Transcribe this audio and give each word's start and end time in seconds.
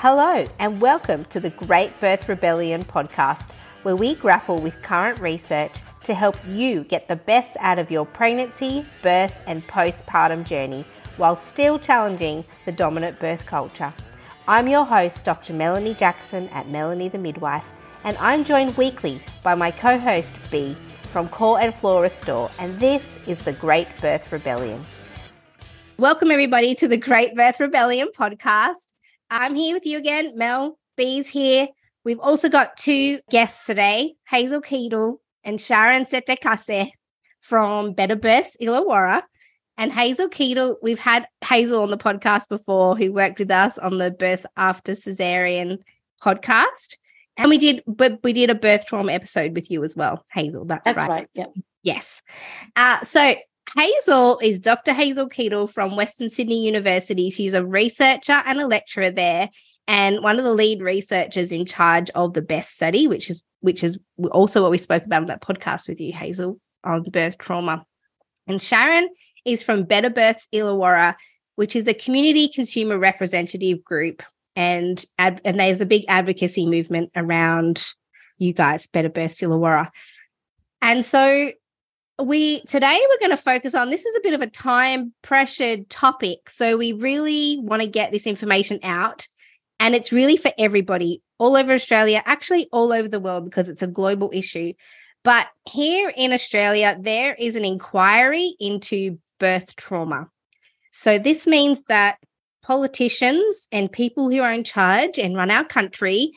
Hello, 0.00 0.44
and 0.60 0.80
welcome 0.80 1.24
to 1.24 1.40
the 1.40 1.50
Great 1.50 1.98
Birth 1.98 2.28
Rebellion 2.28 2.84
podcast, 2.84 3.48
where 3.82 3.96
we 3.96 4.14
grapple 4.14 4.62
with 4.62 4.80
current 4.80 5.18
research 5.18 5.72
to 6.04 6.14
help 6.14 6.36
you 6.46 6.84
get 6.84 7.08
the 7.08 7.16
best 7.16 7.56
out 7.58 7.80
of 7.80 7.90
your 7.90 8.06
pregnancy, 8.06 8.86
birth, 9.02 9.34
and 9.48 9.66
postpartum 9.66 10.44
journey 10.44 10.86
while 11.16 11.34
still 11.34 11.80
challenging 11.80 12.44
the 12.64 12.70
dominant 12.70 13.18
birth 13.18 13.44
culture. 13.44 13.92
I'm 14.46 14.68
your 14.68 14.84
host, 14.84 15.24
Dr. 15.24 15.52
Melanie 15.52 15.94
Jackson 15.94 16.48
at 16.50 16.68
Melanie 16.68 17.08
the 17.08 17.18
Midwife, 17.18 17.66
and 18.04 18.16
I'm 18.18 18.44
joined 18.44 18.76
weekly 18.76 19.20
by 19.42 19.56
my 19.56 19.72
co 19.72 19.98
host, 19.98 20.32
B, 20.48 20.76
from 21.10 21.28
Core 21.28 21.58
and 21.58 21.74
Floor 21.74 22.02
Restore, 22.02 22.52
and 22.60 22.78
this 22.78 23.18
is 23.26 23.42
the 23.42 23.52
Great 23.52 23.88
Birth 24.00 24.30
Rebellion. 24.30 24.86
Welcome, 25.96 26.30
everybody, 26.30 26.76
to 26.76 26.86
the 26.86 26.96
Great 26.96 27.34
Birth 27.34 27.58
Rebellion 27.58 28.10
podcast. 28.16 28.87
I'm 29.30 29.54
here 29.54 29.74
with 29.74 29.86
you 29.86 29.98
again. 29.98 30.36
Mel 30.36 30.78
B's 30.96 31.28
here. 31.28 31.68
We've 32.04 32.20
also 32.20 32.48
got 32.48 32.76
two 32.76 33.20
guests 33.30 33.66
today 33.66 34.14
Hazel 34.28 34.62
Keedle 34.62 35.18
and 35.44 35.60
Sharon 35.60 36.04
Settecasse 36.04 36.90
from 37.40 37.92
Better 37.92 38.16
Birth 38.16 38.56
Illawarra. 38.60 39.22
And 39.76 39.92
Hazel 39.92 40.28
Keedle, 40.28 40.76
we've 40.82 40.98
had 40.98 41.28
Hazel 41.44 41.82
on 41.82 41.90
the 41.90 41.98
podcast 41.98 42.48
before 42.48 42.96
who 42.96 43.12
worked 43.12 43.38
with 43.38 43.50
us 43.50 43.78
on 43.78 43.98
the 43.98 44.10
Birth 44.10 44.44
After 44.56 44.92
Cesarean 44.92 45.78
podcast. 46.22 46.96
And 47.36 47.48
we 47.48 47.58
did, 47.58 47.84
but 47.86 48.18
we 48.24 48.32
did 48.32 48.50
a 48.50 48.56
birth 48.56 48.86
trauma 48.86 49.12
episode 49.12 49.54
with 49.54 49.70
you 49.70 49.84
as 49.84 49.94
well, 49.94 50.24
Hazel. 50.32 50.64
That's, 50.64 50.84
That's 50.84 50.98
right. 50.98 51.08
right. 51.08 51.28
Yep. 51.34 51.52
Yes. 51.84 52.22
Uh, 52.74 53.00
so 53.04 53.36
Hazel 53.76 54.38
is 54.42 54.60
Dr. 54.60 54.92
Hazel 54.92 55.28
Keedle 55.28 55.70
from 55.70 55.96
Western 55.96 56.30
Sydney 56.30 56.64
University. 56.64 57.30
She's 57.30 57.54
a 57.54 57.64
researcher 57.64 58.42
and 58.44 58.60
a 58.60 58.66
lecturer 58.66 59.10
there, 59.10 59.50
and 59.86 60.22
one 60.22 60.38
of 60.38 60.44
the 60.44 60.54
lead 60.54 60.82
researchers 60.82 61.52
in 61.52 61.66
charge 61.66 62.10
of 62.10 62.34
the 62.34 62.42
BEST 62.42 62.74
study, 62.74 63.06
which 63.06 63.30
is 63.30 63.42
which 63.60 63.82
is 63.82 63.98
also 64.30 64.62
what 64.62 64.70
we 64.70 64.78
spoke 64.78 65.04
about 65.04 65.22
in 65.22 65.28
that 65.28 65.42
podcast 65.42 65.88
with 65.88 66.00
you, 66.00 66.12
Hazel, 66.12 66.60
on 66.84 67.02
birth 67.02 67.38
trauma. 67.38 67.84
And 68.46 68.62
Sharon 68.62 69.08
is 69.44 69.62
from 69.62 69.84
Better 69.84 70.10
Births 70.10 70.48
Illawarra, 70.52 71.16
which 71.56 71.74
is 71.74 71.88
a 71.88 71.94
community 71.94 72.48
consumer 72.48 72.98
representative 72.98 73.84
group, 73.84 74.22
and 74.56 75.04
and 75.18 75.40
there's 75.44 75.80
a 75.80 75.86
big 75.86 76.04
advocacy 76.08 76.66
movement 76.66 77.10
around 77.16 77.84
you 78.38 78.52
guys, 78.52 78.86
Better 78.86 79.08
Births 79.08 79.40
Illawarra. 79.40 79.90
And 80.80 81.04
so 81.04 81.50
we 82.20 82.60
today 82.62 83.00
we're 83.08 83.28
going 83.28 83.36
to 83.36 83.42
focus 83.42 83.74
on 83.74 83.90
this 83.90 84.04
is 84.04 84.16
a 84.16 84.22
bit 84.22 84.34
of 84.34 84.42
a 84.42 84.46
time 84.48 85.12
pressured 85.22 85.88
topic 85.88 86.50
so 86.50 86.76
we 86.76 86.92
really 86.92 87.60
want 87.62 87.80
to 87.80 87.86
get 87.86 88.10
this 88.10 88.26
information 88.26 88.80
out 88.82 89.28
and 89.78 89.94
it's 89.94 90.10
really 90.10 90.36
for 90.36 90.52
everybody 90.58 91.22
all 91.38 91.56
over 91.56 91.72
australia 91.72 92.20
actually 92.26 92.68
all 92.72 92.92
over 92.92 93.08
the 93.08 93.20
world 93.20 93.44
because 93.44 93.68
it's 93.68 93.82
a 93.82 93.86
global 93.86 94.30
issue. 94.34 94.72
But 95.22 95.46
here 95.70 96.12
in 96.16 96.32
australia 96.32 96.96
there 97.00 97.34
is 97.34 97.56
an 97.56 97.64
inquiry 97.64 98.54
into 98.58 99.18
birth 99.38 99.76
trauma. 99.76 100.28
So 100.92 101.18
this 101.18 101.46
means 101.46 101.82
that 101.88 102.18
politicians 102.62 103.68
and 103.70 103.90
people 103.90 104.28
who 104.28 104.40
are 104.40 104.52
in 104.52 104.64
charge 104.64 105.18
and 105.18 105.36
run 105.36 105.50
our 105.50 105.64
country 105.64 106.32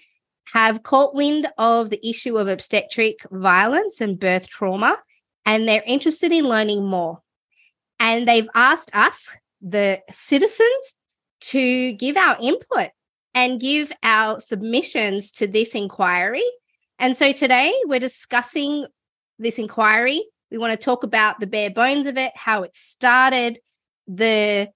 have 0.53 0.83
caught 0.83 1.15
wind 1.15 1.47
of 1.57 1.89
the 1.89 2.07
issue 2.07 2.37
of 2.37 2.47
obstetric 2.47 3.19
violence 3.31 4.01
and 4.01 4.19
birth 4.19 4.47
trauma 4.47 4.99
and 5.45 5.67
they're 5.67 5.83
interested 5.85 6.31
in 6.31 6.45
learning 6.45 6.85
more. 6.85 7.21
And 7.99 8.27
they've 8.27 8.49
asked 8.55 8.95
us, 8.95 9.29
the 9.61 10.01
citizens, 10.11 10.95
to 11.41 11.93
give 11.93 12.17
our 12.17 12.37
input 12.41 12.89
and 13.33 13.59
give 13.59 13.91
our 14.03 14.39
submissions 14.39 15.31
to 15.31 15.47
this 15.47 15.75
inquiry. 15.75 16.43
And 16.99 17.15
so 17.15 17.31
today 17.31 17.73
we're 17.85 17.99
discussing 17.99 18.85
this 19.39 19.57
inquiry. 19.57 20.23
We 20.51 20.57
want 20.57 20.71
to 20.71 20.83
talk 20.83 21.03
about 21.03 21.39
the 21.39 21.47
bare 21.47 21.71
bones 21.71 22.07
of 22.07 22.17
it, 22.17 22.31
how 22.35 22.63
it 22.63 22.75
started, 22.75 23.59
the 24.07 24.69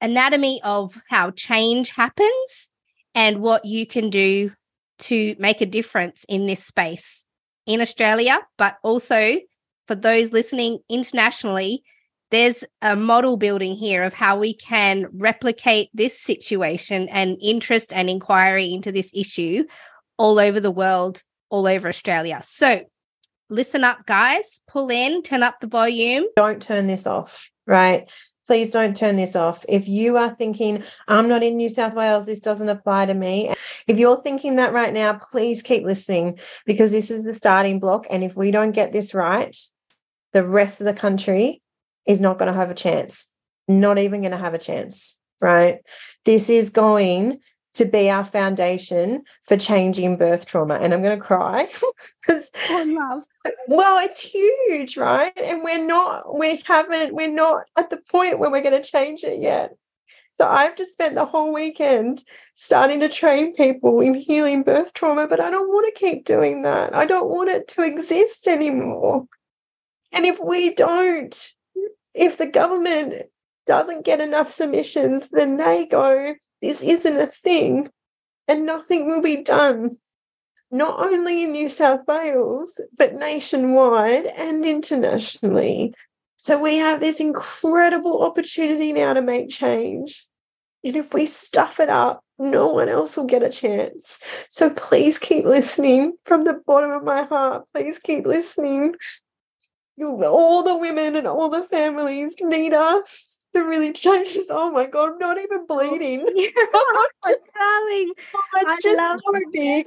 anatomy 0.00 0.60
of 0.62 1.00
how 1.08 1.30
change 1.30 1.90
happens, 1.90 2.68
and 3.14 3.40
what 3.40 3.64
you 3.64 3.86
can 3.86 4.10
do 4.10 4.52
to 4.98 5.34
make 5.38 5.60
a 5.60 5.66
difference 5.66 6.24
in 6.28 6.46
this 6.46 6.64
space 6.64 7.26
in 7.66 7.80
Australia, 7.80 8.40
but 8.58 8.76
also 8.82 9.38
for 9.86 9.94
those 9.94 10.32
listening 10.32 10.78
internationally, 10.88 11.82
there's 12.30 12.64
a 12.80 12.96
model 12.96 13.36
building 13.36 13.76
here 13.76 14.02
of 14.02 14.14
how 14.14 14.38
we 14.38 14.54
can 14.54 15.06
replicate 15.12 15.90
this 15.92 16.18
situation 16.18 17.08
and 17.10 17.36
interest 17.42 17.92
and 17.92 18.08
inquiry 18.08 18.72
into 18.72 18.90
this 18.90 19.10
issue 19.14 19.64
all 20.16 20.38
over 20.38 20.58
the 20.58 20.70
world, 20.70 21.22
all 21.50 21.66
over 21.66 21.88
Australia. 21.88 22.40
So 22.42 22.84
listen 23.50 23.84
up, 23.84 24.06
guys, 24.06 24.62
pull 24.66 24.90
in, 24.90 25.22
turn 25.22 25.42
up 25.42 25.60
the 25.60 25.66
volume. 25.66 26.24
Don't 26.36 26.62
turn 26.62 26.86
this 26.86 27.06
off, 27.06 27.50
right? 27.66 28.10
Please 28.46 28.72
don't 28.72 28.96
turn 28.96 29.16
this 29.16 29.36
off. 29.36 29.64
If 29.68 29.86
you 29.86 30.16
are 30.16 30.34
thinking, 30.34 30.82
I'm 31.06 31.28
not 31.28 31.42
in 31.42 31.56
New 31.56 31.68
South 31.68 31.94
Wales, 31.94 32.26
this 32.26 32.40
doesn't 32.40 32.68
apply 32.68 33.06
to 33.06 33.14
me. 33.14 33.54
If 33.86 33.98
you're 33.98 34.20
thinking 34.20 34.56
that 34.56 34.72
right 34.72 34.92
now, 34.92 35.12
please 35.12 35.62
keep 35.62 35.84
listening 35.84 36.38
because 36.66 36.90
this 36.90 37.10
is 37.10 37.24
the 37.24 37.34
starting 37.34 37.78
block. 37.78 38.06
And 38.10 38.24
if 38.24 38.36
we 38.36 38.50
don't 38.50 38.72
get 38.72 38.92
this 38.92 39.14
right, 39.14 39.56
the 40.32 40.44
rest 40.44 40.80
of 40.80 40.86
the 40.86 40.94
country 40.94 41.62
is 42.06 42.20
not 42.20 42.38
going 42.38 42.52
to 42.52 42.58
have 42.58 42.70
a 42.70 42.74
chance, 42.74 43.30
not 43.68 43.98
even 43.98 44.22
going 44.22 44.32
to 44.32 44.38
have 44.38 44.54
a 44.54 44.58
chance, 44.58 45.16
right? 45.40 45.78
This 46.24 46.50
is 46.50 46.70
going 46.70 47.38
to 47.74 47.84
be 47.84 48.10
our 48.10 48.24
foundation 48.24 49.22
for 49.44 49.56
changing 49.56 50.16
birth 50.16 50.46
trauma. 50.46 50.74
And 50.74 50.92
I'm 50.92 51.02
going 51.02 51.18
to 51.18 51.24
cry 51.24 51.68
because, 52.26 52.50
oh, 52.68 52.84
love. 52.86 53.24
well, 53.68 53.98
it's 53.98 54.20
huge, 54.20 54.96
right? 54.96 55.32
And 55.36 55.62
we're 55.62 55.84
not, 55.84 56.38
we 56.38 56.62
haven't, 56.66 57.14
we're 57.14 57.28
not 57.28 57.64
at 57.76 57.90
the 57.90 58.00
point 58.10 58.38
where 58.38 58.50
we're 58.50 58.62
going 58.62 58.80
to 58.80 58.88
change 58.88 59.24
it 59.24 59.40
yet. 59.40 59.74
So 60.34 60.46
I've 60.46 60.76
just 60.76 60.92
spent 60.92 61.14
the 61.14 61.26
whole 61.26 61.52
weekend 61.52 62.24
starting 62.56 63.00
to 63.00 63.08
train 63.08 63.54
people 63.54 64.00
in 64.00 64.14
healing 64.14 64.62
birth 64.62 64.94
trauma, 64.94 65.26
but 65.28 65.40
I 65.40 65.50
don't 65.50 65.68
want 65.68 65.94
to 65.94 66.00
keep 66.00 66.24
doing 66.24 66.62
that. 66.62 66.94
I 66.94 67.04
don't 67.04 67.28
want 67.28 67.50
it 67.50 67.68
to 67.68 67.82
exist 67.82 68.48
anymore. 68.48 69.26
And 70.10 70.24
if 70.24 70.38
we 70.40 70.74
don't, 70.74 71.52
if 72.14 72.38
the 72.38 72.46
government 72.46 73.26
doesn't 73.66 74.04
get 74.04 74.20
enough 74.20 74.50
submissions, 74.50 75.28
then 75.30 75.58
they 75.58 75.86
go, 75.86 76.34
this 76.62 76.82
isn't 76.82 77.18
a 77.18 77.26
thing, 77.26 77.90
and 78.48 78.64
nothing 78.64 79.06
will 79.06 79.20
be 79.20 79.42
done, 79.42 79.98
not 80.70 81.00
only 81.00 81.42
in 81.42 81.52
New 81.52 81.68
South 81.68 82.00
Wales, 82.06 82.80
but 82.96 83.14
nationwide 83.14 84.26
and 84.26 84.64
internationally. 84.64 85.92
So 86.36 86.58
we 86.58 86.76
have 86.76 87.00
this 87.00 87.20
incredible 87.20 88.22
opportunity 88.22 88.92
now 88.92 89.12
to 89.12 89.22
make 89.22 89.50
change. 89.50 90.26
And 90.84 90.96
if 90.96 91.12
we 91.12 91.26
stuff 91.26 91.78
it 91.78 91.88
up, 91.88 92.24
no 92.38 92.68
one 92.68 92.88
else 92.88 93.16
will 93.16 93.24
get 93.24 93.42
a 93.42 93.50
chance. 93.50 94.18
So 94.50 94.70
please 94.70 95.18
keep 95.18 95.44
listening 95.44 96.14
from 96.24 96.42
the 96.44 96.60
bottom 96.66 96.90
of 96.92 97.04
my 97.04 97.22
heart. 97.22 97.66
Please 97.74 97.98
keep 97.98 98.26
listening 98.26 98.94
all 100.00 100.62
the 100.62 100.76
women 100.76 101.16
and 101.16 101.26
all 101.26 101.48
the 101.48 101.62
families 101.62 102.34
need 102.40 102.74
us 102.74 103.38
to 103.54 103.62
really 103.62 103.92
change 103.92 104.34
this. 104.34 104.48
Oh 104.50 104.70
my 104.70 104.86
god, 104.86 105.12
I'm 105.12 105.18
not 105.18 105.38
even 105.38 105.66
bleeding. 105.66 106.20
oh, 106.74 107.08
darling, 107.24 108.12
oh, 108.34 108.40
it's 108.56 108.82
just 108.82 109.22
so 109.24 109.40
big. 109.52 109.86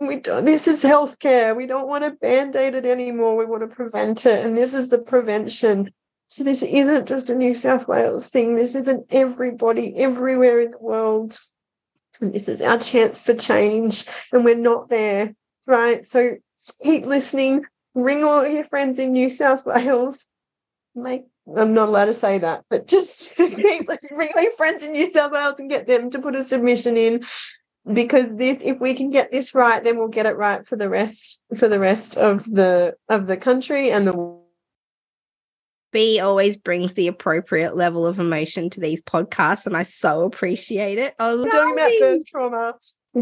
we 0.00 0.16
don't, 0.16 0.44
this 0.44 0.68
is 0.68 0.82
healthcare. 0.82 1.56
We 1.56 1.66
don't 1.66 1.88
want 1.88 2.04
to 2.04 2.10
band-aid 2.10 2.74
it 2.74 2.86
anymore. 2.86 3.36
We 3.36 3.46
want 3.46 3.62
to 3.62 3.74
prevent 3.74 4.26
it. 4.26 4.44
And 4.44 4.56
this 4.56 4.74
is 4.74 4.90
the 4.90 4.98
prevention. 4.98 5.92
So 6.28 6.42
this 6.42 6.62
isn't 6.62 7.06
just 7.06 7.30
a 7.30 7.34
New 7.34 7.54
South 7.54 7.86
Wales 7.86 8.28
thing. 8.28 8.54
This 8.54 8.74
isn't 8.74 9.06
everybody 9.10 9.96
everywhere 9.96 10.60
in 10.60 10.72
the 10.72 10.78
world. 10.78 11.38
And 12.20 12.32
this 12.32 12.48
is 12.48 12.60
our 12.60 12.78
chance 12.78 13.22
for 13.22 13.34
change. 13.34 14.06
And 14.32 14.44
we're 14.44 14.56
not 14.56 14.88
there. 14.88 15.34
Right. 15.66 16.06
So 16.08 16.36
keep 16.82 17.06
listening 17.06 17.64
ring 17.94 18.24
all 18.24 18.46
your 18.46 18.64
friends 18.64 18.98
in 18.98 19.12
New 19.12 19.30
South 19.30 19.64
Wales. 19.64 20.26
Make 20.94 21.24
I'm 21.56 21.74
not 21.74 21.88
allowed 21.88 22.06
to 22.06 22.14
say 22.14 22.38
that, 22.38 22.64
but 22.70 22.86
just 22.86 23.38
ring 23.38 23.86
your 24.10 24.52
friends 24.52 24.82
in 24.82 24.92
New 24.92 25.10
South 25.10 25.32
Wales 25.32 25.60
and 25.60 25.70
get 25.70 25.86
them 25.86 26.10
to 26.10 26.18
put 26.18 26.34
a 26.34 26.42
submission 26.42 26.96
in. 26.96 27.22
Because 27.92 28.24
this, 28.30 28.62
if 28.62 28.80
we 28.80 28.94
can 28.94 29.10
get 29.10 29.30
this 29.30 29.54
right, 29.54 29.84
then 29.84 29.98
we'll 29.98 30.08
get 30.08 30.24
it 30.24 30.36
right 30.36 30.66
for 30.66 30.74
the 30.74 30.88
rest 30.88 31.42
for 31.54 31.68
the 31.68 31.78
rest 31.78 32.16
of 32.16 32.44
the 32.44 32.96
of 33.10 33.26
the 33.26 33.36
country 33.36 33.90
and 33.90 34.06
the 34.06 34.40
B 35.92 36.18
always 36.18 36.56
brings 36.56 36.94
the 36.94 37.06
appropriate 37.06 37.76
level 37.76 38.04
of 38.04 38.18
emotion 38.18 38.68
to 38.70 38.80
these 38.80 39.00
podcasts, 39.00 39.64
and 39.66 39.76
I 39.76 39.84
so 39.84 40.24
appreciate 40.24 40.98
it. 40.98 41.14
I 41.20 41.32
was 41.32 41.46
talking 41.46 41.72
about 41.72 41.92
birth 42.00 42.26
trauma 42.26 42.74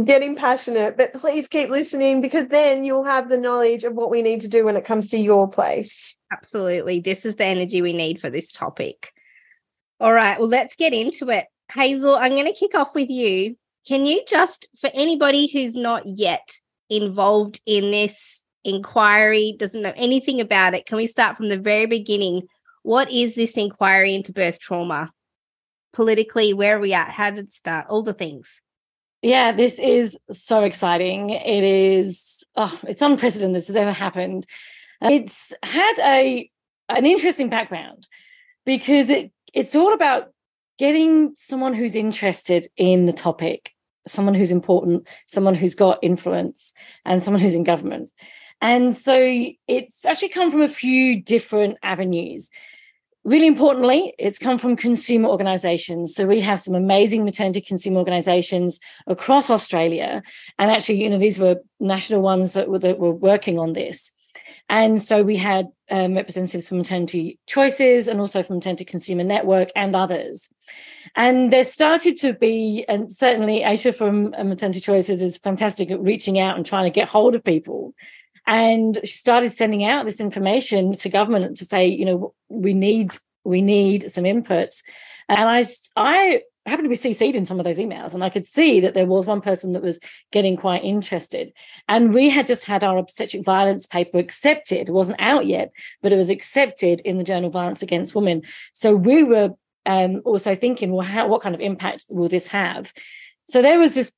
getting 0.04 0.34
passionate, 0.34 0.96
but 0.96 1.12
please 1.12 1.48
keep 1.48 1.68
listening 1.68 2.20
because 2.20 2.48
then 2.48 2.82
you'll 2.82 3.04
have 3.04 3.28
the 3.28 3.36
knowledge 3.36 3.84
of 3.84 3.92
what 3.92 4.10
we 4.10 4.22
need 4.22 4.40
to 4.40 4.48
do 4.48 4.64
when 4.64 4.76
it 4.76 4.84
comes 4.84 5.10
to 5.10 5.18
your 5.18 5.48
place. 5.48 6.16
Absolutely. 6.32 7.00
This 7.00 7.26
is 7.26 7.36
the 7.36 7.44
energy 7.44 7.82
we 7.82 7.92
need 7.92 8.20
for 8.20 8.30
this 8.30 8.52
topic. 8.52 9.12
All 10.00 10.12
right. 10.12 10.38
Well, 10.38 10.48
let's 10.48 10.76
get 10.76 10.94
into 10.94 11.28
it. 11.28 11.46
Hazel, 11.72 12.14
I'm 12.14 12.32
going 12.32 12.46
to 12.46 12.52
kick 12.52 12.74
off 12.74 12.94
with 12.94 13.10
you. 13.10 13.56
Can 13.86 14.06
you 14.06 14.22
just, 14.26 14.68
for 14.80 14.90
anybody 14.94 15.46
who's 15.46 15.74
not 15.74 16.02
yet 16.06 16.58
involved 16.88 17.60
in 17.66 17.90
this 17.90 18.44
inquiry, 18.64 19.54
doesn't 19.58 19.82
know 19.82 19.92
anything 19.94 20.40
about 20.40 20.74
it, 20.74 20.86
can 20.86 20.96
we 20.96 21.06
start 21.06 21.36
from 21.36 21.48
the 21.48 21.58
very 21.58 21.86
beginning? 21.86 22.42
What 22.82 23.10
is 23.10 23.34
this 23.34 23.56
inquiry 23.56 24.14
into 24.14 24.32
birth 24.32 24.58
trauma? 24.58 25.12
Politically, 25.92 26.54
where 26.54 26.78
are 26.78 26.80
we 26.80 26.94
at? 26.94 27.10
How 27.10 27.30
did 27.30 27.46
it 27.46 27.52
start? 27.52 27.86
All 27.88 28.02
the 28.02 28.14
things. 28.14 28.60
Yeah, 29.22 29.52
this 29.52 29.78
is 29.78 30.19
so 30.30 30.64
exciting. 30.64 31.30
It 31.30 31.64
is, 31.64 32.42
oh, 32.56 32.76
it's 32.88 33.02
unprecedented. 33.02 33.56
This 33.56 33.69
has 33.69 33.76
ever 33.76 33.92
happened. 33.92 34.46
It's 35.00 35.52
had 35.62 35.94
a 36.00 36.50
an 36.88 37.06
interesting 37.06 37.48
background 37.48 38.06
because 38.66 39.10
it 39.10 39.32
it's 39.54 39.74
all 39.74 39.92
about 39.92 40.32
getting 40.78 41.34
someone 41.36 41.74
who's 41.74 41.94
interested 41.94 42.69
in 42.76 43.06
the 43.06 43.12
topic, 43.12 43.72
someone 44.06 44.34
who's 44.34 44.50
important, 44.50 45.06
someone 45.26 45.54
who's 45.54 45.75
got 45.75 45.98
influence, 46.02 46.75
and 47.04 47.22
someone 47.22 47.40
who's 47.40 47.54
in 47.54 47.64
government. 47.64 48.10
And 48.60 48.94
so 48.94 49.16
it's 49.68 50.04
actually 50.04 50.30
come 50.30 50.50
from 50.50 50.62
a 50.62 50.68
few 50.68 51.20
different 51.20 51.78
avenues. 51.82 52.50
Really 53.24 53.46
importantly, 53.46 54.14
it's 54.19 54.38
come 54.38 54.58
from 54.58 54.76
consumer 54.76 55.28
organizations. 55.28 56.14
So 56.14 56.26
we 56.26 56.40
have 56.40 56.58
some 56.58 56.74
amazing 56.74 57.24
maternity 57.24 57.60
consumer 57.60 57.98
organizations 57.98 58.80
across 59.06 59.48
Australia. 59.48 60.22
And 60.58 60.70
actually, 60.70 61.02
you 61.02 61.10
know, 61.10 61.19
these 61.19 61.38
were 61.38 61.56
national 61.78 62.20
ones 62.20 62.54
that 62.54 62.69
were, 62.69 62.80
that 62.80 62.98
were 62.98 63.12
working 63.12 63.60
on 63.60 63.74
this. 63.74 64.12
And 64.69 65.02
so 65.02 65.22
we 65.22 65.36
had 65.36 65.69
um, 65.90 66.14
representatives 66.14 66.69
from 66.69 66.78
Maternity 66.78 67.38
Choices 67.46 68.08
and 68.08 68.19
also 68.19 68.42
from 68.42 68.56
Maternity 68.56 68.84
Consumer 68.84 69.25
Network 69.25 69.68
and 69.76 69.94
others. 69.94 70.48
And 71.14 71.52
there 71.52 71.64
started 71.64 72.16
to 72.20 72.32
be, 72.32 72.84
and 72.88 73.12
certainly 73.12 73.60
Aisha 73.60 73.94
from 73.94 74.32
uh, 74.34 74.44
Maternity 74.44 74.80
Choices 74.80 75.20
is 75.20 75.36
fantastic 75.36 75.90
at 75.90 76.00
reaching 76.00 76.38
out 76.38 76.56
and 76.56 76.64
trying 76.64 76.84
to 76.84 76.94
get 76.94 77.08
hold 77.08 77.34
of 77.34 77.44
people. 77.44 77.94
And 78.46 78.98
she 79.04 79.16
started 79.16 79.52
sending 79.52 79.84
out 79.84 80.04
this 80.04 80.20
information 80.20 80.94
to 80.96 81.08
government 81.08 81.56
to 81.58 81.64
say, 81.64 81.86
you 81.86 82.04
know, 82.04 82.34
we 82.48 82.74
need 82.74 83.16
we 83.44 83.62
need 83.62 84.10
some 84.10 84.26
input. 84.26 84.82
And 85.28 85.48
I 85.48 85.64
I 85.96 86.42
happened 86.66 86.84
to 86.84 86.90
be 86.90 86.96
CC'd 86.96 87.34
in 87.34 87.44
some 87.44 87.58
of 87.58 87.64
those 87.64 87.78
emails, 87.78 88.14
and 88.14 88.22
I 88.22 88.30
could 88.30 88.46
see 88.46 88.80
that 88.80 88.94
there 88.94 89.06
was 89.06 89.26
one 89.26 89.40
person 89.40 89.72
that 89.72 89.82
was 89.82 89.98
getting 90.30 90.56
quite 90.56 90.84
interested. 90.84 91.52
And 91.88 92.14
we 92.14 92.28
had 92.28 92.46
just 92.46 92.64
had 92.64 92.84
our 92.84 92.98
obstetric 92.98 93.44
violence 93.44 93.86
paper 93.86 94.18
accepted. 94.18 94.88
It 94.88 94.92
wasn't 94.92 95.20
out 95.20 95.46
yet, 95.46 95.72
but 96.02 96.12
it 96.12 96.16
was 96.16 96.30
accepted 96.30 97.00
in 97.00 97.18
the 97.18 97.24
journal 97.24 97.50
Violence 97.50 97.82
Against 97.82 98.14
Women. 98.14 98.42
So 98.72 98.94
we 98.94 99.24
were 99.24 99.54
um, 99.86 100.22
also 100.24 100.54
thinking, 100.54 100.92
well, 100.92 101.06
how, 101.06 101.26
what 101.26 101.42
kind 101.42 101.54
of 101.54 101.60
impact 101.60 102.04
will 102.08 102.28
this 102.28 102.46
have? 102.48 102.92
So 103.46 103.60
there 103.60 103.78
was 103.78 103.94
this 103.94 104.12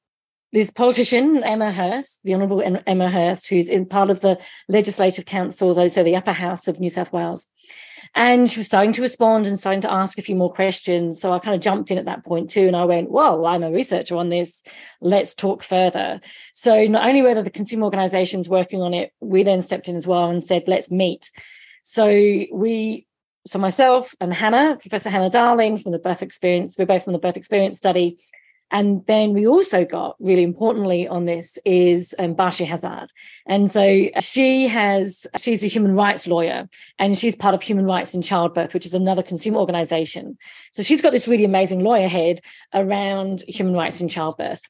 this 0.55 0.71
politician, 0.71 1.43
Emma 1.43 1.73
Hurst, 1.73 2.23
the 2.23 2.33
Honourable 2.33 2.63
Emma 2.87 3.11
Hurst, 3.11 3.49
who's 3.49 3.69
in 3.69 3.85
part 3.87 4.09
of 4.09 4.21
the 4.21 4.39
Legislative 4.69 5.27
Council, 5.27 5.75
though, 5.75 5.89
so 5.89 6.05
the 6.05 6.15
upper 6.15 6.33
house 6.33 6.69
of 6.69 6.79
New 6.79 6.89
South 6.89 7.13
Wales. 7.13 7.49
And 8.15 8.49
she 8.49 8.61
was 8.61 8.69
starting 8.69 8.93
to 8.93 9.03
respond 9.03 9.49
and 9.49 9.59
starting 9.59 9.81
to 9.81 9.93
ask 9.93 10.17
a 10.17 10.23
few 10.23 10.37
more 10.37 10.53
questions. 10.53 11.21
So 11.21 11.33
I 11.33 11.41
kind 11.41 11.57
of 11.57 11.61
jumped 11.61 11.91
in 11.91 11.99
at 11.99 12.05
that 12.05 12.25
point 12.25 12.51
too. 12.51 12.69
And 12.69 12.77
I 12.77 12.85
went, 12.85 13.11
well, 13.11 13.45
I'm 13.47 13.65
a 13.65 13.73
researcher 13.73 14.15
on 14.15 14.29
this. 14.29 14.63
Let's 15.01 15.35
talk 15.35 15.65
further. 15.65 16.21
So 16.53 16.85
not 16.85 17.05
only 17.05 17.23
were 17.23 17.43
the 17.43 17.51
consumer 17.51 17.85
organizations 17.85 18.49
working 18.49 18.81
on 18.81 18.95
it, 18.95 19.13
we 19.21 19.43
then 19.43 19.61
stepped 19.61 19.89
in 19.89 19.97
as 19.97 20.07
well 20.07 20.31
and 20.31 20.45
said, 20.45 20.69
let's 20.69 20.89
meet. 20.89 21.33
So 21.83 22.07
we 22.07 23.09
so 23.47 23.59
myself 23.59 24.15
and 24.21 24.33
Hannah, 24.33 24.77
Professor 24.81 25.11
Hannah 25.11 25.31
Dahlen 25.31 25.83
from 25.83 25.93
the 25.93 25.99
birth 25.99 26.23
experience, 26.23 26.79
we're 26.79 26.87
both 26.87 27.05
from 27.05 27.13
the 27.13 27.19
birth 27.19 27.37
experience 27.37 27.77
study, 27.77 28.19
and 28.75 29.07
then 29.07 29.35
we 29.35 29.47
also 29.47 29.85
got 29.85 30.17
really 30.19 30.43
importantly 30.43 31.07
on 31.07 31.27
this 31.27 31.61
is 31.65 32.13
um, 32.19 32.35
Bashi 32.35 32.65
Hazard. 32.65 33.07
And 33.47 33.71
so 33.71 34.09
she 34.19 34.67
has, 34.67 35.29
she's 35.39 35.63
a 35.63 35.69
human 35.69 35.95
rights 35.95 36.27
lawyer 36.27 36.69
and 36.99 37.17
she's 37.17 37.37
part 37.37 37.55
of 37.55 37.63
Human 37.63 37.87
Rights 37.87 38.17
in 38.17 38.21
Childbirth, 38.21 38.75
which 38.75 38.85
is 38.85 38.93
another 38.93 39.23
consumer 39.23 39.59
organization. 39.59 40.37
So 40.73 40.83
she's 40.83 41.01
got 41.01 41.13
this 41.13 41.29
really 41.29 41.45
amazing 41.45 41.85
lawyer 41.85 42.09
head 42.09 42.41
around 42.75 43.45
human 43.47 43.75
rights 43.75 44.01
in 44.01 44.09
childbirth. 44.09 44.69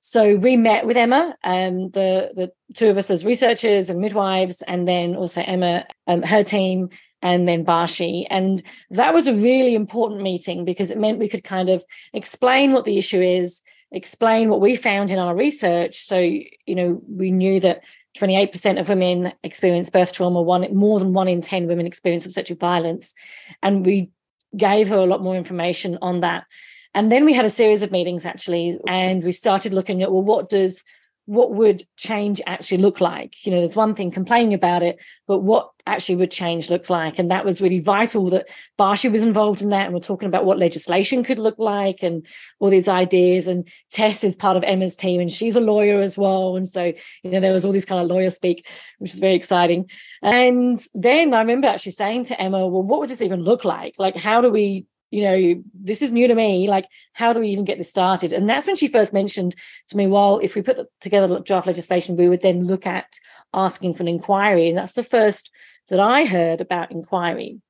So 0.00 0.34
we 0.34 0.56
met 0.56 0.84
with 0.84 0.96
Emma, 0.96 1.36
um, 1.44 1.90
the 1.90 2.30
the 2.34 2.52
two 2.74 2.90
of 2.90 2.98
us 2.98 3.08
as 3.08 3.24
researchers 3.24 3.88
and 3.88 4.00
midwives, 4.00 4.60
and 4.60 4.86
then 4.86 5.16
also 5.16 5.40
Emma, 5.40 5.86
um, 6.06 6.20
her 6.20 6.42
team, 6.42 6.90
and 7.24 7.48
then 7.48 7.64
Bashi. 7.64 8.26
And 8.28 8.62
that 8.90 9.14
was 9.14 9.26
a 9.26 9.34
really 9.34 9.74
important 9.74 10.20
meeting 10.20 10.66
because 10.66 10.90
it 10.90 10.98
meant 10.98 11.18
we 11.18 11.28
could 11.28 11.42
kind 11.42 11.70
of 11.70 11.82
explain 12.12 12.72
what 12.72 12.84
the 12.84 12.98
issue 12.98 13.20
is, 13.20 13.62
explain 13.90 14.50
what 14.50 14.60
we 14.60 14.76
found 14.76 15.10
in 15.10 15.18
our 15.18 15.34
research. 15.34 15.96
So, 15.96 16.18
you 16.18 16.74
know, 16.74 17.02
we 17.08 17.30
knew 17.30 17.60
that 17.60 17.80
28% 18.18 18.78
of 18.78 18.90
women 18.90 19.32
experience 19.42 19.88
birth 19.88 20.12
trauma, 20.12 20.42
one 20.42 20.72
more 20.76 21.00
than 21.00 21.14
one 21.14 21.26
in 21.26 21.40
10 21.40 21.66
women 21.66 21.86
experience 21.86 22.26
obstetric 22.26 22.60
violence. 22.60 23.14
And 23.62 23.86
we 23.86 24.10
gave 24.54 24.88
her 24.88 24.98
a 24.98 25.06
lot 25.06 25.22
more 25.22 25.34
information 25.34 25.96
on 26.02 26.20
that. 26.20 26.44
And 26.92 27.10
then 27.10 27.24
we 27.24 27.32
had 27.32 27.46
a 27.46 27.50
series 27.50 27.82
of 27.82 27.90
meetings 27.90 28.26
actually, 28.26 28.78
and 28.86 29.24
we 29.24 29.32
started 29.32 29.72
looking 29.72 30.02
at 30.02 30.12
well, 30.12 30.22
what 30.22 30.50
does 30.50 30.84
what 31.26 31.52
would 31.52 31.82
change 31.96 32.40
actually 32.46 32.78
look 32.78 33.00
like? 33.00 33.34
You 33.44 33.52
know, 33.52 33.58
there's 33.58 33.76
one 33.76 33.94
thing 33.94 34.10
complaining 34.10 34.52
about 34.52 34.82
it, 34.82 35.02
but 35.26 35.38
what 35.38 35.70
actually 35.86 36.16
would 36.16 36.30
change 36.30 36.68
look 36.68 36.90
like? 36.90 37.18
And 37.18 37.30
that 37.30 37.44
was 37.44 37.62
really 37.62 37.80
vital 37.80 38.28
that 38.30 38.48
Bashi 38.76 39.08
was 39.08 39.24
involved 39.24 39.62
in 39.62 39.70
that. 39.70 39.86
And 39.86 39.94
we're 39.94 40.00
talking 40.00 40.28
about 40.28 40.44
what 40.44 40.58
legislation 40.58 41.24
could 41.24 41.38
look 41.38 41.58
like 41.58 42.02
and 42.02 42.26
all 42.58 42.68
these 42.68 42.88
ideas. 42.88 43.46
And 43.46 43.66
Tess 43.90 44.22
is 44.22 44.36
part 44.36 44.56
of 44.56 44.64
Emma's 44.64 44.96
team 44.96 45.20
and 45.20 45.32
she's 45.32 45.56
a 45.56 45.60
lawyer 45.60 46.00
as 46.00 46.18
well. 46.18 46.56
And 46.56 46.68
so, 46.68 46.92
you 47.22 47.30
know, 47.30 47.40
there 47.40 47.52
was 47.52 47.64
all 47.64 47.72
these 47.72 47.86
kind 47.86 48.02
of 48.02 48.10
lawyer 48.10 48.30
speak, 48.30 48.66
which 48.98 49.12
is 49.12 49.18
very 49.18 49.34
exciting. 49.34 49.88
And 50.22 50.82
then 50.94 51.32
I 51.32 51.38
remember 51.38 51.68
actually 51.68 51.92
saying 51.92 52.24
to 52.24 52.40
Emma, 52.40 52.66
well, 52.66 52.82
what 52.82 53.00
would 53.00 53.10
this 53.10 53.22
even 53.22 53.42
look 53.42 53.64
like? 53.64 53.94
Like, 53.98 54.16
how 54.16 54.40
do 54.42 54.50
we 54.50 54.86
you 55.14 55.22
know, 55.22 55.62
this 55.72 56.02
is 56.02 56.10
new 56.10 56.26
to 56.26 56.34
me. 56.34 56.68
Like, 56.68 56.88
how 57.12 57.32
do 57.32 57.38
we 57.38 57.50
even 57.50 57.64
get 57.64 57.78
this 57.78 57.88
started? 57.88 58.32
And 58.32 58.50
that's 58.50 58.66
when 58.66 58.74
she 58.74 58.88
first 58.88 59.12
mentioned 59.12 59.54
to 59.88 59.96
me, 59.96 60.08
well, 60.08 60.40
if 60.42 60.56
we 60.56 60.62
put 60.62 60.88
together 61.00 61.38
draft 61.38 61.68
legislation, 61.68 62.16
we 62.16 62.28
would 62.28 62.42
then 62.42 62.66
look 62.66 62.84
at 62.84 63.06
asking 63.54 63.94
for 63.94 64.02
an 64.02 64.08
inquiry. 64.08 64.68
And 64.68 64.76
that's 64.76 64.94
the 64.94 65.04
first 65.04 65.50
that 65.88 66.00
I 66.00 66.24
heard 66.24 66.60
about 66.60 66.90
inquiry. 66.90 67.60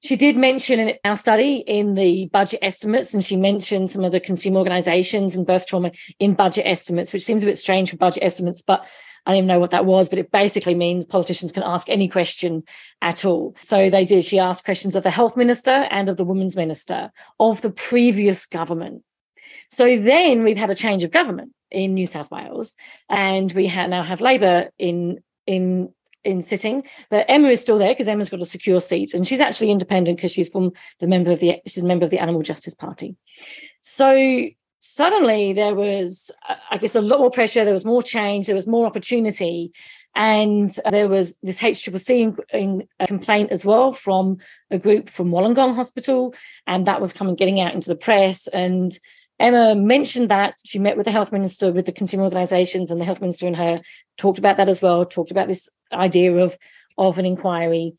She 0.00 0.16
did 0.16 0.36
mention 0.38 0.80
in 0.80 0.94
our 1.04 1.16
study 1.16 1.56
in 1.56 1.92
the 1.94 2.30
budget 2.32 2.60
estimates, 2.62 3.12
and 3.12 3.22
she 3.22 3.36
mentioned 3.36 3.90
some 3.90 4.04
of 4.04 4.12
the 4.12 4.20
consumer 4.20 4.58
organizations 4.58 5.36
and 5.36 5.46
birth 5.46 5.66
trauma 5.66 5.90
in 6.18 6.34
budget 6.34 6.66
estimates, 6.66 7.12
which 7.12 7.24
seems 7.24 7.42
a 7.42 7.46
bit 7.46 7.58
strange 7.58 7.90
for 7.90 7.98
budget 7.98 8.22
estimates, 8.22 8.62
but 8.62 8.86
I 9.28 9.32
don't 9.32 9.38
even 9.38 9.48
know 9.48 9.60
what 9.60 9.72
that 9.72 9.84
was, 9.84 10.08
but 10.08 10.18
it 10.18 10.32
basically 10.32 10.74
means 10.74 11.04
politicians 11.04 11.52
can 11.52 11.62
ask 11.62 11.90
any 11.90 12.08
question 12.08 12.64
at 13.02 13.26
all. 13.26 13.54
So 13.60 13.90
they 13.90 14.06
did. 14.06 14.24
She 14.24 14.38
asked 14.38 14.64
questions 14.64 14.96
of 14.96 15.02
the 15.02 15.10
health 15.10 15.36
minister 15.36 15.86
and 15.90 16.08
of 16.08 16.16
the 16.16 16.24
women's 16.24 16.56
minister 16.56 17.12
of 17.38 17.60
the 17.60 17.68
previous 17.68 18.46
government. 18.46 19.02
So 19.68 19.98
then 19.98 20.44
we've 20.44 20.56
had 20.56 20.70
a 20.70 20.74
change 20.74 21.04
of 21.04 21.10
government 21.10 21.52
in 21.70 21.92
New 21.92 22.06
South 22.06 22.30
Wales, 22.30 22.74
and 23.10 23.52
we 23.52 23.66
ha- 23.66 23.86
now 23.86 24.02
have 24.02 24.22
Labor 24.22 24.70
in 24.78 25.22
in 25.46 25.92
in 26.24 26.40
sitting, 26.40 26.84
but 27.10 27.26
Emma 27.28 27.48
is 27.48 27.60
still 27.60 27.76
there 27.76 27.92
because 27.92 28.08
Emma's 28.08 28.30
got 28.30 28.40
a 28.40 28.46
secure 28.46 28.80
seat, 28.80 29.12
and 29.12 29.26
she's 29.26 29.42
actually 29.42 29.70
independent 29.70 30.16
because 30.16 30.32
she's 30.32 30.48
from 30.48 30.72
the 31.00 31.06
member 31.06 31.32
of 31.32 31.40
the 31.40 31.60
she's 31.66 31.84
a 31.84 31.86
member 31.86 32.06
of 32.06 32.10
the 32.10 32.18
Animal 32.18 32.40
Justice 32.40 32.74
Party. 32.74 33.14
So 33.82 34.48
suddenly 34.78 35.52
there 35.52 35.74
was, 35.74 36.30
I 36.70 36.78
guess, 36.78 36.94
a 36.94 37.00
lot 37.00 37.20
more 37.20 37.30
pressure. 37.30 37.64
There 37.64 37.74
was 37.74 37.84
more 37.84 38.02
change. 38.02 38.46
There 38.46 38.54
was 38.54 38.66
more 38.66 38.86
opportunity. 38.86 39.72
And 40.14 40.74
uh, 40.84 40.90
there 40.90 41.08
was 41.08 41.36
this 41.42 41.60
HCCC 41.60 42.20
in, 42.20 42.36
in 42.52 42.88
uh, 43.00 43.06
complaint 43.06 43.50
as 43.52 43.64
well 43.64 43.92
from 43.92 44.38
a 44.70 44.78
group 44.78 45.08
from 45.08 45.30
Wollongong 45.30 45.74
Hospital. 45.74 46.34
And 46.66 46.86
that 46.86 47.00
was 47.00 47.12
coming, 47.12 47.36
getting 47.36 47.60
out 47.60 47.74
into 47.74 47.88
the 47.88 47.96
press. 47.96 48.48
And 48.48 48.96
Emma 49.38 49.74
mentioned 49.74 50.30
that 50.30 50.54
she 50.64 50.78
met 50.78 50.96
with 50.96 51.06
the 51.06 51.12
health 51.12 51.32
minister, 51.32 51.72
with 51.72 51.86
the 51.86 51.92
consumer 51.92 52.24
organizations, 52.24 52.90
and 52.90 53.00
the 53.00 53.04
health 53.04 53.20
minister 53.20 53.46
and 53.46 53.56
her 53.56 53.78
talked 54.16 54.38
about 54.38 54.56
that 54.56 54.68
as 54.68 54.82
well, 54.82 55.04
talked 55.04 55.30
about 55.30 55.48
this 55.48 55.68
idea 55.92 56.34
of, 56.36 56.58
of 56.96 57.18
an 57.18 57.26
inquiry. 57.26 57.94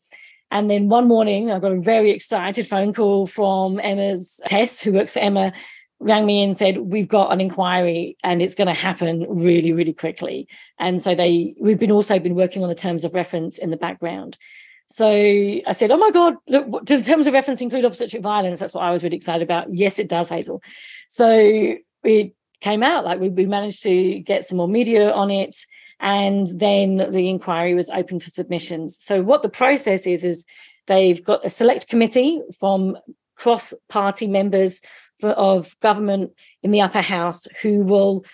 And 0.50 0.70
then 0.70 0.88
one 0.88 1.06
morning, 1.06 1.50
I 1.50 1.60
got 1.60 1.72
a 1.72 1.80
very 1.80 2.10
excited 2.10 2.66
phone 2.66 2.92
call 2.92 3.26
from 3.26 3.78
Emma's 3.78 4.40
Tess, 4.46 4.80
who 4.80 4.92
works 4.92 5.12
for 5.12 5.20
Emma, 5.20 5.52
rang 6.00 6.24
me 6.24 6.42
and 6.42 6.56
said 6.56 6.78
we've 6.78 7.08
got 7.08 7.32
an 7.32 7.40
inquiry 7.40 8.16
and 8.24 8.40
it's 8.40 8.54
going 8.54 8.66
to 8.68 8.74
happen 8.74 9.26
really 9.28 9.72
really 9.72 9.92
quickly. 9.92 10.48
And 10.78 11.00
so 11.00 11.14
they 11.14 11.54
we've 11.60 11.78
been 11.78 11.92
also 11.92 12.18
been 12.18 12.34
working 12.34 12.62
on 12.62 12.68
the 12.68 12.74
terms 12.74 13.04
of 13.04 13.14
reference 13.14 13.58
in 13.58 13.70
the 13.70 13.76
background. 13.76 14.38
So 14.86 15.06
i 15.06 15.72
said 15.72 15.90
oh 15.92 15.98
my 15.98 16.10
god 16.10 16.34
look 16.48 16.84
does 16.84 17.02
the 17.02 17.10
terms 17.10 17.26
of 17.26 17.34
reference 17.34 17.60
include 17.60 17.84
obstetric 17.84 18.22
violence? 18.22 18.60
That's 18.60 18.74
what 18.74 18.84
i 18.84 18.90
was 18.90 19.04
really 19.04 19.16
excited 19.16 19.42
about. 19.42 19.72
Yes 19.72 19.98
it 19.98 20.08
does 20.08 20.30
hazel. 20.30 20.62
So 21.08 21.76
it 22.02 22.34
came 22.60 22.82
out 22.82 23.04
like 23.04 23.20
we, 23.20 23.28
we 23.28 23.46
managed 23.46 23.82
to 23.82 24.20
get 24.20 24.44
some 24.44 24.58
more 24.58 24.68
media 24.68 25.12
on 25.12 25.30
it 25.30 25.56
and 26.00 26.46
then 26.58 27.10
the 27.10 27.28
inquiry 27.28 27.74
was 27.74 27.90
open 27.90 28.20
for 28.20 28.30
submissions. 28.30 28.96
So 28.98 29.22
what 29.22 29.42
the 29.42 29.50
process 29.50 30.06
is 30.06 30.24
is 30.24 30.46
they've 30.86 31.22
got 31.22 31.44
a 31.44 31.50
select 31.50 31.88
committee 31.88 32.40
from 32.58 32.96
cross 33.36 33.74
party 33.88 34.26
members 34.26 34.80
for, 35.20 35.30
of 35.30 35.78
government 35.80 36.32
in 36.62 36.70
the 36.70 36.80
upper 36.80 37.00
house 37.00 37.46
who 37.62 37.84
will 37.84 38.24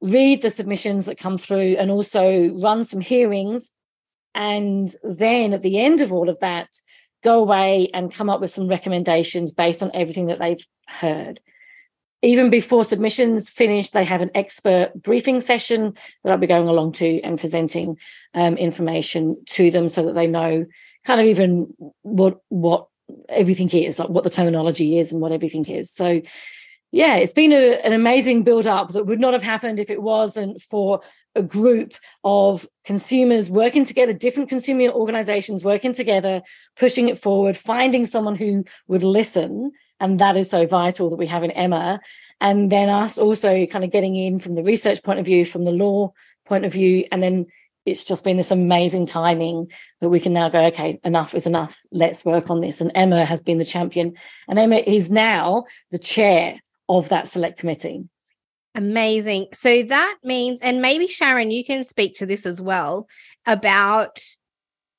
read 0.00 0.42
the 0.42 0.50
submissions 0.50 1.06
that 1.06 1.18
come 1.18 1.36
through 1.36 1.76
and 1.78 1.90
also 1.90 2.48
run 2.54 2.84
some 2.84 3.00
hearings 3.00 3.70
and 4.34 4.94
then 5.02 5.52
at 5.52 5.62
the 5.62 5.78
end 5.78 6.00
of 6.00 6.12
all 6.12 6.28
of 6.28 6.38
that 6.40 6.68
go 7.22 7.40
away 7.40 7.90
and 7.92 8.12
come 8.12 8.30
up 8.30 8.40
with 8.40 8.50
some 8.50 8.66
recommendations 8.66 9.52
based 9.52 9.82
on 9.82 9.90
everything 9.92 10.26
that 10.26 10.38
they've 10.38 10.64
heard. 10.86 11.40
Even 12.22 12.50
before 12.50 12.84
submissions 12.84 13.48
finish, 13.48 13.90
they 13.90 14.04
have 14.04 14.20
an 14.20 14.30
expert 14.34 14.90
briefing 14.94 15.40
session 15.40 15.94
that 16.22 16.30
I'll 16.30 16.38
be 16.38 16.46
going 16.46 16.68
along 16.68 16.92
to 16.92 17.20
and 17.20 17.38
presenting 17.38 17.96
um, 18.34 18.56
information 18.56 19.42
to 19.50 19.70
them 19.70 19.88
so 19.88 20.04
that 20.06 20.14
they 20.14 20.26
know 20.26 20.66
kind 21.04 21.20
of 21.20 21.26
even 21.26 21.74
what 22.02 22.40
what 22.48 22.88
everything 23.28 23.70
is, 23.70 23.98
like 23.98 24.08
what 24.08 24.24
the 24.24 24.30
terminology 24.30 24.98
is 24.98 25.12
and 25.12 25.20
what 25.20 25.32
everything 25.32 25.64
is. 25.66 25.90
So 25.90 26.22
yeah, 26.92 27.16
it's 27.16 27.32
been 27.32 27.52
a, 27.52 27.78
an 27.84 27.92
amazing 27.92 28.42
build 28.42 28.66
up 28.66 28.92
that 28.92 29.06
would 29.06 29.20
not 29.20 29.32
have 29.32 29.42
happened 29.42 29.78
if 29.78 29.90
it 29.90 30.02
wasn't 30.02 30.60
for 30.60 31.00
a 31.36 31.42
group 31.42 31.94
of 32.24 32.66
consumers 32.84 33.48
working 33.48 33.84
together, 33.84 34.12
different 34.12 34.48
consumer 34.48 34.88
organizations 34.88 35.64
working 35.64 35.92
together, 35.92 36.42
pushing 36.76 37.08
it 37.08 37.18
forward, 37.18 37.56
finding 37.56 38.04
someone 38.04 38.34
who 38.34 38.64
would 38.88 39.04
listen 39.04 39.70
and 40.00 40.18
that 40.18 40.36
is 40.36 40.50
so 40.50 40.66
vital 40.66 41.10
that 41.10 41.16
we 41.16 41.26
have 41.26 41.44
in 41.44 41.50
Emma. 41.50 42.00
And 42.40 42.72
then 42.72 42.88
us 42.88 43.18
also 43.18 43.66
kind 43.66 43.84
of 43.84 43.92
getting 43.92 44.16
in 44.16 44.40
from 44.40 44.54
the 44.54 44.64
research 44.64 45.02
point 45.02 45.20
of 45.20 45.26
view, 45.26 45.44
from 45.44 45.64
the 45.64 45.70
law 45.70 46.14
point 46.46 46.64
of 46.64 46.72
view. 46.72 47.04
And 47.12 47.22
then 47.22 47.46
it's 47.86 48.04
just 48.04 48.24
been 48.24 48.36
this 48.36 48.50
amazing 48.50 49.06
timing 49.06 49.70
that 50.00 50.10
we 50.10 50.20
can 50.20 50.32
now 50.32 50.48
go, 50.48 50.64
okay, 50.66 51.00
enough 51.04 51.34
is 51.34 51.46
enough. 51.46 51.76
Let's 51.90 52.24
work 52.24 52.50
on 52.50 52.60
this. 52.60 52.80
And 52.80 52.92
Emma 52.94 53.24
has 53.24 53.40
been 53.40 53.58
the 53.58 53.64
champion. 53.64 54.14
And 54.48 54.58
Emma 54.58 54.76
is 54.76 55.10
now 55.10 55.64
the 55.90 55.98
chair 55.98 56.60
of 56.88 57.08
that 57.08 57.28
select 57.28 57.58
committee. 57.58 58.08
Amazing. 58.74 59.46
So 59.52 59.82
that 59.82 60.18
means, 60.22 60.60
and 60.60 60.80
maybe 60.80 61.06
Sharon, 61.06 61.50
you 61.50 61.64
can 61.64 61.84
speak 61.84 62.14
to 62.16 62.26
this 62.26 62.46
as 62.46 62.60
well 62.60 63.08
about 63.46 64.20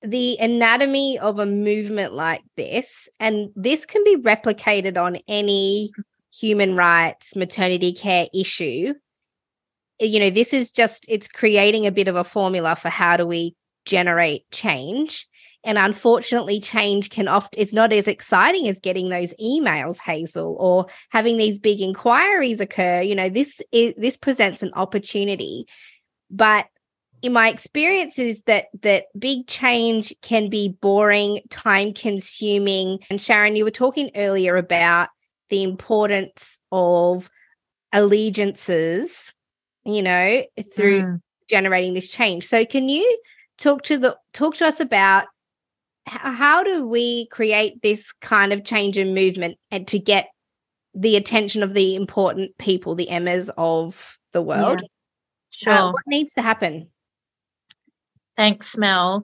the 0.01 0.38
anatomy 0.39 1.19
of 1.19 1.39
a 1.39 1.45
movement 1.45 2.13
like 2.13 2.41
this, 2.57 3.07
and 3.19 3.50
this 3.55 3.85
can 3.85 4.03
be 4.03 4.17
replicated 4.17 4.97
on 4.97 5.19
any 5.27 5.91
human 6.33 6.75
rights 6.75 7.35
maternity 7.35 7.93
care 7.93 8.27
issue. 8.33 8.93
You 10.01 10.20
know, 10.20 10.29
this 10.29 10.53
is 10.53 10.72
just, 10.72 11.05
it's 11.08 11.27
creating 11.27 11.86
a 11.86 11.91
bit 11.91 12.08
of 12.08 12.15
a 12.15 12.24
formula 12.24 12.75
for 12.75 12.89
how 12.89 13.17
do 13.17 13.25
we 13.25 13.55
generate 13.86 14.50
change. 14.51 15.27
And 15.63 15.77
unfortunately, 15.77 16.60
change 16.60 17.12
can 17.12 17.27
often 17.27 17.60
it's 17.60 17.74
not 17.74 17.93
as 17.93 18.08
exciting 18.08 18.67
as 18.67 18.79
getting 18.79 19.10
those 19.10 19.34
emails, 19.39 20.00
Hazel, 20.00 20.58
or 20.60 20.88
having 21.12 21.38
these 21.38 21.60
big 21.60 21.81
inquiries 21.81 22.60
occur. 22.60 23.01
You 23.01 23.13
know, 23.13 23.29
this 23.29 23.62
is 23.72 23.93
this 23.96 24.17
presents 24.17 24.63
an 24.63 24.72
opportunity. 24.74 25.65
But 26.31 26.65
in 27.22 27.34
my 27.34 27.50
experience 27.50 28.17
is 28.17 28.41
that 28.43 28.65
that 28.81 29.05
big 29.17 29.46
change 29.46 30.13
can 30.24 30.50
be 30.50 30.70
boring 30.81 31.41
time 31.51 31.93
consuming 31.93 33.00
and 33.12 33.22
sharon 33.22 33.55
you 33.55 33.63
were 33.63 33.70
talking 33.70 34.10
earlier 34.15 34.55
about 34.55 35.10
the 35.50 35.62
importance 35.62 36.60
of 36.72 37.29
allegiances 37.93 39.34
you 39.85 40.01
know 40.01 40.43
through 40.75 41.01
mm. 41.01 41.21
generating 41.50 41.93
this 41.93 42.09
change 42.09 42.43
so 42.43 42.65
can 42.65 42.89
you 42.89 43.21
talk 43.57 43.83
to 43.83 43.97
the 43.97 44.17
talk 44.33 44.55
to 44.55 44.65
us 44.65 44.79
about 44.79 45.25
how 46.05 46.63
do 46.63 46.88
we 46.88 47.27
create 47.27 47.81
this 47.81 48.11
kind 48.21 48.51
of 48.53 48.63
change 48.63 48.97
and 48.97 49.13
movement 49.13 49.57
and 49.69 49.88
to 49.88 50.00
get 50.00 50.29
the 50.93 51.15
attention 51.15 51.63
of 51.63 51.73
the 51.73 51.95
important 51.95 52.57
people 52.57 52.95
the 52.95 53.09
emmas 53.09 53.50
of 53.57 54.17
the 54.33 54.41
world 54.41 54.81
yeah. 54.81 54.88
Uh, 54.88 54.88
sure. 55.51 55.73
Uh, 55.73 55.91
what 55.91 56.03
needs 56.07 56.33
to 56.33 56.41
happen 56.41 56.88
Thanks, 58.38 58.77
Mel. 58.77 59.23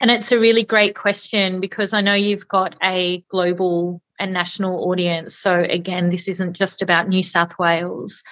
And 0.00 0.10
it's 0.10 0.32
a 0.32 0.38
really 0.38 0.62
great 0.62 0.94
question 0.94 1.60
because 1.60 1.92
I 1.92 2.00
know 2.00 2.14
you've 2.14 2.48
got 2.48 2.76
a 2.82 3.24
global 3.28 4.00
and 4.18 4.32
national 4.32 4.88
audience. 4.88 5.36
So, 5.36 5.62
again, 5.62 6.10
this 6.10 6.28
isn't 6.28 6.54
just 6.54 6.82
about 6.82 7.08
New 7.08 7.22
South 7.22 7.58
Wales. 7.58 8.22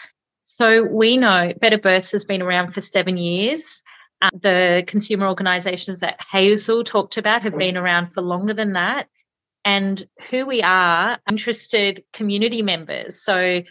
So, 0.61 0.83
we 0.83 1.17
know 1.17 1.55
Better 1.59 1.79
Births 1.79 2.13
has 2.13 2.27
been 2.27 2.43
around 2.43 2.75
for 2.75 2.83
seven 2.83 3.17
years. 3.17 3.83
Uh, 4.21 4.29
the 4.35 4.85
consumer 4.87 5.27
organisations 5.27 6.01
that 6.01 6.21
Hazel 6.31 6.85
talked 6.85 7.17
about 7.17 7.41
have 7.45 7.57
been 7.57 7.79
around 7.79 8.13
for 8.13 8.21
longer 8.21 8.53
than 8.53 8.75
that. 8.75 9.09
And 9.65 10.05
who 10.29 10.45
we 10.45 10.61
are, 10.61 11.17
interested 11.27 12.05
community 12.13 12.61
members. 12.61 13.23
So, 13.23 13.63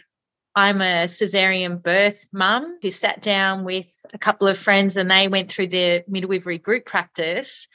I'm 0.56 0.80
a 0.80 1.04
cesarean 1.04 1.80
birth 1.80 2.26
mum 2.32 2.80
who 2.82 2.90
sat 2.90 3.22
down 3.22 3.62
with 3.62 3.86
a 4.12 4.18
couple 4.18 4.48
of 4.48 4.58
friends 4.58 4.96
and 4.96 5.08
they 5.08 5.28
went 5.28 5.52
through 5.52 5.68
their 5.68 6.02
midwifery 6.08 6.58
group 6.58 6.86
practice 6.86 7.68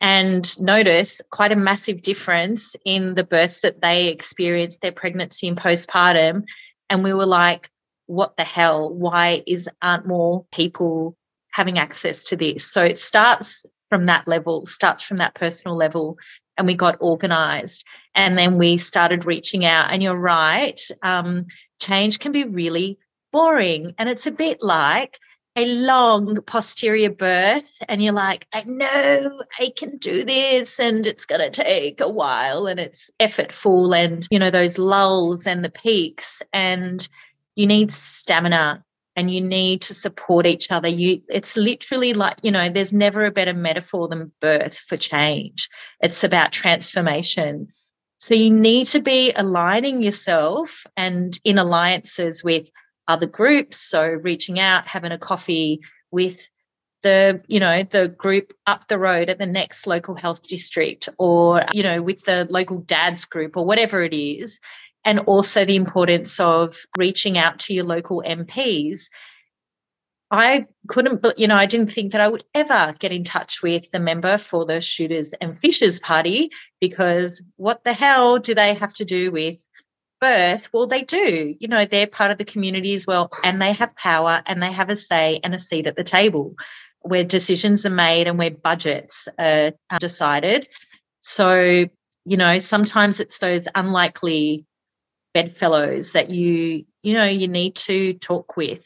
and 0.00 0.58
noticed 0.58 1.20
quite 1.30 1.52
a 1.52 1.56
massive 1.56 2.00
difference 2.00 2.74
in 2.86 3.16
the 3.16 3.24
births 3.24 3.60
that 3.60 3.82
they 3.82 4.08
experienced 4.08 4.80
their 4.80 4.92
pregnancy 4.92 5.46
and 5.46 5.58
postpartum 5.58 6.44
and 6.88 7.04
we 7.04 7.12
were 7.12 7.26
like 7.26 7.68
what 8.06 8.36
the 8.36 8.44
hell 8.44 8.92
why 8.92 9.42
is 9.46 9.68
aren't 9.80 10.06
more 10.06 10.44
people 10.52 11.16
having 11.52 11.78
access 11.78 12.24
to 12.24 12.36
this? 12.36 12.70
So 12.70 12.82
it 12.82 12.98
starts 12.98 13.66
from 13.88 14.04
that 14.04 14.26
level 14.26 14.66
starts 14.66 15.02
from 15.02 15.18
that 15.18 15.34
personal 15.34 15.76
level 15.76 16.16
and 16.58 16.66
we 16.66 16.74
got 16.74 16.96
organized. 17.00 17.84
And 18.14 18.36
then 18.36 18.58
we 18.58 18.76
started 18.76 19.24
reaching 19.24 19.64
out. 19.64 19.90
And 19.90 20.02
you're 20.02 20.16
right 20.16 20.80
um, 21.02 21.46
change 21.80 22.18
can 22.18 22.32
be 22.32 22.44
really 22.44 22.98
boring. 23.32 23.94
And 23.98 24.08
it's 24.08 24.26
a 24.26 24.30
bit 24.32 24.62
like 24.62 25.18
a 25.54 25.66
long 25.66 26.36
posterior 26.46 27.10
birth, 27.10 27.76
and 27.86 28.02
you're 28.02 28.14
like, 28.14 28.46
I 28.54 28.64
know 28.64 29.42
I 29.58 29.70
can 29.76 29.98
do 29.98 30.24
this, 30.24 30.80
and 30.80 31.06
it's 31.06 31.26
going 31.26 31.42
to 31.42 31.50
take 31.50 32.00
a 32.00 32.08
while, 32.08 32.66
and 32.66 32.80
it's 32.80 33.10
effortful, 33.20 33.94
and 33.94 34.26
you 34.30 34.38
know, 34.38 34.48
those 34.48 34.78
lulls 34.78 35.46
and 35.46 35.62
the 35.62 35.68
peaks, 35.68 36.40
and 36.54 37.06
you 37.56 37.66
need 37.66 37.92
stamina 37.92 38.84
and 39.14 39.30
you 39.30 39.40
need 39.40 39.82
to 39.82 39.94
support 39.94 40.46
each 40.46 40.70
other. 40.70 40.88
You 40.88 41.22
it's 41.28 41.56
literally 41.56 42.14
like 42.14 42.38
you 42.42 42.50
know 42.50 42.68
there's 42.68 42.92
never 42.92 43.24
a 43.24 43.30
better 43.30 43.54
metaphor 43.54 44.08
than 44.08 44.32
birth 44.40 44.78
for 44.78 44.96
change. 44.96 45.68
It's 46.00 46.24
about 46.24 46.52
transformation. 46.52 47.68
So 48.18 48.34
you 48.34 48.50
need 48.50 48.86
to 48.86 49.00
be 49.00 49.32
aligning 49.32 50.02
yourself 50.02 50.86
and 50.96 51.38
in 51.44 51.58
alliances 51.58 52.44
with 52.44 52.70
other 53.08 53.26
groups. 53.26 53.78
So 53.78 54.06
reaching 54.06 54.60
out, 54.60 54.86
having 54.86 55.10
a 55.12 55.18
coffee 55.18 55.80
with 56.12 56.48
the 57.02 57.42
you 57.48 57.60
know 57.60 57.82
the 57.82 58.08
group 58.08 58.52
up 58.66 58.88
the 58.88 58.98
road 58.98 59.28
at 59.28 59.38
the 59.38 59.46
next 59.46 59.86
local 59.86 60.14
health 60.14 60.46
district 60.46 61.08
or 61.18 61.64
you 61.72 61.82
know 61.82 62.00
with 62.00 62.22
the 62.22 62.46
local 62.48 62.78
dads 62.78 63.24
group 63.24 63.56
or 63.56 63.64
whatever 63.64 64.02
it 64.02 64.14
is 64.14 64.60
and 65.04 65.18
also 65.20 65.64
the 65.64 65.76
importance 65.76 66.38
of 66.40 66.76
reaching 66.96 67.38
out 67.38 67.58
to 67.60 67.74
your 67.74 67.84
local 67.84 68.22
MPs 68.26 69.06
I 70.32 70.64
couldn't, 70.88 71.24
you 71.36 71.46
know, 71.46 71.56
I 71.56 71.66
didn't 71.66 71.92
think 71.92 72.12
that 72.12 72.22
I 72.22 72.28
would 72.28 72.42
ever 72.54 72.94
get 72.98 73.12
in 73.12 73.22
touch 73.22 73.62
with 73.62 73.90
the 73.90 74.00
member 74.00 74.38
for 74.38 74.64
the 74.64 74.80
Shooters 74.80 75.34
and 75.42 75.56
Fishers 75.56 76.00
Party 76.00 76.50
because 76.80 77.42
what 77.56 77.84
the 77.84 77.92
hell 77.92 78.38
do 78.38 78.54
they 78.54 78.72
have 78.72 78.94
to 78.94 79.04
do 79.04 79.30
with 79.30 79.58
birth? 80.22 80.70
Well, 80.72 80.86
they 80.86 81.02
do. 81.02 81.54
You 81.60 81.68
know, 81.68 81.84
they're 81.84 82.06
part 82.06 82.30
of 82.30 82.38
the 82.38 82.46
community 82.46 82.94
as 82.94 83.06
well, 83.06 83.30
and 83.44 83.60
they 83.60 83.74
have 83.74 83.94
power 83.94 84.42
and 84.46 84.62
they 84.62 84.72
have 84.72 84.88
a 84.88 84.96
say 84.96 85.38
and 85.44 85.54
a 85.54 85.58
seat 85.58 85.86
at 85.86 85.96
the 85.96 86.04
table 86.04 86.54
where 87.02 87.24
decisions 87.24 87.84
are 87.84 87.90
made 87.90 88.26
and 88.26 88.38
where 88.38 88.52
budgets 88.52 89.28
are 89.38 89.72
decided. 90.00 90.66
So, 91.20 91.86
you 92.24 92.36
know, 92.38 92.58
sometimes 92.58 93.20
it's 93.20 93.36
those 93.36 93.68
unlikely 93.74 94.64
bedfellows 95.34 96.12
that 96.12 96.30
you, 96.30 96.84
you 97.02 97.14
know, 97.14 97.24
you 97.24 97.48
need 97.48 97.74
to 97.76 98.14
talk 98.14 98.56
with. 98.56 98.84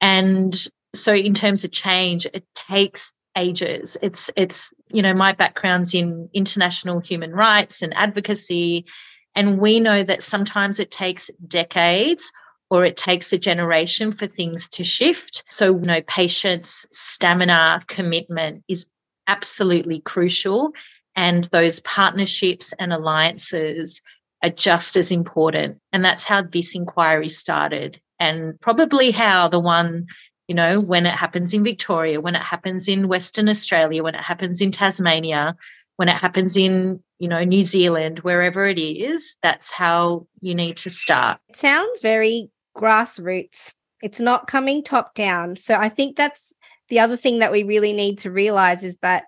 And 0.00 0.68
so 0.94 1.14
in 1.14 1.34
terms 1.34 1.64
of 1.64 1.70
change 1.70 2.26
it 2.26 2.44
takes 2.54 3.14
ages. 3.36 3.96
It's 4.02 4.30
it's 4.36 4.74
you 4.90 5.02
know 5.02 5.14
my 5.14 5.32
background's 5.32 5.94
in 5.94 6.28
international 6.34 7.00
human 7.00 7.32
rights 7.32 7.82
and 7.82 7.94
advocacy. 7.96 8.86
And 9.34 9.58
we 9.58 9.80
know 9.80 10.02
that 10.02 10.22
sometimes 10.22 10.78
it 10.78 10.90
takes 10.90 11.30
decades 11.46 12.30
or 12.70 12.84
it 12.84 12.96
takes 12.96 13.32
a 13.32 13.38
generation 13.38 14.12
for 14.12 14.26
things 14.26 14.68
to 14.70 14.84
shift. 14.84 15.44
So 15.50 15.74
you 15.74 15.86
know 15.86 16.02
patience 16.02 16.86
stamina 16.92 17.80
commitment 17.86 18.64
is 18.68 18.86
absolutely 19.26 20.00
crucial. 20.00 20.72
And 21.14 21.44
those 21.44 21.80
partnerships 21.80 22.72
and 22.78 22.92
alliances 22.92 24.00
are 24.42 24.50
just 24.50 24.96
as 24.96 25.10
important 25.10 25.78
and 25.92 26.04
that's 26.04 26.24
how 26.24 26.42
this 26.42 26.74
inquiry 26.74 27.28
started 27.28 28.00
and 28.18 28.60
probably 28.60 29.10
how 29.10 29.48
the 29.48 29.60
one 29.60 30.06
you 30.48 30.54
know, 30.54 30.80
when 30.80 31.06
it 31.06 31.14
happens 31.14 31.54
in 31.54 31.64
Victoria, 31.64 32.20
when 32.20 32.34
it 32.34 32.42
happens 32.42 32.88
in 32.88 33.08
Western 33.08 33.48
Australia, 33.48 34.02
when 34.02 34.14
it 34.14 34.22
happens 34.24 34.60
in 34.60 34.70
Tasmania, 34.70 35.56
when 35.96 36.08
it 36.08 36.16
happens 36.16 36.56
in, 36.56 37.02
you 37.18 37.28
know, 37.28 37.44
New 37.44 37.62
Zealand, 37.62 38.18
wherever 38.20 38.66
it 38.66 38.78
is, 38.78 39.36
that's 39.42 39.70
how 39.70 40.26
you 40.40 40.54
need 40.54 40.76
to 40.78 40.90
start. 40.90 41.38
It 41.48 41.56
sounds 41.56 42.00
very 42.00 42.50
grassroots. 42.76 43.72
It's 44.02 44.20
not 44.20 44.46
coming 44.46 44.82
top 44.82 45.14
down. 45.14 45.56
So 45.56 45.76
I 45.76 45.88
think 45.88 46.16
that's 46.16 46.52
the 46.88 46.98
other 46.98 47.16
thing 47.16 47.38
that 47.38 47.52
we 47.52 47.62
really 47.62 47.92
need 47.92 48.18
to 48.18 48.30
realize 48.30 48.84
is 48.84 48.98
that 48.98 49.24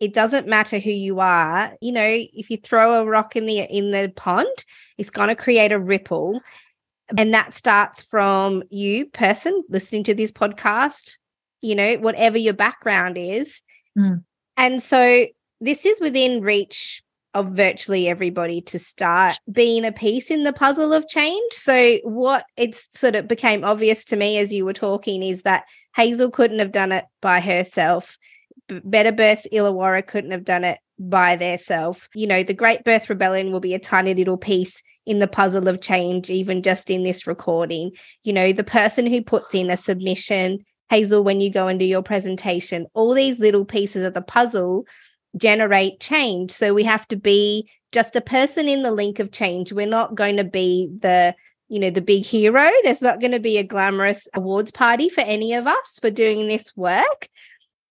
it 0.00 0.12
doesn't 0.12 0.48
matter 0.48 0.78
who 0.78 0.90
you 0.90 1.20
are 1.20 1.72
you 1.80 1.92
know 1.92 2.06
if 2.08 2.50
you 2.50 2.56
throw 2.56 3.00
a 3.00 3.06
rock 3.06 3.36
in 3.36 3.46
the 3.46 3.58
in 3.58 3.90
the 3.90 4.12
pond 4.16 4.64
it's 4.98 5.10
going 5.10 5.28
to 5.28 5.36
create 5.36 5.72
a 5.72 5.78
ripple. 5.78 6.40
And 7.16 7.34
that 7.34 7.52
starts 7.52 8.00
from 8.00 8.62
you 8.70 9.06
person 9.06 9.62
listening 9.68 10.04
to 10.04 10.14
this 10.14 10.32
podcast 10.32 11.16
you 11.60 11.74
know 11.74 11.96
whatever 11.96 12.38
your 12.38 12.54
background 12.54 13.16
is. 13.18 13.60
Mm. 13.96 14.24
and 14.56 14.82
so 14.82 15.26
this 15.60 15.86
is 15.86 16.00
within 16.00 16.40
reach 16.40 17.02
of 17.34 17.52
virtually 17.52 18.08
everybody 18.08 18.60
to 18.60 18.78
start 18.78 19.36
being 19.50 19.84
a 19.84 19.92
piece 19.92 20.30
in 20.30 20.44
the 20.44 20.52
puzzle 20.52 20.92
of 20.92 21.06
change. 21.08 21.52
So 21.52 21.98
what 22.04 22.44
it's 22.56 22.88
sort 22.98 23.16
of 23.16 23.28
became 23.28 23.64
obvious 23.64 24.04
to 24.06 24.16
me 24.16 24.38
as 24.38 24.52
you 24.52 24.64
were 24.64 24.72
talking 24.72 25.22
is 25.22 25.42
that 25.42 25.64
hazel 25.96 26.30
couldn't 26.30 26.60
have 26.60 26.72
done 26.72 26.92
it 26.92 27.04
by 27.20 27.40
herself 27.40 28.18
Better 28.68 29.12
Birth 29.12 29.46
Illawarra 29.52 30.06
couldn't 30.06 30.30
have 30.30 30.44
done 30.44 30.64
it 30.64 30.78
by 30.98 31.36
theirself. 31.36 32.08
You 32.14 32.26
know, 32.26 32.42
the 32.42 32.54
Great 32.54 32.84
Birth 32.84 33.10
Rebellion 33.10 33.52
will 33.52 33.60
be 33.60 33.74
a 33.74 33.78
tiny 33.78 34.14
little 34.14 34.38
piece 34.38 34.82
in 35.06 35.18
the 35.18 35.28
puzzle 35.28 35.68
of 35.68 35.80
change, 35.80 36.30
even 36.30 36.62
just 36.62 36.90
in 36.90 37.02
this 37.02 37.26
recording. 37.26 37.92
You 38.22 38.32
know, 38.32 38.52
the 38.52 38.64
person 38.64 39.06
who 39.06 39.22
puts 39.22 39.54
in 39.54 39.70
a 39.70 39.76
submission, 39.76 40.60
Hazel, 40.88 41.24
when 41.24 41.40
you 41.40 41.50
go 41.50 41.68
and 41.68 41.78
do 41.78 41.84
your 41.84 42.02
presentation, 42.02 42.86
all 42.94 43.12
these 43.12 43.40
little 43.40 43.64
pieces 43.64 44.02
of 44.02 44.14
the 44.14 44.22
puzzle 44.22 44.86
generate 45.36 46.00
change. 46.00 46.50
So 46.50 46.72
we 46.72 46.84
have 46.84 47.06
to 47.08 47.16
be 47.16 47.68
just 47.92 48.16
a 48.16 48.20
person 48.20 48.68
in 48.68 48.82
the 48.82 48.92
link 48.92 49.18
of 49.18 49.32
change. 49.32 49.72
We're 49.72 49.86
not 49.86 50.14
going 50.14 50.36
to 50.36 50.44
be 50.44 50.88
the 51.00 51.34
you 51.68 51.80
know 51.80 51.90
the 51.90 52.02
big 52.02 52.22
hero 52.24 52.70
there's 52.82 53.00
not 53.00 53.20
going 53.20 53.32
to 53.32 53.40
be 53.40 53.56
a 53.56 53.62
glamorous 53.62 54.28
awards 54.34 54.70
party 54.70 55.08
for 55.08 55.22
any 55.22 55.54
of 55.54 55.66
us 55.66 55.98
for 55.98 56.10
doing 56.10 56.46
this 56.46 56.70
work 56.76 57.28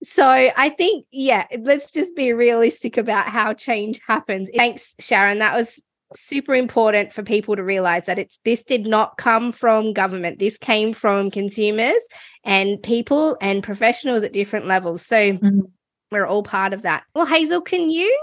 so 0.03 0.27
I 0.27 0.69
think, 0.69 1.05
yeah, 1.11 1.47
let's 1.61 1.91
just 1.91 2.15
be 2.15 2.33
realistic 2.33 2.97
about 2.97 3.25
how 3.27 3.53
change 3.53 3.99
happens. 4.07 4.49
Thanks, 4.55 4.95
Sharon. 4.99 5.39
That 5.39 5.55
was 5.55 5.83
super 6.15 6.53
important 6.53 7.11
for 7.11 7.23
people 7.23 7.55
to 7.55 7.63
realize 7.63 8.05
that 8.05 8.19
it's 8.19 8.39
this 8.45 8.63
did 8.63 8.85
not 8.85 9.17
come 9.17 9.51
from 9.51 9.93
government. 9.93 10.39
This 10.39 10.57
came 10.57 10.93
from 10.93 11.31
consumers 11.31 12.07
and 12.43 12.81
people 12.83 13.35
and 13.41 13.63
professionals 13.63 14.23
at 14.23 14.33
different 14.33 14.67
levels. 14.67 15.03
So 15.05 15.33
Mhm. 15.33 15.71
we're 16.11 16.27
all 16.27 16.43
part 16.43 16.73
of 16.73 16.83
that. 16.83 17.03
Well, 17.15 17.25
Hazel, 17.25 17.61
can 17.61 17.89
you 17.89 18.15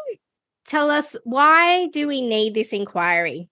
tell 0.67 0.91
us 0.91 1.17
why 1.25 1.89
do 1.89 2.07
we 2.07 2.21
need 2.21 2.55
this 2.55 2.73
inquiry? 2.73 3.50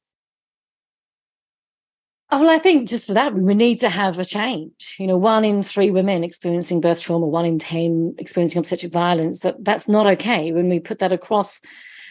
Oh, 2.31 2.41
well, 2.41 2.51
I 2.51 2.59
think 2.59 2.89
just 2.89 3.07
for 3.07 3.15
that, 3.15 3.35
we 3.35 3.55
need 3.55 3.81
to 3.81 3.89
have 3.89 4.19
a 4.19 4.25
change. 4.25 4.97
You 4.99 5.07
know, 5.07 5.17
one 5.17 5.47
in 5.47 5.63
three 5.63 5.91
women 5.91 6.23
experiencing 6.23 6.81
birth 6.83 7.01
trauma, 7.01 7.27
one 7.27 7.47
in 7.47 7.59
10 7.59 8.17
experiencing 8.19 8.59
obstetric 8.59 8.93
violence, 8.93 9.41
that, 9.41 9.65
that's 9.65 9.89
not 9.89 10.07
okay. 10.07 10.53
When 10.53 10.69
we 10.69 10.79
put 10.79 10.99
that 10.99 11.13
across 11.13 11.63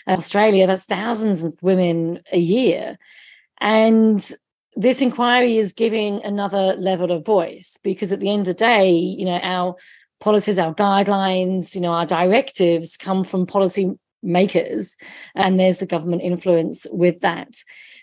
uh, 0.08 0.14
Australia, 0.14 0.66
that's 0.66 0.86
thousands 0.86 1.44
of 1.44 1.56
women 1.62 2.24
a 2.32 2.40
year. 2.40 2.98
And 3.62 4.28
this 4.76 5.04
inquiry 5.04 5.58
is 5.58 5.72
giving 5.72 6.24
another 6.24 6.76
level 6.78 7.12
of 7.12 7.24
voice 7.24 7.78
because 7.84 8.12
at 8.12 8.20
the 8.20 8.32
end 8.32 8.42
of 8.42 8.46
the 8.48 8.54
day, 8.56 8.90
you 8.90 9.26
know, 9.26 9.40
our 9.44 9.76
policies, 10.20 10.58
our 10.58 10.74
guidelines, 10.74 11.76
you 11.76 11.82
know, 11.82 11.94
our 11.94 12.08
directives 12.08 12.98
come 12.98 13.24
from 13.24 13.46
policy 13.46 13.92
makers, 14.24 14.98
and 15.36 15.60
there's 15.60 15.78
the 15.78 15.86
government 15.86 16.24
influence 16.24 16.88
with 16.92 17.22
that. 17.22 17.50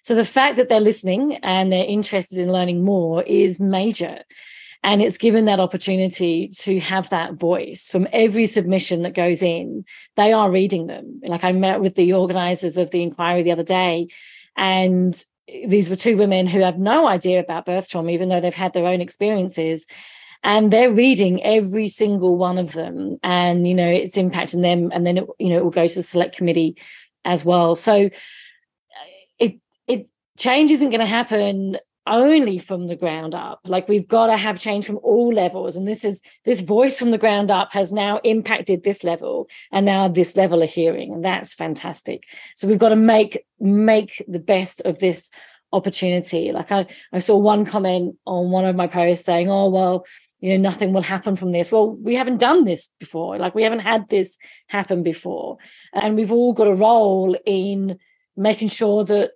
So 0.05 0.15
the 0.15 0.25
fact 0.27 0.57
that 0.57 0.69
they're 0.69 0.81
listening 0.81 1.37
and 1.37 1.73
they're 1.73 1.85
interested 1.85 2.39
in 2.39 2.53
learning 2.53 2.85
more 2.85 3.23
is 3.23 3.59
major. 3.59 4.19
And 4.83 5.01
it's 5.01 5.17
given 5.17 5.47
that 5.47 5.61
opportunity 5.61 6.49
to 6.59 6.79
have 6.81 7.09
that 7.09 7.33
voice 7.33 7.89
from 7.89 8.07
every 8.13 8.45
submission 8.45 9.01
that 9.03 9.15
goes 9.15 9.43
in. 9.43 9.87
They 10.17 10.35
are 10.35 10.51
reading 10.51 10.89
them. 10.89 11.23
Like 11.25 11.43
I 11.43 11.53
met 11.53 11.81
with 11.81 11.95
the 11.95 12.13
organizers 12.13 12.77
of 12.77 12.91
the 12.91 13.03
inquiry 13.03 13.43
the 13.43 13.53
other 13.53 13.63
day, 13.63 14.09
and 14.59 15.21
these 15.67 15.89
were 15.89 15.97
two 15.97 16.19
women 16.19 16.47
who 16.47 16.61
have 16.61 16.79
no 16.79 17.09
idea 17.09 17.41
about 17.41 17.65
birth 17.65 17.89
trauma, 17.89 18.11
even 18.11 18.29
though 18.29 18.41
they've 18.41 18.55
had 18.55 18.75
their 18.75 18.87
own 18.87 19.01
experiences. 19.01 19.87
And 20.43 20.71
they're 20.71 20.93
reading 20.93 21.43
every 21.43 21.89
single 21.89 22.37
one 22.37 22.59
of 22.59 22.73
them, 22.75 23.17
and 23.23 23.67
you 23.67 23.75
know 23.75 23.89
it's 23.89 24.19
impacting 24.19 24.61
them. 24.61 24.91
And 24.93 25.07
then 25.07 25.17
it, 25.17 25.27
you 25.39 25.49
know 25.49 25.57
it 25.57 25.65
will 25.65 25.71
go 25.71 25.87
to 25.87 25.95
the 25.95 26.03
select 26.03 26.37
committee 26.37 26.77
as 27.25 27.43
well. 27.43 27.75
So 27.75 28.11
it 29.87 30.09
change 30.39 30.71
isn't 30.71 30.91
going 30.91 31.01
to 31.01 31.07
happen 31.07 31.79
only 32.07 32.59
from 32.59 32.87
the 32.87 32.97
ground 32.97 33.35
up. 33.35 33.61
Like 33.65 33.89
we've 33.89 34.07
got 34.07 34.27
to 34.27 34.37
have 34.37 34.61
change 34.61 34.87
from 34.87 34.99
all 35.03 35.33
levels 35.33 35.77
and 35.77 35.89
this 35.89 36.05
is 36.05 36.21
this 36.45 36.61
voice 36.61 36.99
from 36.99 37.11
the 37.11 37.19
ground 37.19 37.51
up 37.51 37.73
has 37.73 37.93
now 37.93 38.21
impacted 38.25 38.83
this 38.83 39.05
level 39.05 39.49
and 39.73 39.87
now 39.87 40.09
this 40.09 40.37
level 40.37 40.63
of 40.63 40.71
hearing 40.71 41.15
and 41.15 41.25
that's 41.25 41.55
fantastic. 41.55 42.25
So 42.57 42.69
we've 42.69 42.79
got 42.79 42.91
to 42.91 42.97
make 42.97 43.45
make 43.59 44.23
the 44.29 44.39
best 44.39 44.83
of 44.83 44.99
this 44.99 45.31
opportunity. 45.73 46.53
Like 46.53 46.71
i 46.71 46.87
i 47.13 47.19
saw 47.19 47.37
one 47.39 47.65
comment 47.65 48.17
on 48.27 48.51
one 48.51 48.67
of 48.67 48.77
my 48.77 48.87
posts 48.87 49.25
saying 49.25 49.51
oh 49.51 49.71
well 49.71 50.07
you 50.41 50.51
know 50.51 50.63
nothing 50.63 50.93
will 50.93 51.03
happen 51.03 51.37
from 51.37 51.53
this. 51.53 51.73
Well 51.73 51.91
we 51.91 52.17
haven't 52.17 52.39
done 52.39 52.65
this 52.65 52.91
before. 53.01 53.39
Like 53.39 53.55
we 53.55 53.63
haven't 53.63 53.81
had 53.81 54.11
this 54.11 54.37
happen 54.69 55.03
before. 55.03 55.57
And 55.95 56.17
we've 56.17 56.33
all 56.33 56.53
got 56.53 56.67
a 56.67 56.75
role 56.75 57.35
in 57.47 57.99
making 58.37 58.69
sure 58.69 59.05
that 59.05 59.31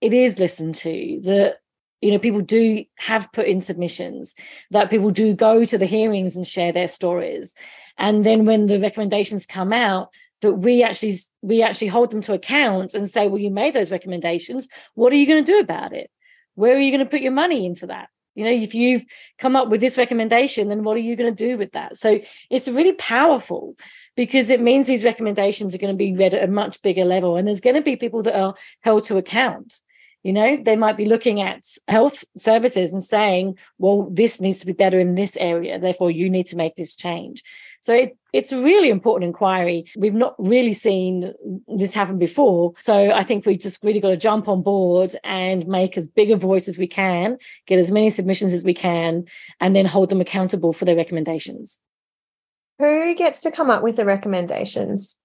it 0.00 0.12
is 0.12 0.38
listened 0.38 0.74
to 0.76 1.20
that 1.24 1.58
you 2.00 2.10
know 2.10 2.18
people 2.18 2.40
do 2.40 2.84
have 2.96 3.30
put 3.32 3.46
in 3.46 3.60
submissions 3.60 4.34
that 4.70 4.90
people 4.90 5.10
do 5.10 5.34
go 5.34 5.64
to 5.64 5.78
the 5.78 5.86
hearings 5.86 6.36
and 6.36 6.46
share 6.46 6.72
their 6.72 6.88
stories. 6.88 7.54
And 7.98 8.24
then 8.24 8.46
when 8.46 8.66
the 8.66 8.80
recommendations 8.80 9.46
come 9.46 9.72
out 9.72 10.08
that 10.40 10.54
we 10.54 10.82
actually 10.82 11.14
we 11.42 11.62
actually 11.62 11.88
hold 11.88 12.10
them 12.10 12.22
to 12.22 12.32
account 12.32 12.94
and 12.94 13.08
say 13.08 13.28
well 13.28 13.40
you 13.40 13.50
made 13.50 13.74
those 13.74 13.92
recommendations. 13.92 14.68
What 14.94 15.12
are 15.12 15.16
you 15.16 15.26
going 15.26 15.44
to 15.44 15.52
do 15.52 15.60
about 15.60 15.92
it? 15.92 16.10
Where 16.54 16.76
are 16.76 16.80
you 16.80 16.90
going 16.90 17.04
to 17.04 17.10
put 17.10 17.20
your 17.20 17.32
money 17.32 17.66
into 17.66 17.86
that? 17.88 18.08
You 18.34 18.44
know 18.44 18.52
if 18.52 18.74
you've 18.74 19.04
come 19.38 19.54
up 19.54 19.68
with 19.68 19.82
this 19.82 19.98
recommendation 19.98 20.68
then 20.68 20.84
what 20.84 20.96
are 20.96 21.00
you 21.00 21.16
going 21.16 21.34
to 21.34 21.48
do 21.48 21.58
with 21.58 21.72
that? 21.72 21.98
So 21.98 22.20
it's 22.48 22.68
really 22.68 22.94
powerful 22.94 23.76
because 24.16 24.48
it 24.48 24.62
means 24.62 24.86
these 24.86 25.04
recommendations 25.04 25.74
are 25.74 25.78
going 25.78 25.92
to 25.92 25.98
be 25.98 26.16
read 26.16 26.32
at 26.32 26.48
a 26.48 26.50
much 26.50 26.80
bigger 26.80 27.04
level 27.04 27.36
and 27.36 27.46
there's 27.46 27.60
going 27.60 27.76
to 27.76 27.82
be 27.82 27.96
people 27.96 28.22
that 28.22 28.40
are 28.40 28.54
held 28.80 29.04
to 29.06 29.18
account 29.18 29.82
you 30.22 30.32
know 30.32 30.58
they 30.62 30.76
might 30.76 30.96
be 30.96 31.04
looking 31.04 31.40
at 31.40 31.64
health 31.88 32.24
services 32.36 32.92
and 32.92 33.04
saying 33.04 33.56
well 33.78 34.08
this 34.10 34.40
needs 34.40 34.58
to 34.58 34.66
be 34.66 34.72
better 34.72 34.98
in 35.00 35.14
this 35.14 35.36
area 35.36 35.78
therefore 35.78 36.10
you 36.10 36.28
need 36.28 36.46
to 36.46 36.56
make 36.56 36.76
this 36.76 36.96
change. 36.96 37.42
So 37.82 37.94
it, 37.94 38.18
it's 38.34 38.52
a 38.52 38.60
really 38.60 38.90
important 38.90 39.28
inquiry. 39.28 39.86
We've 39.96 40.14
not 40.14 40.34
really 40.38 40.74
seen 40.74 41.32
this 41.66 41.94
happen 41.94 42.18
before. 42.18 42.74
So 42.80 43.10
i 43.12 43.24
think 43.24 43.46
we've 43.46 43.58
just 43.58 43.82
really 43.82 44.00
got 44.00 44.10
to 44.10 44.16
jump 44.16 44.48
on 44.48 44.62
board 44.62 45.14
and 45.24 45.66
make 45.66 45.96
as 45.96 46.08
big 46.08 46.30
a 46.30 46.36
voice 46.36 46.68
as 46.68 46.78
we 46.78 46.86
can 46.86 47.38
get 47.66 47.78
as 47.78 47.90
many 47.90 48.10
submissions 48.10 48.52
as 48.52 48.64
we 48.64 48.74
can 48.74 49.24
and 49.60 49.74
then 49.74 49.86
hold 49.86 50.10
them 50.10 50.20
accountable 50.20 50.72
for 50.72 50.84
their 50.84 50.96
recommendations. 50.96 51.80
Who 52.78 53.14
gets 53.14 53.42
to 53.42 53.50
come 53.50 53.70
up 53.70 53.82
with 53.82 53.96
the 53.96 54.04
recommendations? 54.06 55.18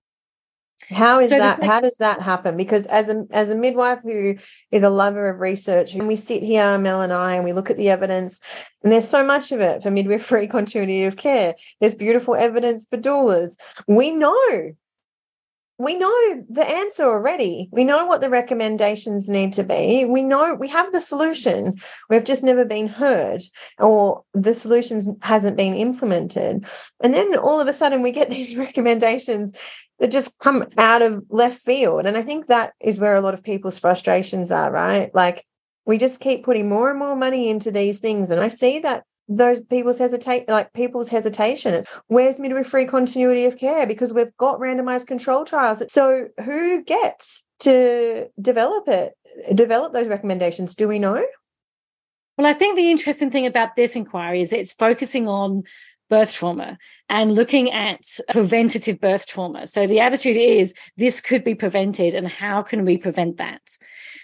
How 0.89 1.19
is 1.19 1.29
So 1.29 1.37
that? 1.37 1.63
How 1.63 1.79
does 1.79 1.97
that 1.97 2.21
happen? 2.21 2.57
Because 2.57 2.85
as 2.85 3.09
a 3.09 3.25
as 3.31 3.49
a 3.49 3.55
midwife 3.55 3.99
who 4.03 4.35
is 4.71 4.83
a 4.83 4.89
lover 4.89 5.29
of 5.29 5.39
research, 5.39 5.95
and 5.95 6.07
we 6.07 6.15
sit 6.15 6.43
here, 6.43 6.77
Mel 6.77 7.01
and 7.01 7.13
I, 7.13 7.35
and 7.35 7.43
we 7.43 7.53
look 7.53 7.69
at 7.69 7.77
the 7.77 7.89
evidence, 7.89 8.39
and 8.83 8.91
there's 8.91 9.07
so 9.07 9.23
much 9.23 9.51
of 9.51 9.61
it 9.61 9.81
for 9.81 9.89
midwifery 9.89 10.47
continuity 10.49 11.05
of 11.05 11.17
care. 11.17 11.55
There's 11.79 11.95
beautiful 11.95 12.35
evidence 12.35 12.85
for 12.85 12.97
doulas. 12.97 13.57
We 13.87 14.11
know. 14.11 14.73
We 15.77 15.95
know 15.95 16.13
the 16.49 16.65
answer 16.67 17.03
already. 17.03 17.67
We 17.71 17.83
know 17.83 18.05
what 18.05 18.21
the 18.21 18.29
recommendations 18.29 19.29
need 19.29 19.51
to 19.53 19.63
be. 19.63 20.05
We 20.05 20.21
know 20.21 20.53
we 20.53 20.69
have 20.69 20.93
the 20.93 21.01
solution. 21.01 21.75
We've 22.09 22.23
just 22.23 22.43
never 22.43 22.63
been 22.63 22.87
heard, 22.87 23.41
or 23.77 24.23
the 24.33 24.55
solutions 24.55 25.09
hasn't 25.21 25.57
been 25.57 25.75
implemented. 25.75 26.65
And 27.03 27.13
then 27.13 27.35
all 27.35 27.59
of 27.59 27.67
a 27.67 27.73
sudden, 27.73 28.01
we 28.01 28.11
get 28.11 28.29
these 28.35 28.55
recommendations 28.55 29.51
that 29.99 30.11
just 30.11 30.39
come 30.39 30.65
out 30.77 31.01
of 31.01 31.23
left 31.29 31.61
field. 31.61 32.05
And 32.05 32.17
I 32.17 32.21
think 32.21 32.47
that 32.47 32.73
is 32.81 32.99
where 32.99 33.15
a 33.15 33.21
lot 33.21 33.33
of 33.33 33.43
people's 33.43 33.79
frustrations 33.79 34.51
are, 34.51 34.71
right? 34.71 35.13
Like 35.13 35.45
we 35.85 35.97
just 35.97 36.19
keep 36.19 36.43
putting 36.43 36.67
more 36.67 36.89
and 36.89 36.99
more 36.99 37.15
money 37.15 37.49
into 37.49 37.71
these 37.71 37.99
things. 37.99 38.29
And 38.29 38.41
I 38.41 38.49
see 38.49 38.79
that 38.79 39.03
those 39.27 39.61
people's 39.61 39.97
hesitate 39.97 40.47
like 40.47 40.73
people's 40.73 41.09
hesitation. 41.09 41.73
It's 41.73 41.87
where's 42.07 42.39
midwifery 42.39 42.85
continuity 42.85 43.45
of 43.45 43.57
care? 43.57 43.87
Because 43.87 44.13
we've 44.13 44.35
got 44.37 44.59
randomized 44.59 45.07
control 45.07 45.45
trials. 45.45 45.81
So 45.91 46.27
who 46.43 46.83
gets 46.83 47.43
to 47.61 48.27
develop 48.39 48.87
it 48.87 49.13
develop 49.53 49.93
those 49.93 50.07
recommendations? 50.07 50.75
Do 50.75 50.87
we 50.87 50.99
know? 50.99 51.25
Well, 52.37 52.47
I 52.47 52.53
think 52.53 52.75
the 52.75 52.91
interesting 52.91 53.31
thing 53.31 53.45
about 53.45 53.75
this 53.75 53.95
inquiry 53.95 54.41
is 54.41 54.51
it's 54.51 54.73
focusing 54.73 55.27
on 55.27 55.63
birth 56.09 56.33
trauma 56.33 56.77
and 57.09 57.33
looking 57.33 57.71
at 57.71 58.01
preventative 58.31 58.99
birth 58.99 59.27
trauma. 59.27 59.67
So 59.67 59.87
the 59.87 59.99
attitude 59.99 60.37
is 60.37 60.73
this 60.97 61.21
could 61.21 61.43
be 61.43 61.55
prevented, 61.55 62.13
and 62.13 62.27
how 62.27 62.61
can 62.61 62.85
we 62.85 62.97
prevent 62.97 63.37
that? 63.37 63.61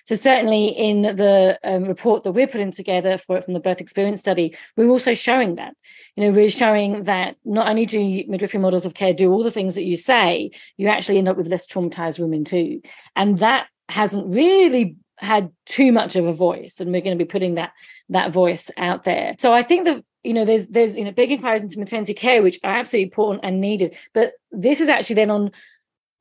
So 0.06 0.16
certainly 0.16 0.68
in 0.68 1.04
the 1.04 1.60
um, 1.64 1.84
report 1.84 2.24
that 2.24 2.32
we're 2.32 2.48
putting 2.48 2.72
together 2.72 3.18
for 3.18 3.38
it 3.38 3.44
from 3.44 3.54
the 3.54 3.60
birth 3.60 3.82
experience 3.82 4.20
study, 4.20 4.56
we're 4.76 4.90
also 4.90 5.14
showing 5.14 5.56
that. 5.56 5.76
You 6.16 6.24
know, 6.24 6.32
we're 6.32 6.50
showing 6.50 7.04
that 7.04 7.36
not 7.46 7.68
only 7.68 7.86
do 7.86 8.24
midwifery 8.28 8.60
models 8.60 8.86
of 8.86 8.94
care 8.94 9.14
do 9.14 9.32
all 9.32 9.44
the 9.44 9.52
things 9.52 9.76
that 9.76 9.84
you 9.84 9.98
say, 9.98 10.52
you 10.78 10.88
actually 10.88 11.18
end 11.18 11.30
up 11.30 11.38
with 11.38 11.48
less 11.48 11.68
traumatized 11.68 12.20
women 12.20 12.44
too, 12.44 12.82
and 13.16 13.38
that 13.40 13.68
hasn't 13.90 14.34
really 14.34 14.96
had 15.18 15.52
too 15.68 15.92
much 15.92 16.16
of 16.16 16.26
a 16.26 16.34
voice 16.34 16.80
and 16.80 16.92
we're 16.92 17.02
going 17.02 17.18
to 17.18 17.24
be 17.24 17.30
putting 17.30 17.54
that 17.54 17.72
that 18.10 18.34
voice 18.34 18.72
out 18.76 19.04
there 19.04 19.36
so 19.38 19.54
i 19.54 19.62
think 19.62 19.86
that 19.86 20.04
you 20.24 20.34
know 20.34 20.46
there's 20.46 20.68
there's 20.68 20.98
you 20.98 21.06
know 21.06 21.12
big 21.12 21.32
inquiries 21.32 21.64
into 21.64 21.80
maternity 21.80 22.14
care 22.14 22.42
which 22.42 22.60
are 22.64 22.78
absolutely 22.78 23.06
important 23.06 23.44
and 23.44 23.62
needed. 23.62 23.96
But 24.14 24.34
this 24.52 24.82
is 24.82 24.90
actually 24.90 25.16
then 25.16 25.32
on 25.32 25.52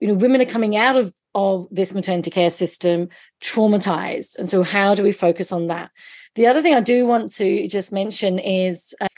you 0.01 0.09
know 0.09 0.15
women 0.15 0.41
are 0.41 0.47
coming 0.47 0.77
out 0.77 0.97
of 0.97 1.15
of 1.35 1.69
this 1.71 1.95
maternity 1.95 2.31
care 2.31 2.51
system 2.51 3.09
traumatized. 3.41 4.37
And 4.39 4.51
so 4.51 4.63
how 4.63 4.95
do 4.95 5.03
we 5.03 5.13
focus 5.13 5.53
on 5.53 5.69
that? 5.69 5.91
The 6.35 6.47
other 6.47 6.63
thing 6.63 6.75
i 6.75 6.81
do 6.81 7.07
want 7.07 7.33
to 7.35 7.69
just 7.69 7.93
mention 7.93 8.39
is 8.39 8.95
uh, 9.01 9.09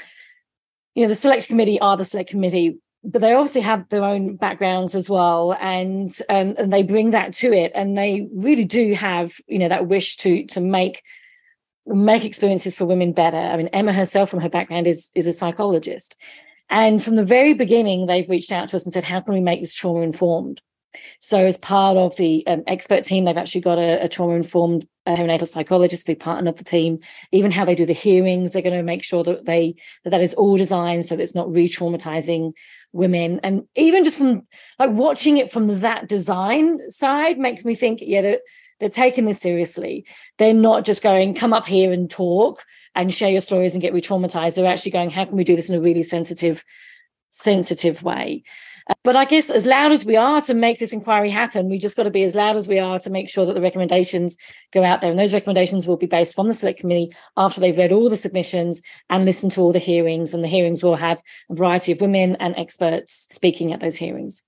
you 0.94 1.04
know 1.04 1.08
the 1.08 1.14
select 1.14 1.46
committee 1.46 1.80
are 1.80 1.96
the 1.96 2.04
select 2.04 2.30
committee 2.30 2.78
but 3.04 3.20
they 3.20 3.32
obviously 3.32 3.62
have 3.62 3.88
their 3.88 4.04
own 4.04 4.36
backgrounds 4.36 4.94
as 4.94 5.10
well. 5.10 5.56
And 5.60 6.16
um, 6.28 6.54
and 6.56 6.72
they 6.72 6.82
bring 6.82 7.10
that 7.10 7.32
to 7.34 7.52
it. 7.52 7.72
And 7.74 7.96
they 7.96 8.28
really 8.32 8.64
do 8.64 8.94
have 8.94 9.34
you 9.46 9.58
know 9.58 9.68
that 9.68 9.86
wish 9.86 10.16
to 10.18 10.44
to 10.46 10.60
make 10.60 11.02
make 11.86 12.24
experiences 12.24 12.76
for 12.76 12.84
women 12.84 13.12
better. 13.12 13.36
I 13.36 13.56
mean 13.56 13.68
emma 13.68 13.92
herself 13.92 14.30
from 14.30 14.40
her 14.40 14.48
background 14.48 14.86
is 14.86 15.10
is 15.14 15.26
a 15.26 15.32
psychologist. 15.32 16.16
And 16.70 17.02
from 17.02 17.16
the 17.16 17.24
very 17.24 17.54
beginning 17.54 18.06
they've 18.06 18.28
reached 18.28 18.52
out 18.52 18.68
to 18.68 18.76
us 18.76 18.84
and 18.84 18.92
said 18.92 19.04
how 19.04 19.20
can 19.20 19.34
we 19.34 19.40
make 19.40 19.60
this 19.60 19.74
trauma 19.74 20.00
informed 20.00 20.60
so 21.18 21.44
as 21.44 21.56
part 21.56 21.96
of 21.96 22.16
the 22.16 22.46
um, 22.46 22.62
expert 22.66 23.04
team 23.04 23.24
they've 23.24 23.36
actually 23.36 23.60
got 23.62 23.78
a, 23.78 24.04
a 24.04 24.08
trauma 24.08 24.34
informed 24.34 24.86
uh, 25.06 25.16
perinatal 25.16 25.48
psychologist. 25.48 26.06
To 26.06 26.12
be 26.12 26.16
part 26.16 26.46
of 26.46 26.56
the 26.56 26.64
team. 26.64 27.00
Even 27.32 27.50
how 27.50 27.64
they 27.64 27.74
do 27.74 27.86
the 27.86 27.92
hearings 27.92 28.52
they're 28.52 28.62
going 28.62 28.76
to 28.76 28.82
make 28.82 29.02
sure 29.02 29.24
that 29.24 29.46
they 29.46 29.74
that 30.04 30.10
that 30.10 30.22
is 30.22 30.34
all 30.34 30.56
designed 30.56 31.04
so 31.04 31.16
that 31.16 31.22
it's 31.22 31.34
not 31.34 31.52
re-traumatizing 31.52 32.52
women. 32.92 33.40
And 33.42 33.64
even 33.74 34.04
just 34.04 34.18
from 34.18 34.46
like 34.78 34.90
watching 34.90 35.38
it 35.38 35.50
from 35.50 35.80
that 35.80 36.08
design 36.08 36.78
side 36.90 37.38
makes 37.38 37.64
me 37.64 37.74
think 37.74 38.00
yeah 38.02 38.22
they're, 38.22 38.40
they're 38.82 38.90
taking 38.90 39.24
this 39.24 39.40
seriously 39.40 40.04
they're 40.38 40.52
not 40.52 40.84
just 40.84 41.02
going 41.02 41.34
come 41.34 41.52
up 41.52 41.66
here 41.66 41.92
and 41.92 42.10
talk 42.10 42.64
and 42.94 43.12
share 43.12 43.30
your 43.30 43.40
stories 43.40 43.74
and 43.74 43.82
get 43.82 43.94
re-traumatized 43.94 44.56
they're 44.56 44.66
actually 44.66 44.92
going 44.92 45.10
how 45.10 45.24
can 45.24 45.36
we 45.36 45.44
do 45.44 45.56
this 45.56 45.70
in 45.70 45.76
a 45.76 45.80
really 45.80 46.02
sensitive 46.02 46.64
sensitive 47.30 48.02
way 48.02 48.42
uh, 48.88 48.94
but 49.04 49.16
I 49.16 49.24
guess 49.24 49.50
as 49.50 49.66
loud 49.66 49.92
as 49.92 50.04
we 50.04 50.16
are 50.16 50.40
to 50.42 50.54
make 50.54 50.78
this 50.78 50.92
inquiry 50.92 51.30
happen, 51.30 51.68
we 51.68 51.78
just 51.78 51.96
got 51.96 52.04
to 52.04 52.10
be 52.10 52.24
as 52.24 52.34
loud 52.34 52.56
as 52.56 52.68
we 52.68 52.78
are 52.78 52.98
to 53.00 53.10
make 53.10 53.28
sure 53.28 53.46
that 53.46 53.54
the 53.54 53.60
recommendations 53.60 54.36
go 54.72 54.82
out 54.82 55.00
there. 55.00 55.10
And 55.10 55.18
those 55.18 55.34
recommendations 55.34 55.86
will 55.86 55.96
be 55.96 56.06
based 56.06 56.34
from 56.34 56.48
the 56.48 56.54
select 56.54 56.80
committee 56.80 57.14
after 57.36 57.60
they've 57.60 57.76
read 57.76 57.92
all 57.92 58.10
the 58.10 58.16
submissions 58.16 58.82
and 59.08 59.24
listened 59.24 59.52
to 59.52 59.60
all 59.60 59.72
the 59.72 59.78
hearings. 59.78 60.34
And 60.34 60.42
the 60.42 60.48
hearings 60.48 60.82
will 60.82 60.96
have 60.96 61.22
a 61.50 61.54
variety 61.54 61.92
of 61.92 62.00
women 62.00 62.36
and 62.40 62.56
experts 62.56 63.28
speaking 63.30 63.72
at 63.72 63.80
those 63.80 63.96
hearings. 63.96 64.42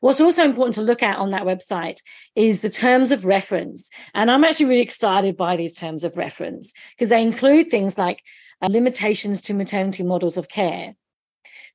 What's 0.00 0.20
also 0.20 0.44
important 0.44 0.74
to 0.76 0.82
look 0.82 1.02
at 1.02 1.18
on 1.18 1.30
that 1.30 1.44
website 1.44 1.98
is 2.34 2.60
the 2.60 2.68
terms 2.68 3.12
of 3.12 3.24
reference. 3.24 3.90
And 4.14 4.30
I'm 4.30 4.44
actually 4.44 4.66
really 4.66 4.82
excited 4.82 5.36
by 5.36 5.56
these 5.56 5.74
terms 5.74 6.04
of 6.04 6.16
reference 6.16 6.72
because 6.90 7.08
they 7.08 7.22
include 7.22 7.70
things 7.70 7.98
like 7.98 8.22
uh, 8.62 8.68
limitations 8.70 9.42
to 9.42 9.54
maternity 9.54 10.02
models 10.02 10.36
of 10.36 10.48
care 10.48 10.94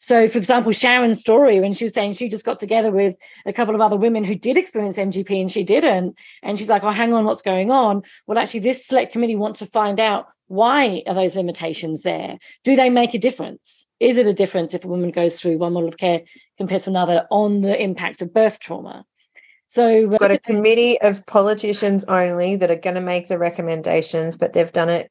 so, 0.01 0.27
for 0.27 0.39
example, 0.39 0.71
Sharon's 0.71 1.19
story 1.19 1.59
when 1.59 1.73
she 1.73 1.85
was 1.85 1.93
saying 1.93 2.13
she 2.13 2.27
just 2.27 2.43
got 2.43 2.57
together 2.57 2.89
with 2.89 3.15
a 3.45 3.53
couple 3.53 3.75
of 3.75 3.81
other 3.81 3.95
women 3.95 4.23
who 4.23 4.33
did 4.33 4.57
experience 4.57 4.97
MGP 4.97 5.41
and 5.41 5.51
she 5.51 5.63
didn't, 5.63 6.15
and 6.41 6.57
she's 6.57 6.69
like, 6.69 6.83
"Oh, 6.83 6.89
hang 6.89 7.13
on, 7.13 7.23
what's 7.23 7.43
going 7.43 7.69
on?" 7.69 8.01
Well, 8.25 8.39
actually, 8.39 8.61
this 8.61 8.83
select 8.83 9.13
committee 9.13 9.35
want 9.35 9.57
to 9.57 9.67
find 9.67 9.99
out 9.99 10.25
why 10.51 11.01
are 11.07 11.13
those 11.13 11.37
limitations 11.37 12.01
there? 12.01 12.37
Do 12.65 12.75
they 12.75 12.89
make 12.89 13.13
a 13.13 13.19
difference? 13.19 13.87
Is 14.01 14.17
it 14.17 14.27
a 14.27 14.33
difference 14.33 14.73
if 14.73 14.83
a 14.83 14.87
woman 14.89 15.11
goes 15.11 15.39
through 15.39 15.57
one 15.57 15.71
model 15.71 15.87
of 15.87 15.97
care 15.97 16.23
compared 16.57 16.81
to 16.81 16.89
another 16.89 17.25
on 17.31 17.61
the 17.61 17.81
impact 17.81 18.21
of 18.21 18.33
birth 18.33 18.59
trauma? 18.59 19.05
So 19.67 20.03
uh, 20.03 20.07
we've 20.09 20.19
got 20.19 20.31
a 20.31 20.37
committee 20.37 20.99
of 20.99 21.25
politicians 21.25 22.03
only 22.03 22.57
that 22.57 22.69
are 22.69 22.75
going 22.75 22.95
to 22.95 23.01
make 23.01 23.29
the 23.29 23.37
recommendations, 23.37 24.35
but 24.35 24.51
they've 24.51 24.71
done 24.71 24.89
it. 24.89 25.09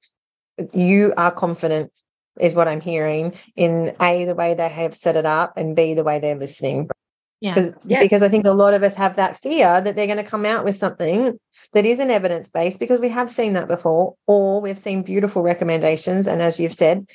You 0.74 1.14
are 1.16 1.30
confident 1.30 1.90
is 2.38 2.54
what 2.54 2.68
I'm 2.68 2.82
hearing 2.82 3.34
in 3.56 3.96
A, 3.98 4.26
the 4.26 4.34
way 4.34 4.52
they 4.52 4.68
have 4.68 4.94
set 4.94 5.16
it 5.16 5.24
up, 5.24 5.54
and 5.56 5.74
B, 5.74 5.94
the 5.94 6.04
way 6.04 6.18
they're 6.18 6.36
listening. 6.36 6.90
Yeah. 7.40 7.54
Because, 7.54 7.72
yeah. 7.86 8.02
because 8.02 8.22
I 8.22 8.28
think 8.28 8.44
a 8.44 8.52
lot 8.52 8.74
of 8.74 8.82
us 8.82 8.94
have 8.96 9.16
that 9.16 9.40
fear 9.40 9.80
that 9.80 9.96
they're 9.96 10.06
going 10.06 10.18
to 10.18 10.24
come 10.24 10.44
out 10.44 10.64
with 10.64 10.74
something 10.74 11.38
that 11.72 11.86
isn't 11.86 12.10
evidence 12.10 12.50
based 12.50 12.78
because 12.78 13.00
we 13.00 13.08
have 13.08 13.30
seen 13.30 13.54
that 13.54 13.66
before, 13.66 14.14
or 14.26 14.60
we've 14.60 14.78
seen 14.78 15.02
beautiful 15.02 15.42
recommendations. 15.42 16.26
And 16.26 16.42
as 16.42 16.60
you've 16.60 16.74
said, 16.74 17.06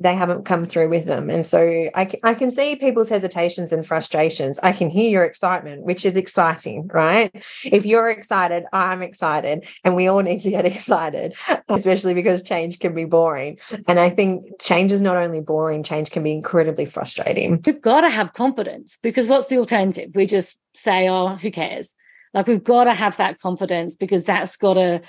they 0.00 0.14
haven't 0.14 0.44
come 0.44 0.64
through 0.64 0.88
with 0.88 1.04
them. 1.06 1.30
And 1.30 1.46
so 1.46 1.60
I, 1.94 2.10
I 2.24 2.34
can 2.34 2.50
see 2.50 2.74
people's 2.74 3.08
hesitations 3.08 3.72
and 3.72 3.86
frustrations. 3.86 4.58
I 4.62 4.72
can 4.72 4.90
hear 4.90 5.08
your 5.08 5.24
excitement, 5.24 5.82
which 5.82 6.04
is 6.04 6.16
exciting, 6.16 6.88
right? 6.92 7.30
If 7.64 7.86
you're 7.86 8.10
excited, 8.10 8.64
I'm 8.72 9.02
excited. 9.02 9.66
And 9.84 9.94
we 9.94 10.08
all 10.08 10.20
need 10.20 10.40
to 10.40 10.50
get 10.50 10.66
excited, 10.74 11.34
especially 11.68 12.14
because 12.14 12.42
change 12.42 12.80
can 12.80 12.94
be 12.94 13.04
boring. 13.04 13.58
And 13.86 14.00
I 14.00 14.10
think 14.10 14.60
change 14.60 14.90
is 14.90 15.00
not 15.00 15.16
only 15.16 15.40
boring, 15.40 15.84
change 15.84 16.10
can 16.10 16.24
be 16.24 16.32
incredibly 16.32 16.86
frustrating. 16.86 17.62
We've 17.64 17.80
got 17.80 18.00
to 18.00 18.10
have 18.10 18.32
confidence 18.32 18.98
because 19.00 19.28
what's 19.28 19.46
the 19.46 19.58
alternative? 19.58 20.10
We 20.14 20.26
just 20.26 20.58
say, 20.74 21.08
oh, 21.08 21.36
who 21.36 21.52
cares? 21.52 21.94
Like 22.32 22.48
we've 22.48 22.64
got 22.64 22.84
to 22.84 22.94
have 22.94 23.16
that 23.18 23.38
confidence 23.38 23.94
because 23.94 24.24
that's 24.24 24.56
got 24.56 24.74
to 24.74 25.02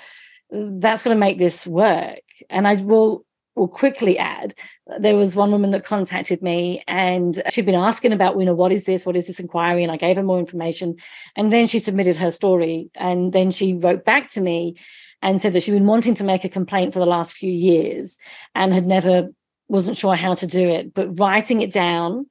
that's 0.50 1.02
going 1.02 1.14
to 1.14 1.18
make 1.18 1.38
this 1.38 1.66
work. 1.66 2.20
And 2.48 2.68
I 2.68 2.76
will 2.76 3.24
will 3.56 3.68
quickly 3.68 4.18
add 4.18 4.54
there 4.98 5.16
was 5.16 5.34
one 5.34 5.50
woman 5.50 5.70
that 5.70 5.84
contacted 5.84 6.42
me 6.42 6.84
and 6.86 7.42
she'd 7.50 7.66
been 7.66 7.74
asking 7.74 8.12
about 8.12 8.38
you 8.38 8.44
know 8.44 8.54
what 8.54 8.70
is 8.70 8.84
this? 8.84 9.04
What 9.04 9.16
is 9.16 9.26
this 9.26 9.40
inquiry? 9.40 9.82
And 9.82 9.90
i 9.90 9.96
gave 9.96 10.16
her 10.16 10.22
more 10.22 10.38
information. 10.38 10.96
And 11.34 11.52
then 11.52 11.66
she 11.66 11.78
submitted 11.78 12.18
her 12.18 12.30
story. 12.30 12.90
And 12.94 13.32
then 13.32 13.50
she 13.50 13.74
wrote 13.74 14.04
back 14.04 14.30
to 14.32 14.40
me 14.40 14.76
and 15.22 15.40
said 15.40 15.54
that 15.54 15.62
she'd 15.62 15.72
been 15.72 15.86
wanting 15.86 16.14
to 16.16 16.24
make 16.24 16.44
a 16.44 16.48
complaint 16.48 16.92
for 16.92 17.00
the 17.00 17.06
last 17.06 17.36
few 17.36 17.50
years 17.50 18.18
and 18.54 18.72
had 18.72 18.86
never 18.86 19.30
wasn't 19.68 19.96
sure 19.96 20.14
how 20.14 20.34
to 20.34 20.46
do 20.46 20.68
it. 20.68 20.94
But 20.94 21.18
writing 21.18 21.62
it 21.62 21.72
down 21.72 22.26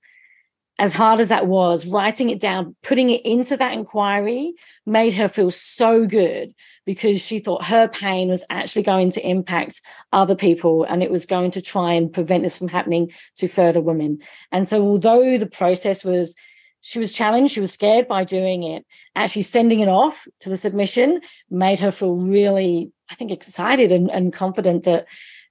as 0.77 0.93
hard 0.93 1.19
as 1.19 1.29
that 1.29 1.47
was, 1.47 1.85
writing 1.85 2.29
it 2.29 2.39
down, 2.39 2.75
putting 2.83 3.09
it 3.09 3.25
into 3.25 3.55
that 3.55 3.73
inquiry 3.73 4.53
made 4.85 5.13
her 5.13 5.27
feel 5.27 5.49
so 5.49 6.05
good 6.05 6.53
because 6.85 7.25
she 7.25 7.39
thought 7.39 7.65
her 7.65 7.87
pain 7.87 8.27
was 8.27 8.43
actually 8.49 8.83
going 8.83 9.09
to 9.11 9.27
impact 9.27 9.81
other 10.11 10.35
people 10.35 10.83
and 10.83 11.01
it 11.01 11.11
was 11.11 11.25
going 11.25 11.51
to 11.51 11.61
try 11.61 11.93
and 11.93 12.11
prevent 12.11 12.43
this 12.43 12.57
from 12.57 12.67
happening 12.67 13.11
to 13.37 13.47
further 13.47 13.79
women. 13.79 14.19
And 14.51 14.67
so, 14.67 14.81
although 14.81 15.37
the 15.37 15.45
process 15.45 16.03
was, 16.03 16.35
she 16.81 16.99
was 16.99 17.13
challenged, 17.13 17.53
she 17.53 17.61
was 17.61 17.71
scared 17.71 18.07
by 18.07 18.25
doing 18.25 18.63
it, 18.63 18.85
actually 19.15 19.43
sending 19.43 19.79
it 19.79 19.87
off 19.87 20.27
to 20.41 20.49
the 20.49 20.57
submission 20.57 21.21
made 21.49 21.79
her 21.79 21.89
feel 21.89 22.15
really, 22.15 22.91
I 23.09 23.15
think, 23.15 23.31
excited 23.31 23.93
and, 23.93 24.11
and 24.11 24.33
confident 24.33 24.83
that 24.83 25.07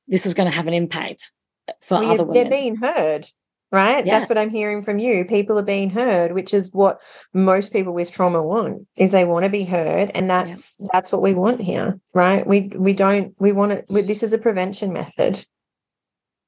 this 0.07 0.25
was 0.25 0.35
going 0.35 0.51
to 0.51 0.57
have 0.57 0.67
an 0.67 0.75
impact 0.75 1.33
for 1.81 1.99
well, 1.99 2.11
other 2.11 2.25
women. 2.25 2.35
They're 2.35 2.61
being 2.61 2.77
heard 2.77 3.27
right? 3.75 4.07
Yeah. 4.07 4.19
that's 4.19 4.31
what 4.31 4.39
i'm 4.39 4.51
hearing 4.51 4.83
from 4.83 4.99
you. 4.99 5.25
People 5.25 5.59
are 5.59 5.63
being 5.63 5.91
heard 5.91 6.33
which 6.33 6.55
is 6.55 6.73
what 6.73 7.01
most 7.33 7.73
people 7.73 7.93
with 7.93 8.11
trauma 8.11 8.43
want 8.43 8.87
is 8.97 9.13
they 9.13 9.25
want 9.25 9.45
to 9.45 9.51
be 9.51 9.65
heard 9.65 10.11
and 10.15 10.31
that's 10.31 10.77
yeah. 10.79 10.89
that's 10.93 11.13
what 11.13 11.23
we 11.23 11.35
want 11.35 11.61
here 11.61 11.99
right? 12.15 12.47
We 12.47 12.73
we 12.75 12.93
don't 12.93 13.35
we 13.39 13.53
want 13.53 13.73
it 13.73 13.87
this 13.89 14.23
is 14.23 14.33
a 14.33 14.39
prevention 14.39 14.93
method. 14.93 15.45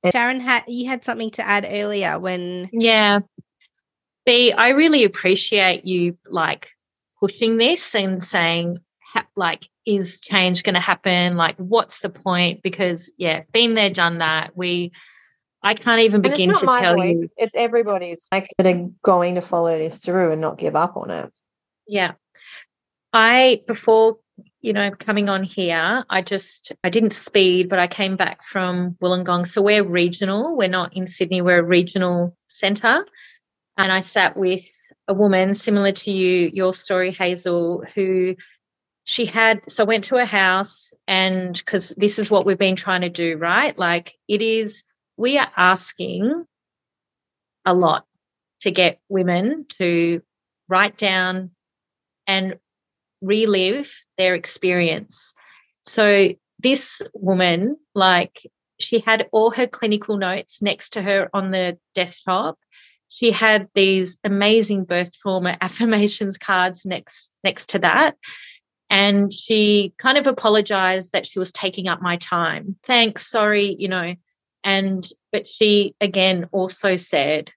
And- 0.02 0.12
sharon 0.12 0.40
had 0.40 0.64
you 0.68 0.88
had 0.88 1.04
something 1.04 1.30
to 1.32 1.46
add 1.46 1.66
earlier 1.68 2.18
when 2.18 2.70
yeah. 2.72 3.20
B 4.24 4.52
i 4.52 4.70
really 4.70 5.04
appreciate 5.04 5.84
you 5.84 6.16
like 6.28 6.70
pushing 7.20 7.56
this 7.56 7.94
and 7.94 8.22
saying 8.22 8.78
like 9.36 9.68
is 9.86 10.20
change 10.20 10.64
going 10.64 10.74
to 10.74 10.80
happen? 10.80 11.36
Like 11.36 11.56
what's 11.56 12.00
the 12.00 12.10
point? 12.10 12.62
Because 12.62 13.12
yeah 13.16 13.42
been 13.52 13.74
there 13.74 13.90
done 13.90 14.18
that. 14.18 14.56
We 14.56 14.92
I 15.66 15.74
can't 15.74 16.00
even 16.02 16.20
begin 16.20 16.54
to 16.54 16.66
tell 16.66 16.94
voice, 16.94 17.16
you. 17.16 17.28
It's 17.36 17.56
everybody's 17.56 18.28
like 18.30 18.54
that 18.56 18.68
are 18.68 18.88
going 19.02 19.34
to 19.34 19.40
follow 19.40 19.76
this 19.76 19.98
through 19.98 20.30
and 20.30 20.40
not 20.40 20.58
give 20.58 20.76
up 20.76 20.96
on 20.96 21.10
it. 21.10 21.32
Yeah. 21.88 22.12
I 23.12 23.62
before 23.66 24.18
you 24.60 24.72
know 24.72 24.92
coming 24.92 25.28
on 25.28 25.42
here, 25.42 26.04
I 26.08 26.22
just 26.22 26.70
I 26.84 26.90
didn't 26.90 27.14
speed, 27.14 27.68
but 27.68 27.80
I 27.80 27.88
came 27.88 28.14
back 28.14 28.44
from 28.44 28.96
Wollongong. 29.02 29.44
So 29.44 29.60
we're 29.60 29.82
regional. 29.82 30.56
We're 30.56 30.68
not 30.68 30.96
in 30.96 31.08
Sydney. 31.08 31.42
We're 31.42 31.58
a 31.58 31.64
regional 31.64 32.36
centre, 32.46 33.04
and 33.76 33.90
I 33.90 34.00
sat 34.00 34.36
with 34.36 34.64
a 35.08 35.14
woman 35.14 35.52
similar 35.54 35.90
to 35.90 36.12
you, 36.12 36.48
your 36.52 36.74
story, 36.74 37.10
Hazel, 37.10 37.84
who 37.96 38.36
she 39.02 39.26
had 39.26 39.62
so 39.68 39.82
I 39.82 39.86
went 39.86 40.04
to 40.04 40.18
a 40.18 40.24
house 40.24 40.94
and 41.08 41.54
because 41.54 41.88
this 41.96 42.20
is 42.20 42.30
what 42.30 42.46
we've 42.46 42.56
been 42.56 42.76
trying 42.76 43.00
to 43.00 43.08
do, 43.08 43.36
right? 43.36 43.76
Like 43.76 44.14
it 44.28 44.42
is 44.42 44.84
we 45.16 45.38
are 45.38 45.50
asking 45.56 46.44
a 47.64 47.74
lot 47.74 48.06
to 48.60 48.70
get 48.70 49.00
women 49.08 49.66
to 49.78 50.22
write 50.68 50.96
down 50.96 51.50
and 52.26 52.58
relive 53.22 53.92
their 54.18 54.34
experience. 54.34 55.34
So 55.82 56.30
this 56.58 57.02
woman, 57.14 57.76
like 57.94 58.46
she 58.78 59.00
had 59.00 59.28
all 59.32 59.50
her 59.52 59.66
clinical 59.66 60.16
notes 60.16 60.60
next 60.62 60.90
to 60.90 61.02
her 61.02 61.28
on 61.32 61.50
the 61.50 61.78
desktop. 61.94 62.58
She 63.08 63.30
had 63.30 63.68
these 63.74 64.18
amazing 64.24 64.84
birth 64.84 65.12
trauma 65.12 65.56
affirmations 65.60 66.36
cards 66.38 66.84
next 66.84 67.32
next 67.42 67.70
to 67.70 67.78
that. 67.80 68.16
And 68.88 69.32
she 69.32 69.92
kind 69.98 70.16
of 70.16 70.28
apologized 70.28 71.12
that 71.12 71.26
she 71.26 71.38
was 71.38 71.50
taking 71.50 71.88
up 71.88 72.00
my 72.00 72.16
time. 72.18 72.76
Thanks, 72.84 73.26
sorry, 73.26 73.74
you 73.78 73.88
know. 73.88 74.14
And 74.66 75.08
but 75.30 75.46
she 75.48 75.94
again 76.00 76.48
also 76.50 76.96
said, 76.96 77.52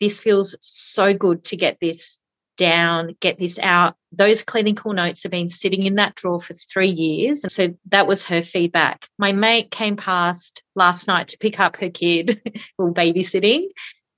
This 0.00 0.18
feels 0.18 0.56
so 0.60 1.12
good 1.12 1.44
to 1.44 1.56
get 1.56 1.78
this 1.80 2.20
down, 2.56 3.16
get 3.20 3.38
this 3.38 3.58
out. 3.58 3.96
Those 4.12 4.44
clinical 4.44 4.92
notes 4.92 5.24
have 5.24 5.32
been 5.32 5.48
sitting 5.48 5.84
in 5.84 5.96
that 5.96 6.14
drawer 6.14 6.38
for 6.38 6.54
three 6.54 6.90
years. 6.90 7.42
And 7.42 7.50
so 7.50 7.76
that 7.90 8.06
was 8.06 8.24
her 8.26 8.42
feedback. 8.42 9.08
My 9.18 9.32
mate 9.32 9.72
came 9.72 9.96
past 9.96 10.62
last 10.76 11.08
night 11.08 11.28
to 11.28 11.38
pick 11.38 11.58
up 11.58 11.76
her 11.78 11.90
kid 11.90 12.40
while 12.76 12.94
babysitting. 12.94 13.64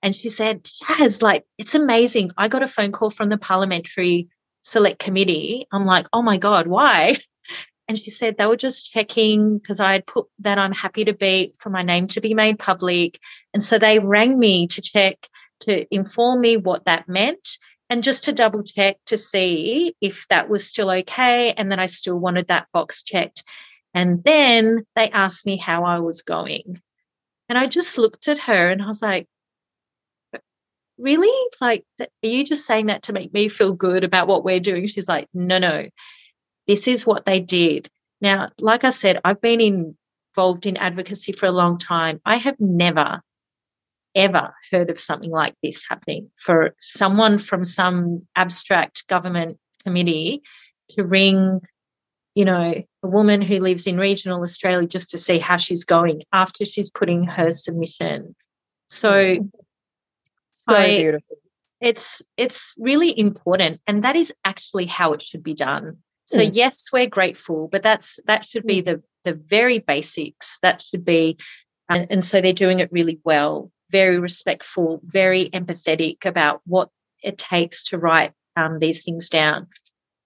And 0.02 0.14
she 0.14 0.28
said, 0.28 0.64
Shaz, 0.64 1.22
like, 1.22 1.46
it's 1.57 1.74
amazing. 1.74 2.33
I 2.37 2.48
got 2.48 2.62
a 2.62 2.68
phone 2.68 2.92
call 2.92 3.09
from 3.09 3.30
the 3.30 3.38
parliamentary 3.38 4.28
select 4.62 4.98
committee. 4.98 5.66
I'm 5.72 5.87
like, 5.87 6.07
oh 6.12 6.20
my 6.20 6.37
God, 6.37 6.66
why? 6.66 7.16
And 7.87 7.99
she 7.99 8.11
said 8.11 8.37
they 8.37 8.47
were 8.47 8.57
just 8.57 8.90
checking 8.90 9.59
because 9.59 9.79
I 9.79 9.92
had 9.92 10.07
put 10.07 10.27
that 10.40 10.59
I'm 10.59 10.73
happy 10.73 11.05
to 11.05 11.12
be 11.12 11.55
for 11.59 11.70
my 11.70 11.83
name 11.83 12.07
to 12.09 12.20
be 12.20 12.33
made 12.33 12.59
public. 12.59 13.18
And 13.53 13.62
so 13.62 13.79
they 13.79 13.99
rang 13.99 14.38
me 14.38 14.66
to 14.68 14.81
check 14.81 15.29
to 15.61 15.94
inform 15.94 16.40
me 16.40 16.57
what 16.57 16.87
that 16.87 17.09
meant 17.09 17.59
and 17.90 18.03
just 18.03 18.25
to 18.25 18.33
double 18.33 18.62
check 18.62 18.97
to 19.07 19.18
see 19.18 19.94
if 20.01 20.27
that 20.29 20.49
was 20.49 20.66
still 20.66 20.90
okay 20.90 21.53
and 21.53 21.70
that 21.70 21.79
I 21.79 21.87
still 21.87 22.18
wanted 22.18 22.49
that 22.49 22.68
box 22.73 23.03
checked. 23.03 23.44
And 23.92 24.25
then 24.25 24.85
they 24.97 25.11
asked 25.11 25.47
me 25.47 25.57
how 25.57 25.85
I 25.85 26.01
was 26.01 26.23
going. 26.23 26.81
And 27.49 27.59
I 27.59 27.66
just 27.66 27.99
looked 27.99 28.29
at 28.29 28.40
her 28.40 28.70
and 28.70 28.83
I 28.83 28.87
was 28.87 29.03
like, 29.03 29.29
uh, 30.35 30.38
really? 30.99 31.51
Like, 31.61 31.85
are 32.01 32.09
you 32.23 32.44
just 32.44 32.66
saying 32.66 32.87
that 32.87 33.05
to 33.05 33.12
make 33.12 33.33
me 33.33 33.49
feel 33.49 33.75
good 33.75 34.03
about 34.03 34.27
what 34.27 34.44
we're 34.44 34.61
doing? 34.61 34.87
She's 34.87 35.09
like, 35.09 35.29
no, 35.35 35.59
no, 35.59 35.87
this 36.66 36.88
is 36.88 37.07
what 37.07 37.27
they 37.27 37.40
did. 37.40 37.88
Now, 38.20 38.50
like 38.59 38.85
I 38.85 38.90
said, 38.90 39.20
I've 39.24 39.40
been 39.40 39.61
involved 39.61 40.66
in 40.66 40.77
advocacy 40.77 41.33
for 41.33 41.46
a 41.46 41.53
long 41.53 41.79
time. 41.79 42.20
I 42.24 42.37
have 42.37 42.59
never 42.59 43.20
ever 44.14 44.55
heard 44.70 44.90
of 44.90 45.00
something 45.00 45.31
like 45.31 45.55
this 45.62 45.85
happening. 45.88 46.31
For 46.37 46.74
someone 46.79 47.38
from 47.38 47.64
some 47.64 48.27
abstract 48.37 49.07
government 49.09 49.59
committee 49.83 50.42
to 50.90 51.05
ring 51.05 51.61
you 52.35 52.44
know 52.44 52.83
a 53.03 53.07
woman 53.07 53.40
who 53.40 53.61
lives 53.61 53.87
in 53.87 53.96
regional 53.96 54.42
australia 54.42 54.88
just 54.88 55.11
to 55.11 55.18
see 55.18 55.38
how 55.38 55.57
she's 55.57 55.85
going 55.85 56.22
after 56.33 56.64
she's 56.64 56.90
putting 56.90 57.24
her 57.24 57.50
submission. 57.50 58.35
So 58.88 59.38
so 60.53 60.74
I, 60.74 60.98
beautiful. 60.98 61.37
it's 61.81 62.22
it's 62.37 62.74
really 62.79 63.16
important 63.18 63.81
and 63.87 64.03
that 64.05 64.16
is 64.16 64.33
actually 64.44 64.87
how 64.87 65.12
it 65.12 65.22
should 65.22 65.42
be 65.42 65.55
done 65.55 65.98
so 66.27 66.39
mm. 66.39 66.51
yes 66.53 66.89
we're 66.93 67.07
grateful 67.07 67.69
but 67.69 67.83
that's 67.83 68.19
that 68.27 68.45
should 68.45 68.67
be 68.67 68.83
mm. 68.83 68.87
the 68.87 69.03
the 69.25 69.35
very 69.35 69.79
basics 69.79 70.59
that 70.61 70.83
should 70.83 71.05
be 71.05 71.37
and, 71.89 72.07
and 72.11 72.25
so 72.25 72.41
they're 72.41 72.53
doing 72.53 72.81
it 72.81 72.93
really 72.93 73.19
well 73.25 73.71
very 73.95 74.19
respectful, 74.19 75.01
very 75.05 75.51
empathetic 75.51 76.25
about 76.25 76.61
what 76.67 76.89
it 77.23 77.39
takes 77.39 77.85
to 77.85 77.97
write 77.97 78.33
um, 78.57 78.81
these 78.81 79.05
things 79.05 79.29
down. 79.29 79.69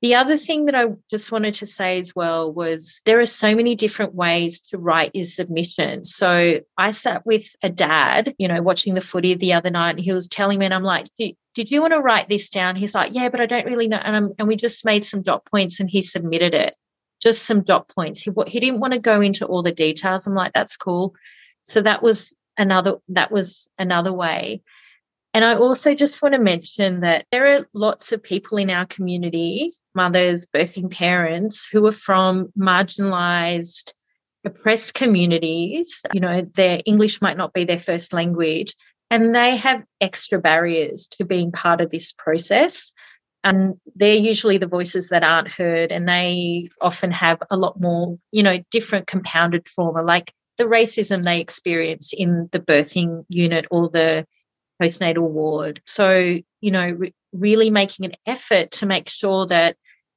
The 0.00 0.14
other 0.14 0.36
thing 0.36 0.66
that 0.66 0.76
I 0.76 0.86
just 1.10 1.32
wanted 1.32 1.54
to 1.54 1.66
say 1.66 1.98
as 1.98 2.14
well 2.14 2.52
was 2.52 3.00
there 3.04 3.18
are 3.18 3.26
so 3.26 3.56
many 3.56 3.74
different 3.74 4.14
ways 4.14 4.60
to 4.68 4.78
write 4.78 5.10
your 5.14 5.24
submission. 5.24 6.04
So 6.04 6.60
I 6.76 6.92
sat 6.92 7.26
with 7.26 7.44
a 7.62 7.68
dad, 7.68 8.34
you 8.38 8.46
know, 8.46 8.62
watching 8.62 8.94
the 8.94 9.00
footy 9.00 9.34
the 9.34 9.54
other 9.54 9.70
night, 9.70 9.96
and 9.96 10.00
he 10.00 10.12
was 10.12 10.28
telling 10.28 10.60
me, 10.60 10.66
and 10.66 10.74
I'm 10.74 10.84
like, 10.84 11.08
did 11.16 11.36
you 11.70 11.80
want 11.80 11.94
to 11.94 12.00
write 12.00 12.28
this 12.28 12.48
down? 12.48 12.76
He's 12.76 12.94
like, 12.94 13.12
yeah, 13.12 13.28
but 13.28 13.40
I 13.40 13.46
don't 13.46 13.66
really 13.66 13.88
know. 13.88 13.96
And, 13.96 14.14
I'm, 14.14 14.32
and 14.38 14.46
we 14.46 14.54
just 14.54 14.84
made 14.84 15.02
some 15.02 15.22
dot 15.22 15.44
points 15.46 15.80
and 15.80 15.90
he 15.90 16.00
submitted 16.00 16.54
it, 16.54 16.76
just 17.20 17.44
some 17.44 17.62
dot 17.62 17.88
points. 17.88 18.22
He, 18.22 18.30
he 18.46 18.60
didn't 18.60 18.78
want 18.78 18.92
to 18.92 19.00
go 19.00 19.20
into 19.20 19.46
all 19.46 19.64
the 19.64 19.72
details. 19.72 20.28
I'm 20.28 20.34
like, 20.34 20.52
that's 20.52 20.76
cool. 20.76 21.16
So 21.64 21.80
that 21.80 22.02
was 22.04 22.32
another 22.56 22.96
that 23.08 23.30
was 23.30 23.68
another 23.78 24.12
way 24.12 24.62
and 25.34 25.44
I 25.44 25.54
also 25.54 25.94
just 25.94 26.22
want 26.22 26.34
to 26.34 26.40
mention 26.40 27.00
that 27.00 27.26
there 27.30 27.46
are 27.46 27.66
lots 27.74 28.12
of 28.12 28.22
people 28.22 28.58
in 28.58 28.70
our 28.70 28.86
community, 28.86 29.70
mothers, 29.94 30.46
birthing 30.46 30.90
parents, 30.90 31.68
who 31.70 31.86
are 31.86 31.92
from 31.92 32.48
marginalized, 32.58 33.92
oppressed 34.44 34.94
communities. 34.94 36.04
You 36.12 36.20
know, 36.20 36.42
their 36.54 36.80
English 36.86 37.20
might 37.20 37.36
not 37.36 37.52
be 37.52 37.64
their 37.64 37.78
first 37.78 38.12
language, 38.12 38.74
and 39.10 39.34
they 39.34 39.56
have 39.56 39.84
extra 40.00 40.38
barriers 40.40 41.06
to 41.12 41.24
being 41.24 41.52
part 41.52 41.80
of 41.80 41.90
this 41.90 42.12
process. 42.12 42.92
And 43.44 43.74
they're 43.94 44.16
usually 44.16 44.58
the 44.58 44.66
voices 44.66 45.10
that 45.10 45.22
aren't 45.22 45.52
heard, 45.52 45.92
and 45.92 46.08
they 46.08 46.66
often 46.80 47.10
have 47.10 47.38
a 47.50 47.56
lot 47.56 47.80
more, 47.80 48.18
you 48.32 48.42
know, 48.42 48.58
different 48.70 49.06
compounded 49.06 49.66
trauma, 49.66 50.02
like 50.02 50.32
the 50.56 50.64
racism 50.64 51.24
they 51.24 51.40
experience 51.40 52.12
in 52.12 52.48
the 52.50 52.58
birthing 52.58 53.24
unit 53.28 53.66
or 53.70 53.88
the 53.88 54.26
postnatal 54.80 55.28
ward. 55.28 55.80
So, 55.86 56.38
you 56.60 56.70
know, 56.70 56.88
re- 56.90 57.14
really 57.32 57.70
making 57.70 58.06
an 58.06 58.14
effort 58.26 58.70
to 58.72 58.86
make 58.86 59.08
sure 59.08 59.46
that, 59.46 59.76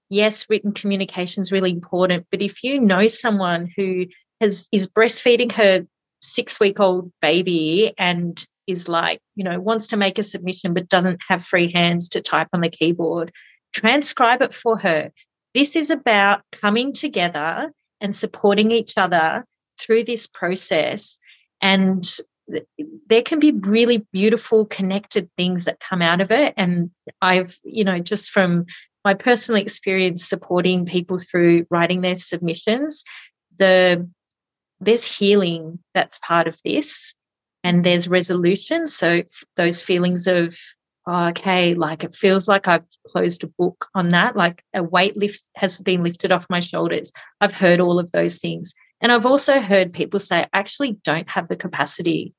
yes, 0.09 0.49
written 0.49 0.71
communication 0.71 1.41
is 1.41 1.51
really 1.51 1.71
important, 1.71 2.27
but 2.31 2.41
if 2.41 2.63
you 2.63 2.79
know 2.79 3.07
someone 3.07 3.69
who 3.75 4.05
has 4.39 4.67
is 4.71 4.87
breastfeeding 4.87 5.51
her 5.51 5.85
six 6.21 6.59
week 6.59 6.79
old 6.79 7.11
baby 7.21 7.93
and 7.97 8.45
is 8.67 8.87
like, 8.87 9.19
you 9.35 9.43
know, 9.43 9.59
wants 9.59 9.87
to 9.87 9.97
make 9.97 10.17
a 10.17 10.23
submission 10.23 10.73
but 10.73 10.87
doesn't 10.87 11.19
have 11.27 11.43
free 11.43 11.71
hands 11.71 12.07
to 12.09 12.21
type 12.21 12.47
on 12.53 12.61
the 12.61 12.69
keyboard, 12.69 13.31
transcribe 13.73 14.41
it 14.41 14.53
for 14.53 14.77
her. 14.77 15.11
This 15.53 15.75
is 15.75 15.89
about 15.89 16.41
coming 16.51 16.93
together 16.93 17.71
and 17.99 18.15
supporting 18.15 18.71
each 18.71 18.93
other 18.97 19.45
through 19.79 20.03
this 20.03 20.27
process 20.27 21.17
and 21.61 22.17
there 23.07 23.21
can 23.21 23.39
be 23.39 23.51
really 23.51 24.05
beautiful 24.11 24.65
connected 24.65 25.29
things 25.37 25.65
that 25.65 25.79
come 25.79 26.01
out 26.01 26.21
of 26.21 26.31
it. 26.31 26.53
And 26.57 26.91
i've 27.21 27.57
you 27.63 27.83
know 27.83 27.99
just 27.99 28.31
from 28.31 28.65
my 29.03 29.13
personal 29.13 29.61
experience 29.61 30.27
supporting 30.27 30.85
people 30.85 31.19
through 31.19 31.65
writing 31.69 32.01
their 32.01 32.15
submissions 32.15 33.03
the 33.57 34.07
there's 34.79 35.03
healing 35.03 35.79
that's 35.93 36.19
part 36.19 36.47
of 36.47 36.59
this 36.65 37.15
and 37.63 37.83
there's 37.83 38.07
resolution. 38.07 38.87
So 38.87 39.23
those 39.55 39.81
feelings 39.81 40.27
of 40.27 40.57
oh, 41.05 41.29
okay 41.29 41.73
like 41.73 42.03
it 42.03 42.15
feels 42.15 42.47
like 42.47 42.67
i've 42.67 42.85
closed 43.07 43.43
a 43.43 43.47
book 43.47 43.87
on 43.95 44.09
that 44.09 44.35
like 44.35 44.63
a 44.75 44.83
weight 44.83 45.17
lift 45.17 45.49
has 45.55 45.79
been 45.79 46.03
lifted 46.03 46.31
off 46.31 46.49
my 46.49 46.59
shoulders. 46.59 47.11
I've 47.39 47.53
heard 47.53 47.79
all 47.79 47.99
of 47.99 48.11
those 48.11 48.37
things 48.37 48.73
and 49.01 49.11
I've 49.11 49.25
also 49.25 49.59
heard 49.59 49.93
people 49.93 50.19
say, 50.19 50.41
I 50.41 50.47
actually 50.53 50.97
don't 51.03 51.29
have 51.29 51.47
the 51.47 51.55
capacity 51.55 52.33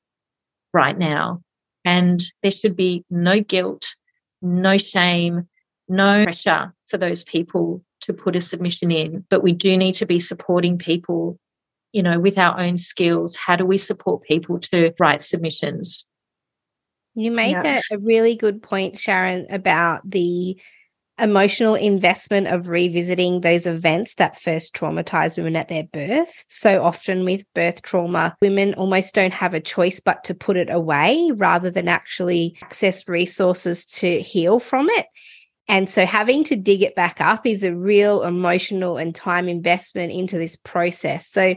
right 0.72 0.96
now. 0.96 1.42
And 1.84 2.22
there 2.42 2.52
should 2.52 2.76
be 2.76 3.04
no 3.10 3.40
guilt, 3.40 3.96
no 4.40 4.78
shame, 4.78 5.48
no 5.88 6.22
pressure 6.22 6.72
for 6.86 6.96
those 6.96 7.24
people 7.24 7.82
to 8.02 8.12
put 8.12 8.36
a 8.36 8.40
submission 8.40 8.90
in. 8.90 9.24
But 9.28 9.42
we 9.42 9.52
do 9.52 9.76
need 9.76 9.94
to 9.94 10.06
be 10.06 10.20
supporting 10.20 10.78
people, 10.78 11.38
you 11.92 12.02
know, 12.02 12.20
with 12.20 12.38
our 12.38 12.58
own 12.58 12.78
skills. 12.78 13.34
How 13.34 13.56
do 13.56 13.66
we 13.66 13.78
support 13.78 14.22
people 14.22 14.60
to 14.60 14.94
write 15.00 15.22
submissions? 15.22 16.06
You 17.14 17.32
make 17.32 17.52
yeah. 17.52 17.80
a, 17.90 17.96
a 17.96 17.98
really 17.98 18.36
good 18.36 18.62
point, 18.62 18.98
Sharon, 18.98 19.46
about 19.50 20.08
the 20.08 20.56
emotional 21.22 21.76
investment 21.76 22.48
of 22.48 22.68
revisiting 22.68 23.40
those 23.40 23.66
events 23.66 24.16
that 24.16 24.40
first 24.40 24.74
traumatize 24.74 25.38
women 25.38 25.54
at 25.56 25.68
their 25.68 25.84
birth. 25.84 26.44
So 26.48 26.82
often 26.82 27.24
with 27.24 27.44
birth 27.54 27.82
trauma, 27.82 28.36
women 28.42 28.74
almost 28.74 29.14
don't 29.14 29.32
have 29.32 29.54
a 29.54 29.60
choice 29.60 30.00
but 30.00 30.24
to 30.24 30.34
put 30.34 30.56
it 30.56 30.68
away 30.68 31.30
rather 31.34 31.70
than 31.70 31.88
actually 31.88 32.58
access 32.62 33.08
resources 33.08 33.86
to 33.86 34.20
heal 34.20 34.58
from 34.58 34.88
it. 34.90 35.06
And 35.68 35.88
so 35.88 36.04
having 36.04 36.42
to 36.44 36.56
dig 36.56 36.82
it 36.82 36.96
back 36.96 37.20
up 37.20 37.46
is 37.46 37.62
a 37.62 37.74
real 37.74 38.24
emotional 38.24 38.96
and 38.96 39.14
time 39.14 39.48
investment 39.48 40.12
into 40.12 40.36
this 40.36 40.56
process. 40.56 41.28
So 41.28 41.54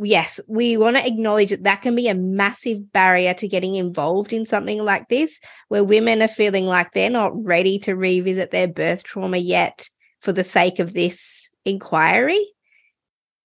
yes, 0.00 0.40
we 0.46 0.76
want 0.76 0.96
to 0.96 1.06
acknowledge 1.06 1.50
that 1.50 1.64
that 1.64 1.82
can 1.82 1.94
be 1.94 2.08
a 2.08 2.14
massive 2.14 2.92
barrier 2.92 3.34
to 3.34 3.48
getting 3.48 3.74
involved 3.74 4.32
in 4.32 4.46
something 4.46 4.84
like 4.84 5.08
this, 5.08 5.40
where 5.68 5.84
women 5.84 6.22
are 6.22 6.28
feeling 6.28 6.66
like 6.66 6.92
they're 6.92 7.10
not 7.10 7.32
ready 7.34 7.78
to 7.80 7.96
revisit 7.96 8.50
their 8.50 8.68
birth 8.68 9.02
trauma 9.02 9.38
yet 9.38 9.88
for 10.20 10.32
the 10.32 10.44
sake 10.44 10.78
of 10.78 10.92
this 10.92 11.50
inquiry. 11.64 12.44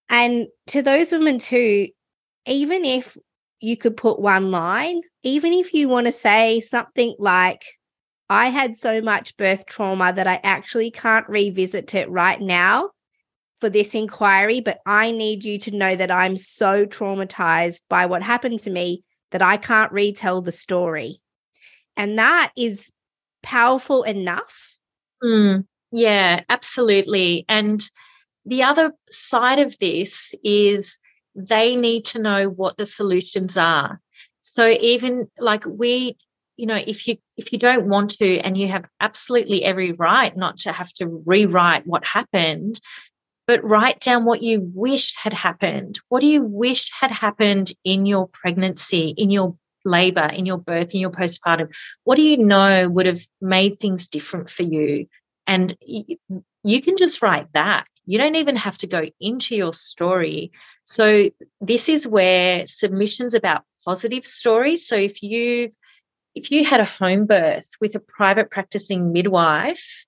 And 0.10 0.48
to 0.68 0.82
those 0.82 1.12
women, 1.12 1.40
too, 1.40 1.88
even 2.46 2.86
if 2.86 3.18
you 3.60 3.78
could 3.78 3.98
put 3.98 4.20
one 4.20 4.52
line, 4.52 5.02
even 5.24 5.54
if 5.54 5.74
you 5.74 5.88
want 5.88 6.06
to 6.08 6.12
say 6.12 6.62
something 6.62 7.16
like, 7.18 7.64
I 8.30 8.50
had 8.50 8.78
so 8.78 9.02
much 9.02 9.38
birth 9.38 9.66
trauma 9.66 10.14
that 10.14 10.28
I 10.28 10.40
actually 10.44 10.92
can't 10.92 11.28
revisit 11.28 11.94
it 11.94 12.10
right 12.10 12.40
now 12.40 12.90
for 13.60 13.70
this 13.70 13.96
inquiry, 13.96 14.60
but 14.60 14.80
I 14.86 15.12
need 15.12 15.44
you 15.44 15.58
to 15.60 15.72
know 15.72 15.96
that 15.96 16.12
I'm 16.12 16.36
so 16.36 16.86
traumatized 16.86 17.82
by 17.90 18.06
what 18.06 18.22
happened 18.22 18.60
to 18.64 18.70
me 18.70 19.04
that 19.32 19.42
I 19.42 19.58
can't 19.58 19.92
retell 19.92 20.42
the 20.42 20.52
story. 20.52 21.22
And 21.96 22.20
that 22.20 22.52
is 22.58 22.92
powerful 23.42 24.04
enough. 24.04 24.78
Mm, 25.24 25.66
yeah, 25.92 26.42
absolutely. 26.50 27.46
And 27.48 27.82
the 28.46 28.64
other 28.64 28.94
side 29.10 29.60
of 29.60 29.78
this 29.80 30.36
is 30.44 30.98
they 31.36 31.76
need 31.76 32.06
to 32.06 32.20
know 32.20 32.50
what 32.50 32.78
the 32.78 32.86
solutions 32.86 33.58
are. 33.58 34.02
So 34.42 34.68
even 34.68 35.28
like 35.40 35.66
we, 35.66 36.18
you 36.58 36.66
know, 36.66 36.82
if 36.86 37.08
you 37.08 37.18
if 37.38 37.52
you 37.52 37.60
don't 37.60 37.88
want 37.88 38.12
to 38.12 38.40
and 38.40 38.58
you 38.58 38.68
have 38.68 38.86
absolutely 39.00 39.64
every 39.64 39.94
right 39.94 40.36
not 40.36 40.58
to 40.60 40.72
have 40.72 40.92
to 40.94 41.08
rewrite 41.26 41.88
what 41.88 42.06
happened, 42.06 42.80
but 43.48 43.64
write 43.64 44.00
down 44.00 44.26
what 44.26 44.42
you 44.42 44.72
wish 44.74 45.16
had 45.16 45.34
happened. 45.34 46.00
What 46.10 46.22
do 46.22 46.28
you 46.28 46.42
wish 46.42 46.90
had 46.98 47.12
happened 47.12 47.74
in 47.84 48.06
your 48.06 48.28
pregnancy, 48.28 49.14
in 49.18 49.30
your 49.30 49.58
labor, 49.86 50.28
in 50.28 50.46
your 50.46 50.58
birth, 50.58 50.94
in 50.94 51.02
your 51.02 51.12
postpartum? 51.12 51.74
What 52.04 52.16
do 52.16 52.22
you 52.22 52.38
know 52.38 52.90
would 52.90 53.06
have 53.06 53.22
made 53.42 53.80
things 53.80 54.08
different 54.08 54.50
for 54.50 54.64
you? 54.64 55.08
And 55.46 55.78
you 56.64 56.82
can 56.82 56.96
just 56.96 57.22
write 57.22 57.48
that. 57.54 57.86
You 58.06 58.18
don't 58.18 58.36
even 58.36 58.56
have 58.56 58.78
to 58.80 58.88
go 58.88 59.06
into 59.20 59.56
your 59.56 59.74
story. 59.74 60.52
So, 60.86 61.30
this 61.62 61.88
is 61.88 62.08
where 62.08 62.68
submissions 62.68 63.34
about 63.34 63.64
positive 63.86 64.26
stories. 64.26 64.86
So, 64.88 64.96
if 64.96 65.24
you've 65.24 65.74
if 66.36 66.52
you 66.52 66.66
had 66.66 66.80
a 66.80 66.86
home 66.86 67.26
birth 67.26 67.70
with 67.80 67.96
a 67.96 68.00
private 68.00 68.50
practicing 68.50 69.12
midwife 69.12 70.06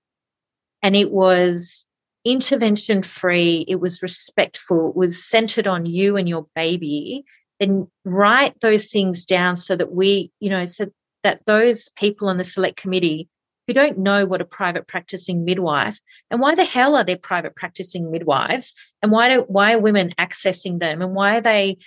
and 0.82 0.96
it 0.96 1.12
was 1.12 1.85
intervention 2.26 3.04
free, 3.04 3.66
it 3.68 3.80
was 3.80 4.02
respectful, 4.02 4.90
it 4.90 4.96
was 4.96 5.24
centered 5.24 5.68
on 5.68 5.86
you 5.86 6.18
and 6.18 6.28
your 6.28 6.48
baby, 6.56 7.24
then 7.60 7.88
write 8.04 8.60
those 8.60 8.88
things 8.88 9.26
down 9.26 9.56
so 9.56 9.76
that 9.76 9.92
we, 9.92 10.32
you 10.40 10.50
know, 10.50 10.66
so 10.66 10.88
that 11.24 11.46
those 11.46 11.90
people 11.90 12.28
on 12.28 12.38
the 12.38 12.44
select 12.44 12.78
committee 12.78 13.30
who 13.68 13.74
don't 13.74 13.98
know 13.98 14.26
what 14.26 14.42
a 14.42 14.46
private 14.46 14.88
practicing 14.88 15.46
midwife 15.46 16.00
and 16.30 16.40
why 16.40 16.54
the 16.56 16.66
hell 16.66 16.96
are 16.96 17.04
there 17.04 17.18
private 17.18 17.56
practicing 17.56 18.12
midwives? 18.12 18.76
And 19.02 19.12
why 19.12 19.30
do 19.30 19.46
why 19.48 19.74
are 19.74 19.80
women 19.80 20.14
accessing 20.20 20.80
them? 20.80 21.02
And 21.02 21.16
why 21.16 21.38
are 21.38 21.42
they 21.42 21.78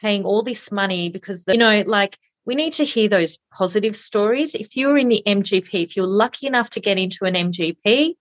paying 0.00 0.24
all 0.24 0.42
this 0.42 0.72
money 0.72 1.10
because 1.10 1.44
you 1.46 1.58
know 1.58 1.84
like 1.86 2.16
we 2.46 2.54
need 2.54 2.72
to 2.72 2.84
hear 2.84 3.06
those 3.06 3.38
positive 3.52 3.94
stories. 3.94 4.54
If 4.54 4.76
you're 4.76 4.98
in 4.98 5.08
the 5.08 5.22
mgp 5.26 5.68
if 5.72 5.96
you're 5.96 6.06
lucky 6.06 6.46
enough 6.46 6.70
to 6.70 6.80
get 6.80 6.98
into 6.98 7.24
an 7.24 7.34
mgp 7.34 8.14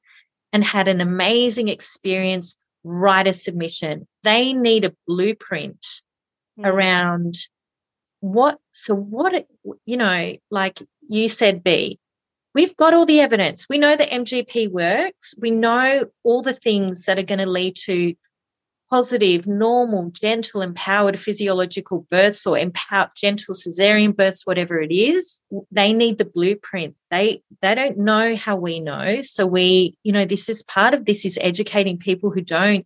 and 0.53 0.63
had 0.63 0.87
an 0.87 1.01
amazing 1.01 1.67
experience 1.67 2.57
write 2.83 3.27
a 3.27 3.33
submission 3.33 4.07
they 4.23 4.53
need 4.53 4.85
a 4.85 4.95
blueprint 5.07 5.85
mm. 6.57 6.65
around 6.65 7.35
what 8.21 8.59
so 8.71 8.95
what 8.95 9.45
you 9.85 9.97
know 9.97 10.35
like 10.49 10.81
you 11.07 11.27
said 11.29 11.63
b 11.63 11.99
We've 12.55 12.75
got 12.75 12.93
all 12.93 13.05
the 13.05 13.21
evidence. 13.21 13.67
We 13.69 13.77
know 13.77 13.95
that 13.95 14.09
MGP 14.09 14.71
works. 14.71 15.35
We 15.37 15.51
know 15.51 16.05
all 16.23 16.41
the 16.41 16.53
things 16.53 17.03
that 17.03 17.19
are 17.19 17.23
going 17.23 17.39
to 17.39 17.49
lead 17.49 17.75
to 17.85 18.15
positive, 18.89 19.47
normal, 19.47 20.09
gentle, 20.11 20.61
empowered 20.61 21.19
physiological 21.19 22.07
births 22.09 22.47
or 22.47 22.57
empowered, 22.57 23.09
gentle 23.15 23.53
cesarean 23.53 24.15
births, 24.15 24.45
whatever 24.45 24.81
it 24.81 24.91
is. 24.91 25.41
They 25.71 25.93
need 25.93 26.17
the 26.17 26.25
blueprint. 26.25 26.95
They 27.11 27.43
they 27.61 27.75
don't 27.75 27.97
know 27.97 28.35
how 28.35 28.55
we 28.55 28.79
know. 28.79 29.21
So 29.21 29.45
we, 29.45 29.95
you 30.03 30.11
know, 30.11 30.25
this 30.25 30.49
is 30.49 30.63
part 30.63 30.93
of 30.93 31.05
this 31.05 31.25
is 31.25 31.37
educating 31.41 31.97
people 31.97 32.31
who 32.31 32.41
don't 32.41 32.85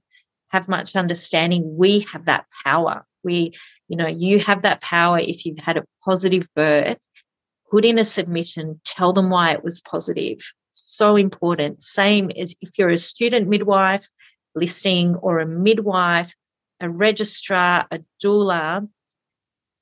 have 0.49 0.67
much 0.67 0.95
understanding. 0.95 1.77
We 1.77 2.01
have 2.11 2.25
that 2.25 2.45
power. 2.65 3.05
We, 3.23 3.53
you 3.87 3.97
know, 3.97 4.07
you 4.07 4.39
have 4.39 4.63
that 4.63 4.81
power 4.81 5.19
if 5.19 5.45
you've 5.45 5.57
had 5.57 5.77
a 5.77 5.85
positive 6.05 6.47
birth 6.55 6.99
put 7.73 7.85
in 7.85 7.97
a 7.97 8.05
submission, 8.05 8.79
tell 8.85 9.13
them 9.13 9.31
why 9.31 9.51
it 9.51 9.63
was 9.63 9.81
positive. 9.81 10.37
So 10.71 11.15
important. 11.15 11.81
Same 11.81 12.29
as 12.37 12.55
if 12.61 12.77
you're 12.77 12.89
a 12.89 12.97
student 12.97 13.47
midwife 13.47 14.07
listing 14.55 15.15
or 15.15 15.39
a 15.39 15.45
midwife, 15.45 16.33
a 16.79 16.89
registrar, 16.89 17.87
a 17.91 17.99
doula, 18.23 18.87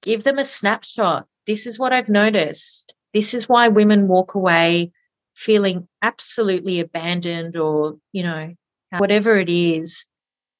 give 0.01 0.23
them 0.23 0.39
a 0.39 0.45
snapshot. 0.45 1.27
This 1.47 1.65
is 1.65 1.79
what 1.79 1.93
I've 1.93 2.09
noticed. 2.09 2.93
This 3.13 3.33
is 3.33 3.49
why 3.49 3.67
women 3.67 4.07
walk 4.07 4.35
away 4.35 4.91
feeling 5.35 5.87
absolutely 6.01 6.79
abandoned 6.79 7.55
or, 7.55 7.97
you 8.11 8.23
know, 8.23 8.53
whatever 8.97 9.37
it 9.37 9.49
is, 9.49 10.05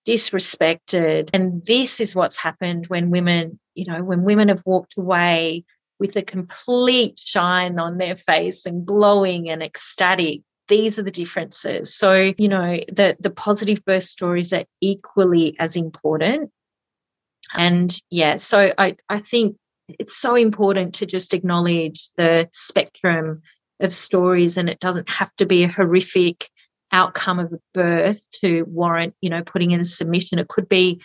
disrespected. 0.07 1.29
And 1.33 1.61
this 1.65 1.99
is 1.99 2.15
what's 2.15 2.37
happened 2.37 2.87
when 2.87 3.09
women, 3.11 3.59
you 3.75 3.85
know, 3.87 4.03
when 4.03 4.23
women 4.23 4.47
have 4.47 4.63
walked 4.65 4.97
away 4.97 5.65
with 5.99 6.15
a 6.15 6.23
complete 6.23 7.19
shine 7.19 7.79
on 7.79 7.97
their 7.97 8.15
face 8.15 8.65
and 8.65 8.85
glowing 8.85 9.49
and 9.49 9.61
ecstatic 9.61 10.41
these 10.71 10.97
are 10.97 11.03
the 11.03 11.11
differences. 11.11 11.93
So 11.93 12.33
you 12.37 12.47
know 12.47 12.79
the 12.87 13.17
the 13.19 13.29
positive 13.29 13.83
birth 13.85 14.05
stories 14.05 14.53
are 14.53 14.65
equally 14.79 15.55
as 15.59 15.75
important. 15.75 16.49
And 17.53 17.95
yeah 18.09 18.37
so 18.37 18.71
i 18.77 18.95
i 19.09 19.19
think 19.19 19.57
it's 19.99 20.15
so 20.15 20.35
important 20.35 20.95
to 20.95 21.05
just 21.05 21.33
acknowledge 21.33 22.09
the 22.15 22.47
spectrum 22.53 23.41
of 23.81 23.91
stories 23.91 24.55
and 24.57 24.69
it 24.69 24.79
doesn't 24.79 25.09
have 25.09 25.35
to 25.35 25.45
be 25.45 25.63
a 25.63 25.67
horrific 25.67 26.49
outcome 26.93 27.39
of 27.39 27.51
a 27.51 27.59
birth 27.73 28.25
to 28.39 28.63
warrant 28.63 29.13
you 29.19 29.29
know 29.29 29.43
putting 29.43 29.71
in 29.71 29.81
a 29.81 29.85
submission. 29.85 30.39
It 30.39 30.47
could 30.47 30.69
be 30.69 31.01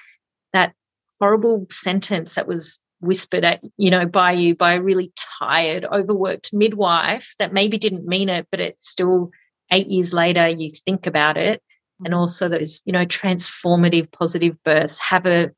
that 0.52 0.72
horrible 1.18 1.66
sentence 1.70 2.36
that 2.36 2.46
was 2.46 2.78
whispered 3.00 3.44
at 3.44 3.60
you 3.76 3.90
know 3.90 4.06
by 4.06 4.30
you 4.30 4.54
by 4.54 4.74
a 4.74 4.82
really 4.82 5.12
tired 5.40 5.84
overworked 5.92 6.52
midwife 6.52 7.34
that 7.40 7.52
maybe 7.52 7.76
didn't 7.76 8.06
mean 8.06 8.28
it 8.28 8.46
but 8.50 8.60
it 8.60 8.76
still 8.80 9.30
eight 9.72 9.88
years 9.88 10.12
later 10.12 10.48
you 10.48 10.70
think 10.70 11.06
about 11.06 11.36
it 11.36 11.62
and 12.04 12.14
mm. 12.14 12.16
also 12.16 12.48
those 12.48 12.80
you 12.84 12.92
know 12.92 13.06
transformative 13.06 14.10
positive 14.12 14.62
births 14.64 14.98
have 14.98 15.26
a 15.26 15.50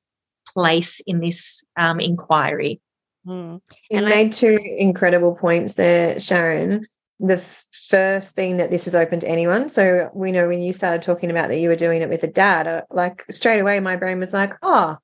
place 0.55 1.01
in 1.07 1.21
this 1.21 1.65
um, 1.77 2.01
inquiry 2.01 2.81
mm. 3.27 3.61
and 3.91 4.07
I 4.07 4.09
made 4.09 4.33
two 4.33 4.59
incredible 4.79 5.35
points 5.35 5.75
there 5.75 6.19
sharon 6.21 6.87
the 7.21 7.43
first 7.73 8.37
being 8.37 8.59
that 8.59 8.71
this 8.71 8.87
is 8.87 8.95
open 8.95 9.19
to 9.21 9.29
anyone 9.29 9.69
so 9.69 10.11
we 10.15 10.31
know 10.31 10.47
when 10.47 10.63
you 10.63 10.73
started 10.73 11.03
talking 11.03 11.31
about 11.31 11.49
that 11.49 11.59
you 11.59 11.69
were 11.69 11.77
doing 11.77 12.01
it 12.01 12.09
with 12.09 12.23
a 12.23 12.29
dad 12.29 12.67
uh, 12.67 12.83
like 12.91 13.25
straight 13.31 13.61
away 13.61 13.81
my 13.81 13.97
brain 13.97 14.19
was 14.19 14.33
like 14.33 14.55
oh 14.63 14.97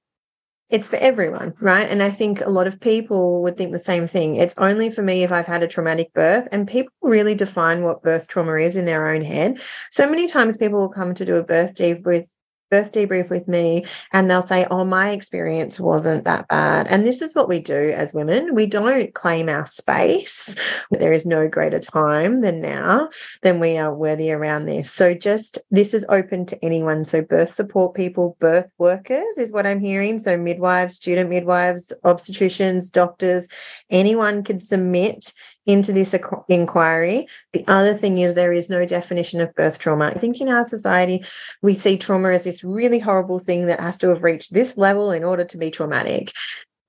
it's 0.75 0.89
for 0.89 0.97
everyone, 0.97 1.55
right? 1.61 1.89
And 1.89 2.03
I 2.03 2.11
think 2.11 2.41
a 2.41 2.51
lot 2.51 2.67
of 2.67 2.81
people 2.81 3.45
would 3.45 3.57
think 3.57 3.71
the 3.71 3.79
same 3.79 4.09
thing. 4.09 4.35
It's 4.35 4.57
only 4.59 4.91
for 4.91 5.03
me 5.03 5.23
if 5.23 5.31
I've 5.31 5.47
had 5.47 5.63
a 5.63 5.69
traumatic 5.69 6.13
birth, 6.13 6.49
and 6.51 6.67
people 6.67 6.93
really 7.01 7.37
define 7.37 7.85
what 7.85 8.03
birth 8.03 8.27
trauma 8.27 8.57
is 8.57 8.75
in 8.75 8.85
their 8.85 9.07
own 9.07 9.23
head. 9.23 9.61
So 9.93 10.11
many 10.11 10.27
times 10.27 10.57
people 10.57 10.81
will 10.81 10.89
come 10.89 11.15
to 11.15 11.25
do 11.25 11.37
a 11.37 11.45
birth 11.45 11.75
debrief 11.75 12.05
with 12.05 12.29
birth 12.75 12.91
debrief 12.91 13.31
with 13.31 13.47
me 13.47 13.87
and 14.13 14.29
they'll 14.29 14.43
say, 14.43 14.67
Oh, 14.69 14.85
my 14.85 15.11
experience 15.11 15.79
wasn't 15.79 16.25
that 16.25 16.49
bad. 16.49 16.89
And 16.89 17.07
this 17.07 17.23
is 17.23 17.33
what 17.33 17.49
we 17.49 17.61
do 17.61 17.93
as 17.97 18.13
women. 18.13 18.53
We 18.53 18.67
don't 18.67 19.15
claim 19.15 19.49
our 19.49 19.65
space. 19.65 20.57
There 20.91 21.13
is 21.13 21.25
no 21.25 21.47
greater 21.47 21.79
time 21.79 22.41
than 22.41 22.61
now 22.61 23.11
than 23.43 23.61
we 23.61 23.79
are 23.79 23.95
worthy 23.95 24.33
around 24.33 24.67
this. 24.67 24.91
So 24.91 25.15
just 25.15 25.61
this 25.71 25.95
is 25.95 26.05
open 26.09 26.47
to 26.47 26.65
anyone. 26.65 27.05
So 27.05 27.23
birth 27.23 27.51
support 27.51 27.95
people, 27.95 28.37
birth 28.41 28.69
workers 28.79 29.39
is 29.39 29.53
what 29.53 29.69
I'm 29.69 29.79
hearing. 29.79 30.19
So 30.19 30.37
midwives, 30.37 30.97
student 30.97 31.31
midwives, 31.31 31.93
obstetricians, 32.05 32.91
doctors, 32.91 33.47
anyone 33.89 34.43
could 34.43 34.65
submit 34.65 35.33
into 35.67 35.93
this 35.93 36.15
inquiry. 36.49 37.27
The 37.53 37.65
other 37.67 37.95
thing 37.95 38.19
is 38.19 38.35
there 38.35 38.53
is 38.53 38.71
no 38.71 38.85
definition 38.85 39.41
of 39.41 39.55
birth 39.55 39.79
trauma. 39.79 40.07
I 40.07 40.19
think 40.19 40.41
in 40.41 40.49
our 40.49 40.65
society, 40.65 41.25
we 41.63 41.75
see 41.75 41.97
trauma 41.97 42.31
as 42.31 42.45
this 42.45 42.65
really 42.65 42.99
horrible 42.99 43.39
thing 43.39 43.67
that 43.67 43.81
has 43.81 43.99
to 43.99 44.09
have 44.09 44.25
reached 44.25 44.53
this 44.53 44.77
level 44.77 45.11
in 45.11 45.25
order 45.25 45.45
to 45.45 45.57
be 45.57 45.71
traumatic. 45.71 46.33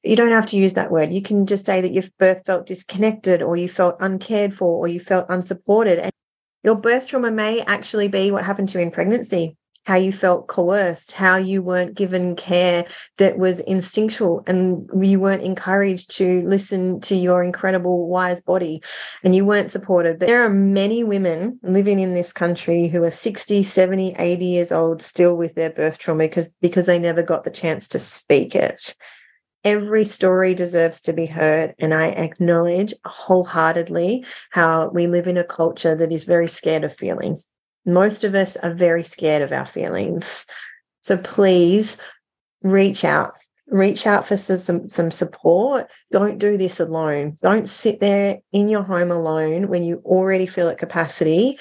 You 0.04 0.16
don't 0.16 0.32
have 0.32 0.46
to 0.48 0.58
use 0.58 0.74
that 0.74 0.92
word. 0.92 1.12
You 1.12 1.22
can 1.22 1.46
just 1.46 1.66
say 1.66 1.82
that 1.82 1.94
your 1.94 2.04
birth 2.20 2.46
felt 2.46 2.68
disconnected 2.68 3.42
or 3.42 3.58
you 3.58 3.68
felt 3.70 3.98
uncared 4.00 4.54
for 4.54 4.78
or 4.78 4.88
you 4.88 5.00
felt 5.00 5.26
unsupported. 5.30 6.00
And 6.00 6.12
your 6.64 6.76
birth 6.76 7.08
trauma 7.08 7.32
may 7.32 7.62
actually 7.62 8.08
be 8.08 8.32
what 8.32 8.46
happened 8.46 8.70
to 8.70 8.80
you 8.80 8.84
in 8.84 8.92
pregnancy 8.92 9.58
how 9.86 9.96
you 9.96 10.12
felt 10.12 10.48
coerced, 10.48 11.12
how 11.12 11.38
you 11.38 11.62
weren't 11.62 11.96
given 11.96 12.36
care 12.36 12.86
that 13.18 13.38
was 13.38 13.60
instinctual 13.62 14.44
and 14.48 14.90
you 15.02 15.20
weren't 15.20 15.44
encouraged 15.44 16.10
to 16.18 16.42
listen 16.48 17.00
to 17.02 17.16
your 17.16 17.44
incredible 17.44 18.08
wise 18.08 18.42
body 18.42 18.82
and 19.24 19.36
you 19.36 19.46
weren't 19.46 19.72
supported. 19.72 20.20
But 20.20 20.28
there 20.28 20.44
are 20.44 20.50
many 20.50 21.04
women 21.04 21.60
living 21.62 22.00
in 22.00 22.16
this 22.16 22.34
country 22.34 22.88
who 22.88 23.04
are 23.04 23.12
60, 23.12 23.64
70, 23.64 24.16
80 24.18 24.46
years 24.46 24.72
old 24.72 25.02
still 25.02 25.38
with 25.38 25.56
their 25.56 25.70
birth 25.70 26.00
trauma 26.00 26.24
because, 26.24 26.56
because 26.62 26.88
they 26.88 27.00
never 27.00 27.22
got 27.22 27.44
the 27.44 27.52
chance 27.52 27.88
to 27.90 28.00
speak 28.00 28.56
it. 28.56 28.96
every 29.66 30.06
story 30.06 30.54
deserves 30.54 31.02
to 31.02 31.12
be 31.12 31.26
heard. 31.26 31.74
And 31.80 31.94
I 31.94 32.08
acknowledge 32.10 32.94
wholeheartedly 33.04 34.26
how 34.52 34.90
we 34.90 35.08
live 35.08 35.28
in 35.28 35.38
a 35.38 35.44
culture 35.44 35.96
that 35.96 36.12
is 36.12 36.24
very 36.24 36.48
scared 36.48 36.84
of 36.84 36.94
feeling. 36.94 37.42
Most 37.86 38.24
of 38.24 38.36
us 38.36 38.58
are 38.58 38.74
very 38.74 39.04
scared 39.04 39.42
of 39.42 39.52
our 39.52 39.66
feelings. 39.66 40.46
So 41.02 41.18
please 41.18 41.98
reach 42.64 43.06
out. 43.06 43.36
Reach 43.68 44.06
out 44.06 44.28
for 44.28 44.38
some, 44.38 44.88
some 44.88 45.12
support. 45.12 45.90
Don't 46.12 46.38
do 46.38 46.58
this 46.58 46.80
alone. 46.80 47.38
Don't 47.42 47.68
sit 47.68 48.00
there 48.00 48.40
in 48.52 48.70
your 48.70 48.84
home 48.84 49.12
alone 49.12 49.70
when 49.70 49.84
you 49.84 50.02
already 50.06 50.46
feel 50.46 50.70
at 50.70 50.78
capacity 50.78 51.58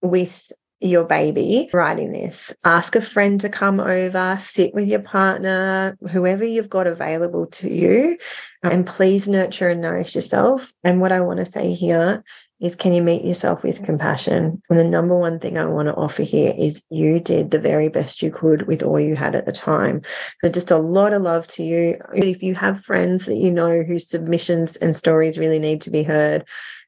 with 0.00 0.50
your 0.80 1.04
baby 1.04 1.70
writing 1.72 2.12
this. 2.12 2.54
Ask 2.64 2.96
a 2.96 3.00
friend 3.00 3.40
to 3.40 3.48
come 3.48 3.80
over, 3.80 4.36
sit 4.38 4.74
with 4.74 4.88
your 4.88 5.00
partner, 5.00 5.96
whoever 6.10 6.44
you've 6.44 6.68
got 6.68 6.86
available 6.86 7.46
to 7.46 7.70
you, 7.70 8.18
and 8.62 8.86
please 8.86 9.26
nurture 9.26 9.70
and 9.70 9.80
nourish 9.80 10.14
yourself. 10.14 10.72
And 10.84 11.00
what 11.00 11.12
I 11.12 11.20
want 11.20 11.38
to 11.40 11.46
say 11.46 11.72
here 11.72 12.22
is 12.60 12.74
can 12.74 12.94
you 12.94 13.02
meet 13.02 13.24
yourself 13.24 13.62
with 13.62 13.84
compassion? 13.84 14.62
And 14.70 14.78
the 14.78 14.84
number 14.84 15.16
one 15.16 15.38
thing 15.38 15.58
I 15.58 15.66
want 15.66 15.88
to 15.88 15.94
offer 15.94 16.22
here 16.22 16.54
is 16.56 16.82
you 16.90 17.20
did 17.20 17.50
the 17.50 17.58
very 17.58 17.88
best 17.88 18.22
you 18.22 18.30
could 18.30 18.66
with 18.66 18.82
all 18.82 18.98
you 18.98 19.14
had 19.14 19.34
at 19.34 19.44
the 19.44 19.52
time. 19.52 20.02
So 20.42 20.50
just 20.50 20.70
a 20.70 20.78
lot 20.78 21.12
of 21.12 21.22
love 21.22 21.46
to 21.48 21.62
you. 21.62 21.98
If 22.14 22.42
you 22.42 22.54
have 22.54 22.80
friends 22.80 23.26
that 23.26 23.36
you 23.36 23.50
know 23.50 23.82
whose 23.82 24.08
submissions 24.08 24.76
and 24.76 24.96
stories 24.96 25.38
really 25.38 25.58
need 25.58 25.82
to 25.82 25.90
be 25.90 26.02
heard, 26.02 26.46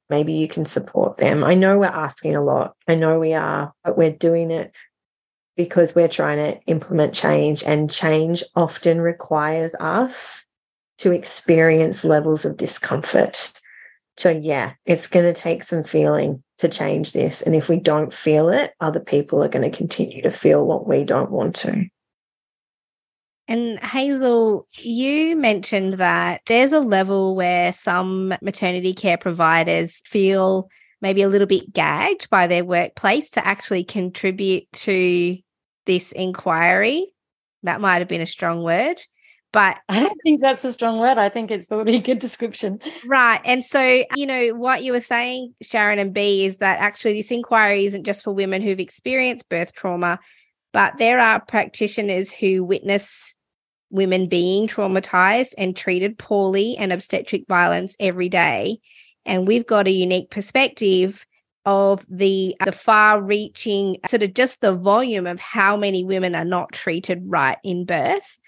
maybe 0.09 0.33
you 0.33 0.49
can 0.49 0.65
support 0.65 1.19
them. 1.19 1.45
I 1.45 1.55
know 1.55 1.79
we're 1.79 1.87
asking 1.87 2.35
a 2.35 2.45
lot. 2.45 2.75
I 2.87 2.95
know 2.95 3.19
we 3.19 3.35
are, 3.35 3.73
but 3.85 3.99
we're 3.99 4.11
doing 4.11 4.51
it 4.51 4.73
because 5.55 5.95
we're 5.95 6.09
trying 6.09 6.39
to 6.39 6.61
implement 6.67 7.13
change, 7.13 7.65
and 7.65 7.91
change 7.91 8.45
often 8.55 9.01
requires 9.01 9.75
us 9.81 10.47
to 10.99 11.11
experience 11.11 12.05
levels 12.05 12.45
of 12.45 12.57
discomfort. 12.57 13.53
So, 14.19 14.31
yeah, 14.31 14.73
it's 14.85 15.07
going 15.07 15.33
to 15.33 15.41
take 15.41 15.63
some 15.63 15.85
feeling 15.85 16.43
to 16.59 16.69
change 16.69 17.13
this. 17.13 17.41
And 17.41 17.55
if 17.55 17.69
we 17.69 17.77
don't 17.77 18.13
feel 18.13 18.49
it, 18.49 18.73
other 18.81 19.01
people 19.01 19.43
are 19.43 19.49
going 19.49 19.71
to 19.71 19.77
continue 19.77 20.23
to 20.23 20.31
feel 20.31 20.67
what 20.67 20.89
we 20.89 21.05
don't 21.05 21.31
want 21.31 21.55
to. 21.57 21.87
And 23.47 23.79
Hazel, 23.79 24.67
you 24.77 25.37
mentioned 25.37 25.95
that 25.95 26.43
there's 26.47 26.73
a 26.73 26.81
level 26.81 27.35
where 27.35 27.73
some 27.73 28.35
maternity 28.43 28.93
care 28.93 29.17
providers 29.17 30.03
feel 30.05 30.69
maybe 31.01 31.23
a 31.23 31.29
little 31.29 31.47
bit 31.47 31.73
gagged 31.73 32.29
by 32.29 32.47
their 32.47 32.65
workplace 32.65 33.31
to 33.31 33.47
actually 33.47 33.85
contribute 33.85 34.71
to 34.73 35.39
this 35.87 36.13
inquiry. 36.13 37.07
That 37.63 37.81
might 37.81 38.01
have 38.01 38.09
been 38.09 38.21
a 38.21 38.27
strong 38.27 38.63
word. 38.63 39.01
But 39.53 39.79
I 39.89 40.01
don't 40.01 40.21
think 40.23 40.41
that's 40.41 40.65
a 40.65 40.73
strong 40.73 40.99
word. 40.99 41.19
I 41.19 41.29
think 41.29 41.51
it's 41.51 41.67
probably 41.67 41.97
a 41.97 42.01
good 42.01 42.19
description. 42.19 42.81
Right. 43.07 43.41
And 43.45 43.65
so, 43.65 44.05
you 44.17 44.27
know, 44.27 44.49
what 44.51 44.83
you 44.83 44.93
were 44.93 45.01
saying, 45.01 45.55
Sharon 45.63 45.99
and 45.99 46.13
B, 46.13 46.45
is 46.45 46.59
that 46.59 46.81
actually 46.81 47.15
this 47.15 47.31
inquiry 47.31 47.87
isn't 47.87 48.05
just 48.05 48.25
for 48.25 48.33
women 48.33 48.63
who've 48.63 48.81
experienced 48.81 49.49
birth 49.49 49.73
trauma, 49.73 50.19
but 50.73 50.99
there 50.99 51.19
are 51.19 51.41
practitioners 51.41 52.33
who 52.33 52.65
witness 52.65 53.35
women 53.91 54.29
being 54.29 54.69
traumatized 54.69 55.55
and 55.57 55.75
treated 55.75 56.19
poorly 56.19 56.77
and 56.77 56.93
obstetric 56.93 57.45
violence 57.49 57.97
every 57.99 58.29
day. 58.29 58.79
And 59.25 59.47
we've 59.47 59.67
got 59.67 59.89
a 59.89 59.93
unique 59.93 60.31
perspective 60.31 61.25
of 61.65 62.07
the 62.09 62.57
the 62.65 62.73
far 62.73 63.21
reaching 63.21 63.99
sort 64.07 64.23
of 64.23 64.33
just 64.33 64.61
the 64.61 64.75
volume 64.75 65.27
of 65.27 65.39
how 65.41 65.77
many 65.77 66.05
women 66.05 66.35
are 66.35 66.45
not 66.45 66.73
treated 66.73 67.21
right 67.27 67.59
in 67.63 67.85
birth 67.85 68.39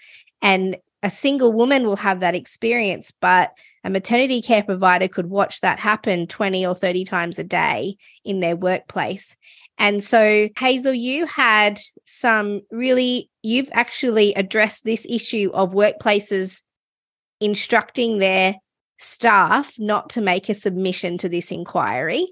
and 0.41 0.77
a 1.03 1.11
single 1.11 1.51
woman 1.51 1.85
will 1.85 1.95
have 1.97 2.19
that 2.19 2.35
experience 2.35 3.11
but 3.21 3.53
a 3.83 3.89
maternity 3.89 4.41
care 4.41 4.63
provider 4.63 5.07
could 5.07 5.27
watch 5.27 5.61
that 5.61 5.79
happen 5.79 6.27
20 6.27 6.65
or 6.65 6.75
30 6.75 7.05
times 7.05 7.39
a 7.39 7.43
day 7.43 7.95
in 8.23 8.39
their 8.39 8.55
workplace 8.55 9.35
and 9.81 10.03
so, 10.03 10.47
Hazel, 10.59 10.93
you 10.93 11.25
had 11.25 11.79
some 12.05 12.61
really, 12.69 13.31
you've 13.41 13.71
actually 13.73 14.31
addressed 14.35 14.83
this 14.83 15.07
issue 15.09 15.49
of 15.55 15.73
workplaces 15.73 16.61
instructing 17.39 18.19
their 18.19 18.57
staff 18.99 19.73
not 19.79 20.11
to 20.11 20.21
make 20.21 20.49
a 20.49 20.53
submission 20.53 21.17
to 21.17 21.29
this 21.29 21.49
inquiry. 21.49 22.27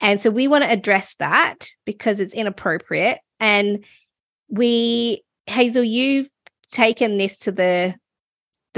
And 0.00 0.20
so 0.20 0.30
we 0.30 0.48
want 0.48 0.64
to 0.64 0.72
address 0.72 1.14
that 1.20 1.68
because 1.86 2.18
it's 2.18 2.34
inappropriate. 2.34 3.18
And 3.38 3.84
we, 4.48 5.22
Hazel, 5.46 5.84
you've 5.84 6.28
taken 6.72 7.16
this 7.16 7.38
to 7.38 7.52
the 7.52 7.94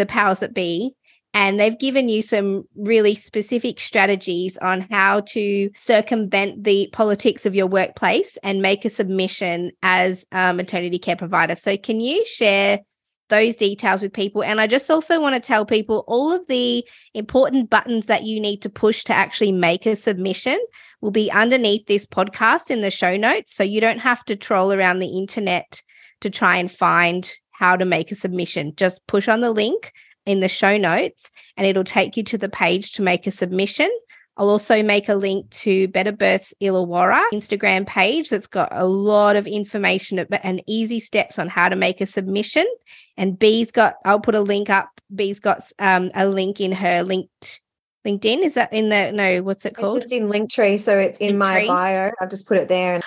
the 0.01 0.07
powers 0.07 0.41
that 0.41 0.55
be 0.55 0.95
and 1.33 1.61
they've 1.61 1.79
given 1.79 2.09
you 2.09 2.23
some 2.23 2.65
really 2.75 3.15
specific 3.15 3.79
strategies 3.79 4.59
on 4.59 4.87
how 4.91 5.21
to 5.21 5.71
circumvent 5.79 6.65
the 6.65 6.89
politics 6.93 7.47
of 7.47 7.55
your 7.55 7.69
workplace 7.69 8.37
and 8.43 8.63
make 8.63 8.85
a 8.85 8.91
submission 8.91 9.71
as 9.83 10.27
a 10.33 10.53
maternity 10.53 10.99
care 10.99 11.17
provider. 11.17 11.55
So, 11.55 11.77
can 11.77 12.01
you 12.01 12.25
share 12.27 12.81
those 13.29 13.55
details 13.55 14.03
with 14.03 14.13
people? 14.13 14.43
And 14.43 14.61
I 14.61 14.67
just 14.67 14.91
also 14.91 15.21
want 15.21 15.37
to 15.37 15.47
tell 15.47 15.65
people 15.65 16.05
all 16.09 16.33
of 16.33 16.45
the 16.49 16.85
important 17.15 17.71
buttons 17.71 18.07
that 18.07 18.25
you 18.25 18.41
need 18.41 18.63
to 18.63 18.69
push 18.69 19.05
to 19.05 19.15
actually 19.15 19.53
make 19.53 19.87
a 19.87 19.95
submission 19.95 20.59
will 21.01 21.13
be 21.13 21.31
underneath 21.31 21.87
this 21.87 22.07
podcast 22.07 22.73
in 22.73 22.81
the 22.81 22.91
show 22.91 23.17
notes. 23.17 23.55
So, 23.55 23.63
you 23.63 23.81
don't 23.81 24.01
have 24.01 24.25
to 24.25 24.35
troll 24.35 24.73
around 24.73 24.99
the 24.99 25.17
internet 25.17 25.81
to 26.23 26.31
try 26.31 26.57
and 26.57 26.71
find 26.71 27.33
how 27.61 27.77
to 27.77 27.85
make 27.85 28.11
a 28.11 28.15
submission. 28.15 28.73
Just 28.77 29.07
push 29.07 29.29
on 29.29 29.43
the 29.43 29.53
link 29.53 29.93
in 30.25 30.41
the 30.41 30.49
show 30.49 30.79
notes 30.79 31.31
and 31.59 31.67
it'll 31.67 31.85
take 31.85 32.17
you 32.17 32.23
to 32.25 32.39
the 32.39 32.49
page 32.49 32.93
to 32.93 33.03
make 33.03 33.27
a 33.27 33.31
submission. 33.31 33.91
I'll 34.39 34.49
also 34.49 34.83
make 34.83 35.11
a 35.11 35.15
link 35.15 35.51
to 35.51 35.87
Better 35.89 36.13
Births 36.13 36.55
Illawarra 36.63 37.23
Instagram 37.35 37.87
page 37.87 38.31
that's 38.31 38.47
got 38.47 38.71
a 38.73 38.87
lot 38.87 39.37
of 39.37 39.47
information 39.47 40.19
and 40.43 40.63
easy 40.67 41.01
steps 41.01 41.39
on 41.39 41.51
how 41.51 41.69
to 41.69 41.77
make 41.77 42.01
a 42.01 42.07
submission. 42.07 42.67
And 43.19 43.39
B's 43.39 43.71
got, 43.71 43.97
I'll 44.07 44.21
put 44.21 44.35
a 44.35 44.41
link 44.41 44.71
up. 44.71 44.89
B's 45.15 45.39
got 45.39 45.63
um, 45.79 46.11
a 46.15 46.27
link 46.27 46.63
in 46.63 46.73
her 46.73 47.03
linked 47.03 47.61
LinkedIn. 48.07 48.43
Is 48.43 48.55
that 48.55 48.73
in 48.73 48.89
the 48.89 49.13
no? 49.13 49.43
What's 49.43 49.67
it 49.67 49.75
called? 49.75 49.99
It's 49.99 50.05
just 50.05 50.15
in 50.15 50.29
Linktree, 50.29 50.81
so 50.81 50.99
it's 50.99 51.19
in 51.19 51.35
Linktree. 51.35 51.39
my 51.39 51.67
bio. 51.67 52.11
I've 52.19 52.31
just 52.31 52.47
put 52.47 52.57
it 52.57 52.69
there 52.69 52.95
and 52.95 53.05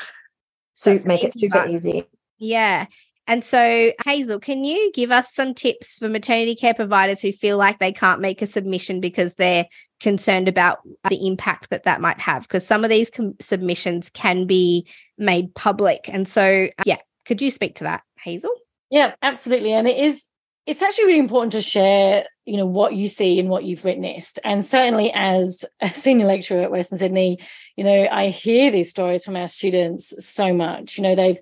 so 0.76 1.00
make 1.06 1.24
it 1.24 1.34
super 1.34 1.66
easy. 1.66 2.08
Yeah, 2.38 2.86
and 3.26 3.44
so, 3.44 3.94
Hazel, 4.06 4.40
can 4.40 4.66
you 4.66 4.92
give 4.94 5.12
us 5.12 5.34
some 5.34 5.54
tips 5.54 5.98
for 5.98 6.10
maternity 6.10 6.56
care 6.56 6.74
providers 6.74 7.22
who 7.22 7.32
feel 7.32 7.58
like 7.58 7.80
they 7.80 7.94
can't 7.94 8.20
make 8.20 8.42
a 8.42 8.48
submission 8.48 9.00
because 9.00 9.36
they're 9.36 9.66
concerned 10.02 10.50
about 10.50 10.80
the 11.10 11.26
impact 11.26 11.70
that 11.70 11.84
that 11.84 12.02
might 12.02 12.20
have? 12.20 12.44
Because 12.44 12.68
some 12.68 12.84
of 12.84 12.90
these 12.90 13.10
com- 13.10 13.36
submissions 13.40 14.10
can 14.10 14.46
be 14.46 14.86
made 15.18 15.56
public. 15.56 16.10
And 16.10 16.28
so, 16.28 16.68
uh, 16.78 16.84
yeah, 16.86 16.98
could 17.26 17.42
you 17.42 17.50
speak 17.50 17.76
to 17.76 17.86
that, 17.86 18.04
Hazel? 18.22 18.54
Yeah, 18.90 19.14
absolutely. 19.22 19.72
And 19.72 19.88
it 19.88 19.98
is, 19.98 20.30
it's 20.66 20.82
actually 20.82 21.06
really 21.06 21.20
important 21.20 21.54
to 21.54 21.62
share, 21.62 22.26
you 22.46 22.58
know, 22.58 22.66
what 22.66 22.94
you 22.94 23.08
see 23.08 23.40
and 23.40 23.48
what 23.48 23.64
you've 23.64 23.86
witnessed. 23.86 24.38
And 24.44 24.66
certainly 24.66 25.12
as 25.14 25.64
a 25.82 25.88
senior 25.90 26.28
lecturer 26.28 26.62
at 26.62 26.72
Western 26.72 26.98
Sydney, 26.98 27.40
you 27.78 27.86
know, 27.86 28.08
I 28.12 28.28
hear 28.28 28.70
these 28.70 28.90
stories 28.90 29.24
from 29.24 29.38
our 29.38 29.48
students 29.48 30.14
so 30.20 30.54
much. 30.54 30.98
You 30.98 31.04
know, 31.04 31.16
they've 31.16 31.40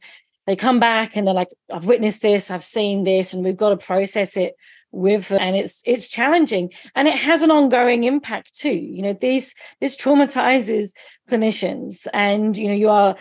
they 0.52 0.56
come 0.58 0.82
back 0.82 1.16
and 1.16 1.26
they're 1.26 1.34
like, 1.34 1.48
I've 1.72 1.86
witnessed 1.86 2.22
this, 2.22 2.52
I've 2.52 2.64
seen 2.64 3.06
this, 3.06 3.34
and 3.34 3.42
we've 3.42 3.56
got 3.56 3.70
to 3.70 3.78
process 3.78 4.36
it 4.36 4.56
with 4.92 5.30
them. 5.30 5.40
and 5.40 5.56
it's 5.56 5.82
it's 5.86 6.10
challenging 6.10 6.70
and 6.96 7.08
it 7.08 7.18
has 7.18 7.42
an 7.42 7.50
ongoing 7.50 8.04
impact 8.04 8.54
too 8.54 8.74
you 8.74 9.02
know 9.02 9.14
these 9.14 9.56
this 9.80 9.96
traumatizes 9.96 10.90
clinicians 11.30 12.08
and 12.14 12.58
you 12.58 12.68
know 12.68 12.74
you 12.74 12.90
are 12.90 13.16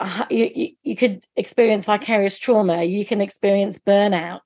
uh, 0.00 0.26
you, 0.28 0.72
you 0.82 0.94
could 0.94 1.24
experience 1.34 1.86
vicarious 1.86 2.38
trauma 2.38 2.84
you 2.84 3.06
can 3.06 3.22
experience 3.22 3.78
burnout 3.78 4.40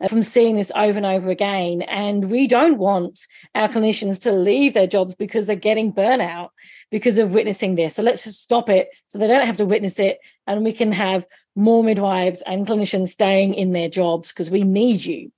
uh, 0.00 0.08
from 0.08 0.22
seeing 0.22 0.56
this 0.56 0.72
over 0.74 0.96
and 0.96 1.04
over 1.04 1.30
again. 1.30 1.82
And 1.82 2.30
we 2.30 2.46
don't 2.46 2.78
want 2.78 3.20
our 3.54 3.68
clinicians 3.68 4.20
to 4.22 4.32
leave 4.32 4.72
their 4.72 4.86
jobs 4.86 5.14
because 5.14 5.46
they're 5.46 5.56
getting 5.56 5.92
burnout 5.92 6.48
because 6.90 7.18
of 7.18 7.32
witnessing 7.32 7.74
this. 7.74 7.96
So 7.96 8.02
let's 8.02 8.24
just 8.24 8.42
stop 8.42 8.70
it 8.70 8.88
so 9.08 9.18
they 9.18 9.26
don't 9.26 9.46
have 9.46 9.58
to 9.58 9.66
witness 9.66 9.98
it. 9.98 10.18
And 10.46 10.64
we 10.64 10.72
can 10.72 10.92
have 10.92 11.26
more 11.60 11.84
midwives 11.84 12.42
and 12.42 12.66
clinicians 12.66 13.08
staying 13.08 13.54
in 13.54 13.72
their 13.72 13.88
jobs 13.88 14.32
because 14.32 14.50
we 14.50 14.62
need 14.62 15.04
you. 15.04 15.30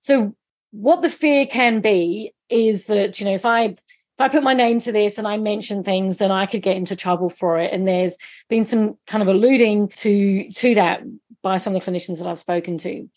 So 0.00 0.34
what 0.72 1.02
the 1.02 1.10
fear 1.10 1.46
can 1.46 1.80
be 1.80 2.32
is 2.48 2.86
that, 2.86 3.20
you 3.20 3.26
know, 3.26 3.34
if 3.34 3.44
I 3.44 3.64
if 3.64 4.24
I 4.24 4.28
put 4.28 4.42
my 4.42 4.54
name 4.54 4.80
to 4.80 4.92
this 4.92 5.18
and 5.18 5.26
I 5.26 5.36
mention 5.36 5.82
things, 5.82 6.18
then 6.18 6.30
I 6.30 6.46
could 6.46 6.62
get 6.62 6.76
into 6.76 6.96
trouble 6.96 7.30
for 7.30 7.58
it. 7.58 7.72
And 7.72 7.86
there's 7.86 8.18
been 8.48 8.64
some 8.64 8.98
kind 9.06 9.22
of 9.22 9.28
alluding 9.28 9.88
to 9.88 10.50
to 10.50 10.74
that 10.74 11.02
by 11.42 11.58
some 11.58 11.74
of 11.74 11.84
the 11.84 11.90
clinicians 11.90 12.18
that 12.18 12.26
I've 12.26 12.38
spoken 12.38 12.78
to. 12.78 13.08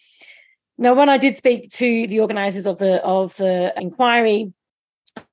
Now, 0.78 0.94
when 0.94 1.10
I 1.10 1.18
did 1.18 1.38
speak 1.38 1.72
to 1.72 2.08
the 2.08 2.20
organisers 2.20 2.66
of 2.66 2.78
the 2.78 3.04
of 3.04 3.38
the 3.38 3.74
inquiry, 3.78 4.52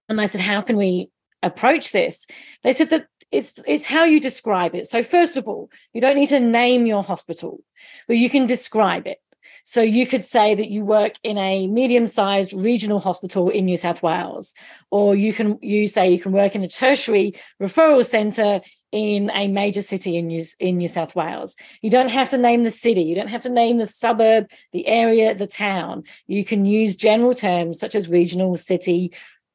and 0.09 0.21
I 0.21 0.27
said, 0.27 0.41
"How 0.41 0.61
can 0.61 0.77
we 0.77 1.11
approach 1.43 1.93
this?" 1.93 2.27
They 2.63 2.73
said 2.73 2.91
that 2.91 3.07
it's 3.33 3.59
it's 3.67 3.87
how 3.87 4.05
you 4.05 4.21
describe 4.21 4.75
it. 4.75 4.87
So, 4.87 5.03
first 5.03 5.37
of 5.37 5.47
all, 5.49 5.71
you 5.93 6.01
don't 6.01 6.17
need 6.17 6.29
to 6.29 6.41
name 6.41 6.87
your 6.87 7.03
hospital, 7.03 7.63
but 8.09 8.17
you 8.17 8.31
can 8.31 8.47
describe 8.47 9.07
it. 9.07 9.19
So 9.65 9.83
you 9.83 10.07
could 10.07 10.25
say 10.25 10.55
that 10.55 10.71
you 10.71 10.85
work 10.85 11.15
in 11.23 11.39
a 11.39 11.67
medium-sized 11.67 12.53
regional 12.53 12.99
hospital 12.99 13.49
in 13.49 13.67
New 13.67 13.77
South 13.77 14.03
Wales, 14.03 14.55
or 14.91 15.15
you 15.15 15.33
can 15.33 15.59
you 15.63 15.87
say 15.87 16.11
you 16.11 16.21
can 16.21 16.33
work 16.33 16.55
in 16.55 16.63
a 16.63 16.69
tertiary 16.69 17.35
referral 17.61 18.05
centre 18.05 18.61
in 18.93 19.31
a 19.31 19.47
major 19.47 19.83
city 19.83 20.17
in 20.17 20.27
New, 20.27 20.45
in 20.59 20.79
New 20.79 20.89
South 20.89 21.15
Wales. 21.15 21.57
You 21.83 21.91
don't 21.91 22.09
have 22.09 22.31
to 22.31 22.39
name 22.39 22.65
the 22.65 22.71
city, 22.71 23.03
you 23.03 23.15
don't 23.15 23.29
have 23.29 23.43
to 23.43 23.49
name 23.49 23.79
the 23.79 23.87
suburb, 23.87 24.51
the 24.73 24.87
area, 24.87 25.35
the 25.35 25.47
town. 25.47 26.05
You 26.27 26.45
can 26.45 26.65
use 26.65 26.97
general 26.97 27.33
terms 27.33 27.79
such 27.79 27.95
as 27.95 28.09
regional, 28.09 28.57
city, 28.57 29.13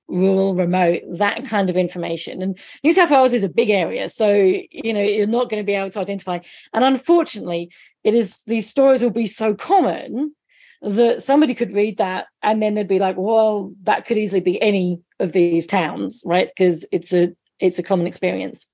rural, 0.07 0.53
remote, 0.55 1.01
that 1.09 1.45
kind 1.45 1.69
of 1.69 1.77
information. 1.77 2.41
And 2.41 2.57
New 2.83 2.93
South 2.93 3.11
Wales 3.11 3.33
is 3.33 3.43
a 3.43 3.49
big 3.49 3.69
area, 3.69 4.09
so 4.09 4.33
you 4.33 4.93
know 4.93 5.01
you're 5.01 5.27
not 5.27 5.49
going 5.49 5.61
to 5.61 5.65
be 5.65 5.73
able 5.73 5.89
to 5.91 5.99
identify. 5.99 6.39
And 6.73 6.83
unfortunately, 6.83 7.69
it 8.03 8.13
is 8.13 8.43
these 8.43 8.69
stories 8.69 9.03
will 9.03 9.09
be 9.09 9.27
so 9.27 9.53
common 9.53 10.35
that 10.81 11.23
somebody 11.23 11.55
could 11.55 11.73
read 11.73 11.97
that 11.97 12.27
and 12.43 12.61
then 12.61 12.75
they'd 12.75 12.87
be 12.87 12.99
like, 12.99 13.17
well, 13.17 13.73
that 13.83 14.05
could 14.05 14.17
easily 14.17 14.41
be 14.41 14.61
any 14.61 14.99
of 15.19 15.31
these 15.31 15.65
towns, 15.65 16.21
right? 16.25 16.49
Because 16.55 16.85
it's 16.91 17.13
a 17.13 17.33
it's 17.59 17.79
a 17.79 17.83
common 17.83 18.07
experience. 18.07 18.67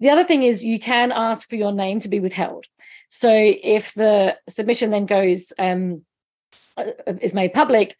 The 0.00 0.10
other 0.10 0.24
thing 0.24 0.42
is 0.42 0.64
you 0.64 0.78
can 0.78 1.12
ask 1.12 1.48
for 1.48 1.56
your 1.56 1.72
name 1.72 2.00
to 2.00 2.08
be 2.08 2.20
withheld. 2.20 2.66
So 3.08 3.30
if 3.30 3.94
the 3.94 4.36
submission 4.48 4.90
then 4.90 5.06
goes 5.06 5.52
um, 5.58 6.04
uh, 6.76 6.90
is 7.20 7.32
made 7.32 7.52
public 7.52 7.96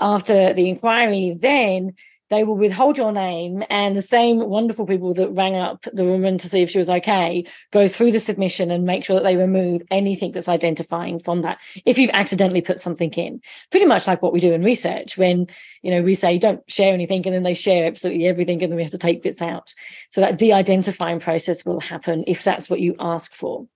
after 0.00 0.52
the 0.52 0.68
inquiry, 0.68 1.36
then 1.38 1.94
they 2.28 2.44
will 2.44 2.56
withhold 2.56 2.98
your 2.98 3.12
name 3.12 3.62
and 3.70 3.96
the 3.96 4.02
same 4.02 4.38
wonderful 4.38 4.86
people 4.86 5.14
that 5.14 5.30
rang 5.30 5.56
up 5.56 5.86
the 5.92 6.04
woman 6.04 6.38
to 6.38 6.48
see 6.48 6.62
if 6.62 6.70
she 6.70 6.78
was 6.78 6.90
okay 6.90 7.44
go 7.72 7.88
through 7.88 8.12
the 8.12 8.20
submission 8.20 8.70
and 8.70 8.84
make 8.84 9.04
sure 9.04 9.16
that 9.16 9.22
they 9.22 9.36
remove 9.36 9.82
anything 9.90 10.32
that's 10.32 10.48
identifying 10.48 11.18
from 11.18 11.42
that 11.42 11.58
if 11.84 11.98
you've 11.98 12.10
accidentally 12.12 12.60
put 12.60 12.80
something 12.80 13.12
in. 13.12 13.40
Pretty 13.70 13.86
much 13.86 14.06
like 14.06 14.22
what 14.22 14.32
we 14.32 14.40
do 14.40 14.52
in 14.52 14.62
research 14.62 15.16
when 15.16 15.46
you 15.82 15.90
know 15.90 16.02
we 16.02 16.14
say 16.14 16.38
don't 16.38 16.68
share 16.70 16.92
anything 16.92 17.24
and 17.26 17.34
then 17.34 17.42
they 17.42 17.54
share 17.54 17.86
absolutely 17.86 18.26
everything 18.26 18.62
and 18.62 18.72
then 18.72 18.76
we 18.76 18.82
have 18.82 18.92
to 18.92 18.98
take 18.98 19.22
bits 19.22 19.42
out. 19.42 19.74
So 20.10 20.20
that 20.20 20.38
de-identifying 20.38 21.20
process 21.20 21.64
will 21.64 21.80
happen 21.80 22.24
if 22.26 22.44
that's 22.44 22.68
what 22.68 22.80
you 22.80 22.94
ask 22.98 23.34
for. 23.34 23.66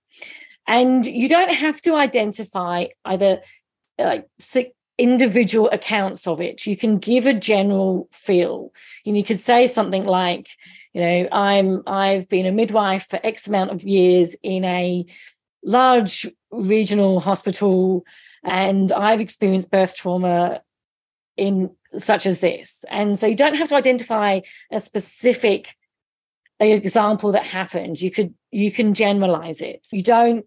And 0.67 1.05
you 1.05 1.27
don't 1.27 1.53
have 1.53 1.81
to 1.81 1.95
identify 1.95 2.85
either 3.05 3.41
like 3.97 4.27
individual 5.01 5.67
accounts 5.71 6.27
of 6.27 6.39
it. 6.39 6.67
You 6.67 6.77
can 6.77 6.99
give 6.99 7.25
a 7.25 7.33
general 7.33 8.07
feel. 8.11 8.71
You, 9.03 9.15
you 9.15 9.23
could 9.23 9.39
say 9.39 9.65
something 9.65 10.05
like, 10.05 10.47
you 10.93 11.01
know, 11.01 11.27
I'm 11.31 11.81
I've 11.87 12.29
been 12.29 12.45
a 12.45 12.51
midwife 12.51 13.07
for 13.09 13.19
X 13.23 13.47
amount 13.47 13.71
of 13.71 13.81
years 13.81 14.35
in 14.43 14.63
a 14.63 15.05
large 15.63 16.27
regional 16.51 17.19
hospital, 17.19 18.05
and 18.43 18.91
I've 18.91 19.21
experienced 19.21 19.71
birth 19.71 19.95
trauma 19.95 20.61
in 21.35 21.71
such 21.97 22.27
as 22.27 22.39
this. 22.39 22.85
And 22.89 23.17
so 23.17 23.25
you 23.25 23.35
don't 23.35 23.55
have 23.55 23.69
to 23.69 23.75
identify 23.75 24.41
a 24.71 24.79
specific 24.79 25.75
example 26.59 27.31
that 27.31 27.45
happened. 27.47 27.99
You 27.99 28.11
could 28.11 28.35
you 28.51 28.71
can 28.71 28.93
generalize 28.93 29.61
it. 29.61 29.87
You 29.91 30.03
don't 30.03 30.45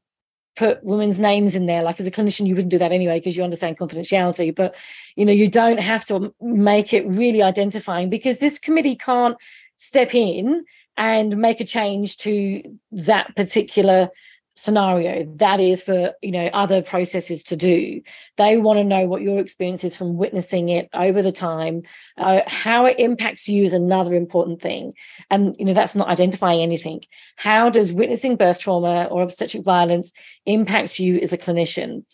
put 0.56 0.82
women's 0.84 1.20
names 1.20 1.54
in 1.54 1.66
there. 1.66 1.82
Like 1.82 2.00
as 2.00 2.06
a 2.06 2.10
clinician 2.10 2.46
you 2.46 2.54
wouldn't 2.54 2.70
do 2.70 2.78
that 2.78 2.92
anyway 2.92 3.18
because 3.18 3.36
you 3.36 3.44
understand 3.44 3.78
confidentiality. 3.78 4.54
But 4.54 4.74
you 5.16 5.24
know 5.24 5.32
you 5.32 5.48
don't 5.48 5.80
have 5.80 6.04
to 6.06 6.34
make 6.40 6.92
it 6.92 7.06
really 7.06 7.42
identifying 7.42 8.10
because 8.10 8.38
this 8.38 8.58
committee 8.58 8.96
can't 8.96 9.36
step 9.76 10.14
in 10.14 10.64
and 10.96 11.36
make 11.36 11.60
a 11.60 11.64
change 11.64 12.18
to 12.18 12.62
that 12.92 13.34
particular 13.34 14.10
scenario 14.56 15.24
that 15.36 15.58
is 15.60 15.82
for 15.82 16.12
you 16.22 16.30
know 16.30 16.46
other 16.46 16.82
processes 16.82 17.42
to 17.44 17.56
do. 17.56 18.00
They 18.36 18.56
want 18.56 18.78
to 18.78 18.84
know 18.84 19.06
what 19.06 19.22
your 19.22 19.40
experience 19.40 19.84
is 19.84 19.96
from 19.96 20.16
witnessing 20.16 20.68
it 20.68 20.88
over 20.94 21.22
the 21.22 21.32
time 21.32 21.82
uh, 22.18 22.42
how 22.46 22.86
it 22.86 22.98
impacts 22.98 23.48
you 23.48 23.64
is 23.64 23.72
another 23.72 24.14
important 24.14 24.60
thing. 24.60 24.94
And 25.30 25.56
you 25.58 25.64
know 25.64 25.74
that's 25.74 25.94
not 25.94 26.08
identifying 26.08 26.60
anything. 26.60 27.02
How 27.36 27.70
does 27.70 27.92
witnessing 27.92 28.36
birth 28.36 28.60
trauma 28.60 29.04
or 29.04 29.22
obstetric 29.22 29.64
violence 29.64 30.12
impact 30.46 30.98
you 30.98 31.18
as 31.18 31.32
a 31.32 31.38
clinician? 31.38 32.04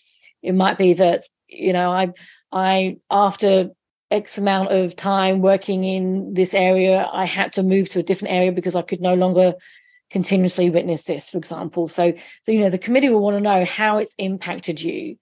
It 0.42 0.54
might 0.54 0.78
be 0.78 0.94
that 0.94 1.24
you 1.50 1.72
know 1.72 1.90
i 1.90 2.12
i 2.52 2.96
after 3.10 3.70
x 4.10 4.38
amount 4.38 4.72
of 4.72 4.96
time 4.96 5.40
working 5.40 5.84
in 5.84 6.34
this 6.34 6.54
area 6.54 7.08
i 7.12 7.24
had 7.24 7.52
to 7.52 7.62
move 7.62 7.88
to 7.88 7.98
a 7.98 8.02
different 8.02 8.32
area 8.32 8.52
because 8.52 8.76
i 8.76 8.82
could 8.82 9.00
no 9.00 9.14
longer 9.14 9.54
continuously 10.10 10.70
witness 10.70 11.04
this, 11.04 11.30
for 11.30 11.38
example. 11.38 11.88
So, 11.88 12.12
you 12.46 12.60
know, 12.60 12.70
the 12.70 12.78
committee 12.78 13.08
will 13.08 13.20
want 13.20 13.36
to 13.36 13.40
know 13.40 13.64
how 13.64 13.98
it's 13.98 14.14
impacted 14.18 14.82
you. 14.82 15.16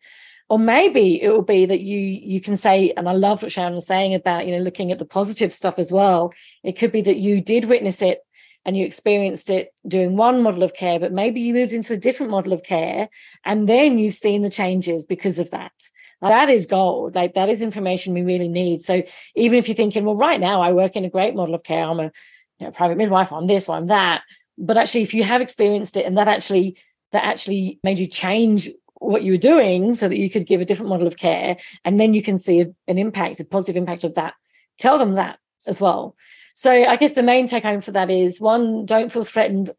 Or 0.49 0.59
maybe 0.59 1.23
it 1.23 1.29
will 1.29 1.43
be 1.43 1.67
that 1.67 1.81
you 1.81 1.99
you 1.99 2.41
can 2.41 2.57
say, 2.57 2.93
and 2.97 3.07
I 3.07 3.13
love 3.13 3.43
what 3.43 3.53
Sharon 3.53 3.75
was 3.75 3.87
saying 3.87 4.15
about, 4.15 4.47
you 4.47 4.57
know, 4.57 4.63
looking 4.63 4.91
at 4.91 4.99
the 4.99 5.05
positive 5.05 5.53
stuff 5.53 5.79
as 5.79 5.93
well. 5.93 6.33
It 6.65 6.79
could 6.79 6.91
be 6.91 7.03
that 7.03 7.19
you 7.19 7.43
did 7.43 7.67
witness 7.67 8.01
it 8.01 8.21
and 8.65 8.77
you 8.77 8.87
experienced 8.87 9.51
it 9.51 9.75
doing 9.87 10.17
one 10.17 10.43
model 10.43 10.63
of 10.63 10.75
care, 10.75 10.99
but 10.99 11.13
maybe 11.13 11.41
you 11.41 11.53
moved 11.53 11.73
into 11.75 11.93
a 11.93 11.99
different 11.99 12.33
model 12.33 12.55
of 12.55 12.63
care 12.63 13.11
and 13.45 13.69
then 13.69 13.99
you've 13.99 14.15
seen 14.15 14.43
the 14.43 14.51
changes 14.51 15.05
because 15.05 15.39
of 15.39 15.51
that. 15.51 15.73
That 16.23 16.49
is 16.49 16.67
gold. 16.67 17.15
Like 17.15 17.35
that 17.35 17.49
is 17.49 17.63
information 17.63 18.15
we 18.15 18.23
really 18.23 18.49
need. 18.49 18.83
So 18.83 19.03
even 19.37 19.59
if 19.59 19.69
you're 19.69 19.75
thinking, 19.75 20.05
well, 20.05 20.17
right 20.17 20.41
now 20.41 20.63
I 20.63 20.73
work 20.73 20.97
in 20.97 21.05
a 21.05 21.11
great 21.11 21.35
model 21.35 21.55
of 21.55 21.63
care, 21.63 21.87
I'm 21.87 22.01
a 22.01 22.11
you 22.59 22.67
know, 22.67 22.71
private 22.73 22.99
midwife, 22.99 23.33
I'm 23.33 23.47
this, 23.47 23.69
I'm 23.69 23.87
that 23.89 24.23
but 24.59 24.77
actually 24.77 25.03
if 25.03 25.15
you 25.15 25.23
have 25.23 25.41
experienced 25.41 25.97
it 25.97 26.05
and 26.05 26.19
that 26.19 26.29
actually 26.29 26.77
that 27.13 27.25
actually 27.25 27.79
made 27.83 27.99
you 27.99 28.07
change 28.07 28.69
what 28.97 29.23
you 29.23 29.33
were 29.33 29.39
doing 29.39 29.95
so 29.95 30.09
that 30.09 30.19
you 30.19 30.29
could 30.29 30.47
give 30.47 30.61
a 30.61 30.65
different 30.65 30.91
model 30.91 31.07
of 31.07 31.17
care 31.17 31.57
and 31.85 32.01
then 32.01 32.13
you 32.13 32.23
can 32.23 32.37
see 32.37 32.61
an 32.61 32.99
impact 32.99 33.41
a 33.41 33.45
positive 33.45 33.77
impact 33.77 34.05
of 34.05 34.15
that 34.15 34.35
tell 34.79 34.99
them 34.99 35.15
that 35.15 35.39
as 35.67 35.81
well. 35.81 36.17
So 36.55 36.73
i 36.73 36.97
guess 36.97 37.13
the 37.13 37.23
main 37.23 37.47
take 37.47 37.65
home 37.65 37.81
for 37.81 37.93
that 37.93 38.11
is 38.11 38.41
one 38.41 38.87
don't 38.87 39.13
feel 39.13 39.25
threatened 39.25 39.71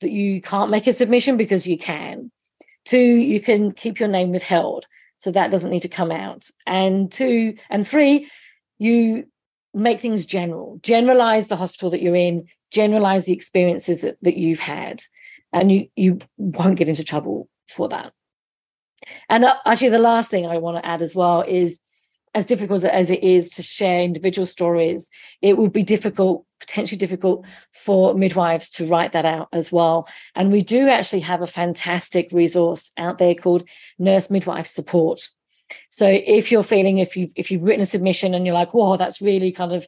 that 0.00 0.10
you 0.10 0.40
can't 0.40 0.70
make 0.70 0.86
a 0.86 0.92
submission 0.92 1.36
because 1.36 1.66
you 1.66 1.78
can. 1.78 2.30
Two 2.84 2.98
you 2.98 3.40
can 3.40 3.72
keep 3.72 4.00
your 4.00 4.08
name 4.08 4.30
withheld 4.30 4.86
so 5.16 5.30
that 5.30 5.50
doesn't 5.50 5.70
need 5.70 5.82
to 5.82 5.88
come 5.88 6.10
out. 6.10 6.48
And 6.66 7.10
two 7.10 7.56
and 7.70 7.86
three 7.86 8.28
you 8.78 9.26
make 9.74 10.00
things 10.00 10.26
general. 10.26 10.78
Generalize 10.82 11.48
the 11.48 11.56
hospital 11.56 11.90
that 11.90 12.02
you're 12.02 12.16
in 12.16 12.46
generalize 12.72 13.26
the 13.26 13.32
experiences 13.32 14.00
that, 14.00 14.16
that 14.22 14.36
you've 14.36 14.58
had 14.58 15.02
and 15.52 15.70
you 15.70 15.88
you 15.94 16.18
won't 16.38 16.78
get 16.78 16.88
into 16.88 17.04
trouble 17.04 17.48
for 17.68 17.88
that. 17.88 18.12
And 19.28 19.44
uh, 19.44 19.56
actually 19.66 19.90
the 19.90 19.98
last 19.98 20.30
thing 20.30 20.46
i 20.46 20.58
want 20.58 20.76
to 20.78 20.86
add 20.86 21.02
as 21.02 21.14
well 21.14 21.42
is 21.42 21.80
as 22.34 22.46
difficult 22.46 22.84
as 22.84 23.10
it 23.10 23.22
is 23.22 23.50
to 23.50 23.62
share 23.62 24.00
individual 24.00 24.46
stories 24.46 25.10
it 25.42 25.58
would 25.58 25.72
be 25.72 25.82
difficult 25.82 26.46
potentially 26.60 26.96
difficult 26.96 27.44
for 27.72 28.14
midwives 28.14 28.70
to 28.70 28.86
write 28.86 29.12
that 29.12 29.24
out 29.24 29.48
as 29.52 29.72
well. 29.72 30.08
And 30.36 30.52
we 30.52 30.62
do 30.62 30.88
actually 30.88 31.20
have 31.20 31.42
a 31.42 31.46
fantastic 31.46 32.28
resource 32.30 32.92
out 32.96 33.18
there 33.18 33.34
called 33.34 33.68
nurse 33.98 34.30
midwife 34.30 34.68
support 34.68 35.28
so 35.88 36.06
if 36.06 36.50
you're 36.50 36.62
feeling 36.62 36.98
if 36.98 37.16
you've 37.16 37.32
if 37.36 37.50
you've 37.50 37.62
written 37.62 37.82
a 37.82 37.86
submission 37.86 38.34
and 38.34 38.46
you're 38.46 38.54
like 38.54 38.74
whoa 38.74 38.96
that's 38.96 39.20
really 39.20 39.52
kind 39.52 39.72
of 39.72 39.86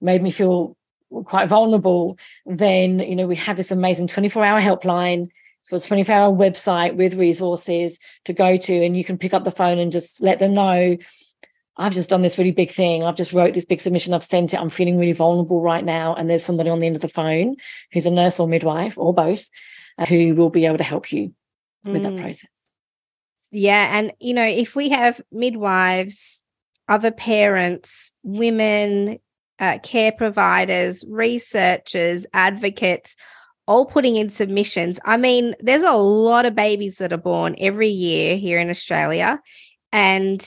made 0.00 0.22
me 0.22 0.30
feel 0.30 0.76
quite 1.24 1.48
vulnerable, 1.48 2.18
then 2.44 2.98
you 2.98 3.16
know 3.16 3.26
we 3.26 3.36
have 3.36 3.56
this 3.56 3.70
amazing 3.70 4.06
24-hour 4.08 4.60
helpline. 4.60 5.28
So 5.62 5.74
it's 5.74 5.90
a 5.90 5.94
24-hour 5.94 6.36
website 6.36 6.94
with 6.94 7.14
resources 7.14 7.98
to 8.24 8.32
go 8.32 8.56
to, 8.56 8.84
and 8.84 8.96
you 8.96 9.04
can 9.04 9.18
pick 9.18 9.34
up 9.34 9.44
the 9.44 9.50
phone 9.50 9.78
and 9.78 9.90
just 9.90 10.22
let 10.22 10.38
them 10.38 10.54
know. 10.54 10.96
I've 11.78 11.92
just 11.92 12.08
done 12.08 12.22
this 12.22 12.38
really 12.38 12.52
big 12.52 12.70
thing. 12.70 13.04
I've 13.04 13.16
just 13.16 13.32
wrote 13.32 13.52
this 13.52 13.66
big 13.66 13.80
submission. 13.80 14.14
I've 14.14 14.24
sent 14.24 14.54
it. 14.54 14.60
I'm 14.60 14.70
feeling 14.70 14.98
really 14.98 15.12
vulnerable 15.12 15.60
right 15.60 15.84
now. 15.84 16.14
And 16.14 16.30
there's 16.30 16.44
somebody 16.44 16.70
on 16.70 16.80
the 16.80 16.86
end 16.86 16.96
of 16.96 17.02
the 17.02 17.08
phone 17.08 17.56
who's 17.92 18.06
a 18.06 18.10
nurse 18.10 18.40
or 18.40 18.48
midwife 18.48 18.96
or 18.96 19.12
both 19.12 19.50
uh, 19.98 20.06
who 20.06 20.34
will 20.34 20.48
be 20.48 20.64
able 20.64 20.78
to 20.78 20.84
help 20.84 21.12
you 21.12 21.34
with 21.84 22.02
mm. 22.02 22.04
that 22.04 22.20
process. 22.22 22.65
Yeah. 23.50 23.96
And, 23.96 24.12
you 24.20 24.34
know, 24.34 24.44
if 24.44 24.74
we 24.74 24.88
have 24.90 25.20
midwives, 25.30 26.46
other 26.88 27.10
parents, 27.10 28.12
women, 28.22 29.18
uh, 29.58 29.78
care 29.82 30.12
providers, 30.12 31.04
researchers, 31.08 32.26
advocates, 32.32 33.16
all 33.66 33.84
putting 33.84 34.16
in 34.16 34.30
submissions. 34.30 34.98
I 35.04 35.16
mean, 35.16 35.54
there's 35.60 35.82
a 35.82 35.92
lot 35.92 36.46
of 36.46 36.54
babies 36.54 36.98
that 36.98 37.12
are 37.12 37.18
born 37.18 37.56
every 37.58 37.88
year 37.88 38.36
here 38.36 38.60
in 38.60 38.70
Australia. 38.70 39.40
And, 39.92 40.46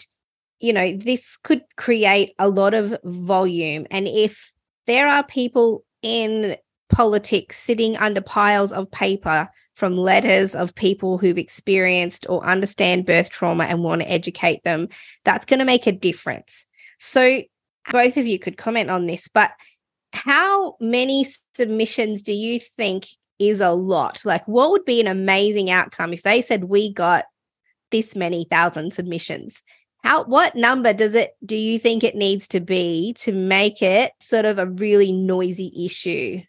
you 0.60 0.72
know, 0.72 0.96
this 0.96 1.38
could 1.38 1.64
create 1.76 2.34
a 2.40 2.48
lot 2.48 2.74
of 2.74 2.98
volume. 3.04 3.88
And 3.92 4.08
if 4.08 4.54
there 4.86 5.08
are 5.08 5.24
people 5.24 5.84
in 6.02 6.56
politics 6.90 7.58
sitting 7.58 7.98
under 7.98 8.22
piles 8.22 8.72
of 8.72 8.92
paper 8.92 9.50
from 9.76 9.98
letters 9.98 10.56
of 10.56 10.76
people 10.76 11.18
who've 11.18 11.38
experienced 11.38 12.26
or 12.28 12.46
understand 12.46 13.06
birth 13.06 13.30
trauma 13.30 13.64
and 13.64 13.84
want 13.84 14.02
to 14.02 14.12
educate 14.12 14.64
them, 14.64 14.90
that's 15.24 15.46
going 15.46 15.60
to 15.60 15.66
make 15.66 15.88
a 15.88 15.92
difference. 15.92 16.66
So, 17.00 17.44
both 17.92 18.18
of 18.18 18.28
you 18.28 18.38
could 18.38 18.58
comment 18.58 18.90
on 18.90 19.06
this, 19.06 19.30
but 19.30 19.52
how 20.12 20.76
many 20.80 21.26
submissions 21.56 22.24
do 22.24 22.34
you 22.34 22.60
think 22.60 23.08
is 23.40 23.62
a 23.62 23.72
lot? 23.72 24.26
Like, 24.26 24.48
what 24.48 24.72
would 24.72 24.86
be 24.86 25.00
an 25.00 25.08
amazing 25.08 25.70
outcome 25.70 26.14
if 26.14 26.24
they 26.24 26.42
said 26.42 26.66
we 26.66 26.94
got 26.94 27.26
this 27.92 28.16
many 28.16 28.46
thousand 28.50 28.94
submissions. 28.94 29.64
How 30.04 30.24
what 30.24 30.56
number 30.56 30.94
does 30.94 31.16
it 31.16 31.32
do 31.46 31.56
you 31.56 31.78
think 31.78 32.04
it 32.04 32.16
needs 32.16 32.48
to 32.50 32.60
be 32.60 33.14
to 33.20 33.32
make 33.32 33.82
it 33.82 34.14
sort 34.22 34.46
of 34.46 34.58
a 34.58 34.68
really 34.68 35.12
noisy 35.12 35.72
issue? 35.86 36.42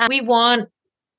Um, 0.00 0.08
we 0.08 0.20
want 0.22 0.68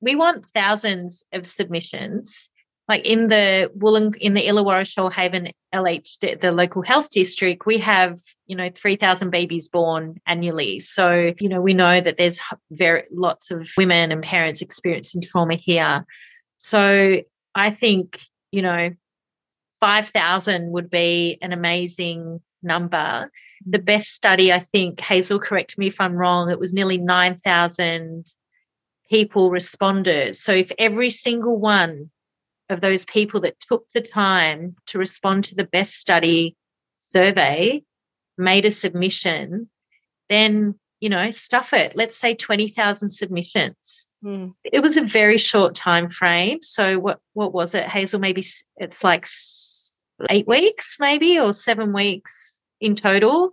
we 0.00 0.16
want 0.16 0.44
thousands 0.52 1.24
of 1.32 1.46
submissions 1.46 2.50
like 2.88 3.06
in 3.06 3.28
the 3.28 3.70
Wollong 3.78 4.16
in 4.16 4.34
the 4.34 4.46
Illawarra 4.46 4.84
Shoalhaven 4.84 5.52
LH 5.72 6.40
the 6.40 6.52
local 6.52 6.82
health 6.82 7.08
district 7.10 7.64
we 7.64 7.78
have 7.78 8.20
you 8.46 8.56
know 8.56 8.68
3000 8.74 9.30
babies 9.30 9.68
born 9.68 10.20
annually. 10.26 10.80
So 10.80 11.32
you 11.38 11.48
know 11.48 11.60
we 11.60 11.74
know 11.74 12.00
that 12.00 12.18
there's 12.18 12.40
very 12.72 13.04
lots 13.12 13.50
of 13.50 13.68
women 13.76 14.10
and 14.10 14.22
parents 14.22 14.60
experiencing 14.60 15.22
trauma 15.22 15.54
here. 15.54 16.04
So 16.58 17.20
i 17.54 17.70
think 17.70 18.20
you 18.50 18.62
know 18.62 18.90
5000 19.80 20.70
would 20.72 20.90
be 20.90 21.38
an 21.42 21.52
amazing 21.52 22.40
number. 22.62 23.30
The 23.64 23.78
BEST 23.78 24.12
study 24.12 24.52
i 24.52 24.58
think 24.58 24.98
hazel 25.00 25.38
correct 25.38 25.78
me 25.78 25.86
if 25.86 26.00
i'm 26.00 26.14
wrong 26.14 26.50
it 26.50 26.58
was 26.58 26.72
nearly 26.72 26.98
9000 26.98 28.24
people 29.12 29.50
responded. 29.50 30.38
So 30.38 30.52
if 30.52 30.72
every 30.78 31.10
single 31.10 31.58
one 31.58 32.10
of 32.70 32.80
those 32.80 33.04
people 33.04 33.40
that 33.42 33.60
took 33.60 33.86
the 33.90 34.00
time 34.00 34.74
to 34.86 34.98
respond 34.98 35.44
to 35.44 35.54
the 35.54 35.64
BEST 35.64 35.94
study 35.94 36.56
survey 36.96 37.84
made 38.38 38.64
a 38.64 38.70
submission, 38.70 39.68
then 40.30 40.76
you 41.00 41.10
know, 41.10 41.30
stuff 41.30 41.72
it. 41.72 41.94
Let's 41.96 42.16
say 42.16 42.34
20,000 42.34 43.10
submissions. 43.10 44.08
Mm. 44.24 44.54
It 44.64 44.80
was 44.80 44.96
a 44.96 45.02
very 45.02 45.36
short 45.36 45.74
time 45.74 46.08
frame. 46.08 46.62
So 46.62 46.98
what 46.98 47.18
what 47.34 47.52
was 47.52 47.74
it? 47.74 47.88
Hazel 47.88 48.20
maybe 48.20 48.44
it's 48.76 49.04
like 49.04 49.26
8 50.30 50.46
weeks 50.46 50.96
maybe 51.00 51.38
or 51.38 51.52
7 51.52 51.92
weeks 51.92 52.60
in 52.80 52.94
total. 52.94 53.52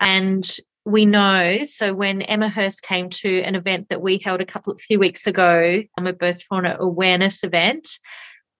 And 0.00 0.48
we 0.88 1.04
know 1.04 1.64
so 1.64 1.92
when 1.92 2.22
Emma 2.22 2.48
Hurst 2.48 2.82
came 2.82 3.10
to 3.10 3.42
an 3.42 3.54
event 3.54 3.90
that 3.90 4.00
we 4.00 4.18
held 4.18 4.40
a 4.40 4.46
couple 4.46 4.72
of 4.72 4.80
few 4.80 4.98
weeks 4.98 5.26
ago, 5.26 5.82
um, 5.98 6.06
a 6.06 6.14
birth 6.14 6.40
trauma 6.40 6.76
awareness 6.78 7.44
event, 7.44 7.90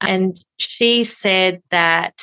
and 0.03 0.39
she 0.59 1.05
said 1.05 1.62
that 1.70 2.20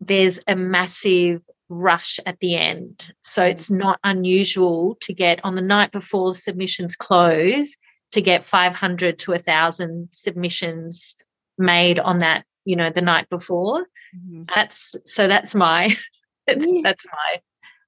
there's 0.00 0.38
a 0.46 0.54
massive 0.54 1.42
rush 1.68 2.20
at 2.26 2.38
the 2.38 2.54
end. 2.54 3.12
So 3.22 3.44
it's 3.44 3.70
not 3.70 3.98
unusual 4.04 4.96
to 5.00 5.12
get 5.12 5.40
on 5.44 5.56
the 5.56 5.62
night 5.62 5.90
before 5.90 6.34
submissions 6.36 6.94
close 6.94 7.76
to 8.12 8.22
get 8.22 8.44
500 8.44 9.18
to 9.18 9.30
1000 9.32 10.08
submissions 10.12 11.16
made 11.58 11.98
on 11.98 12.18
that, 12.18 12.44
you 12.64 12.76
know, 12.76 12.90
the 12.90 13.00
night 13.02 13.28
before. 13.28 13.80
Mm-hmm. 14.16 14.44
That's 14.54 14.94
so 15.06 15.26
that's 15.26 15.56
my 15.56 15.96
that's 16.46 16.64
my 16.66 17.40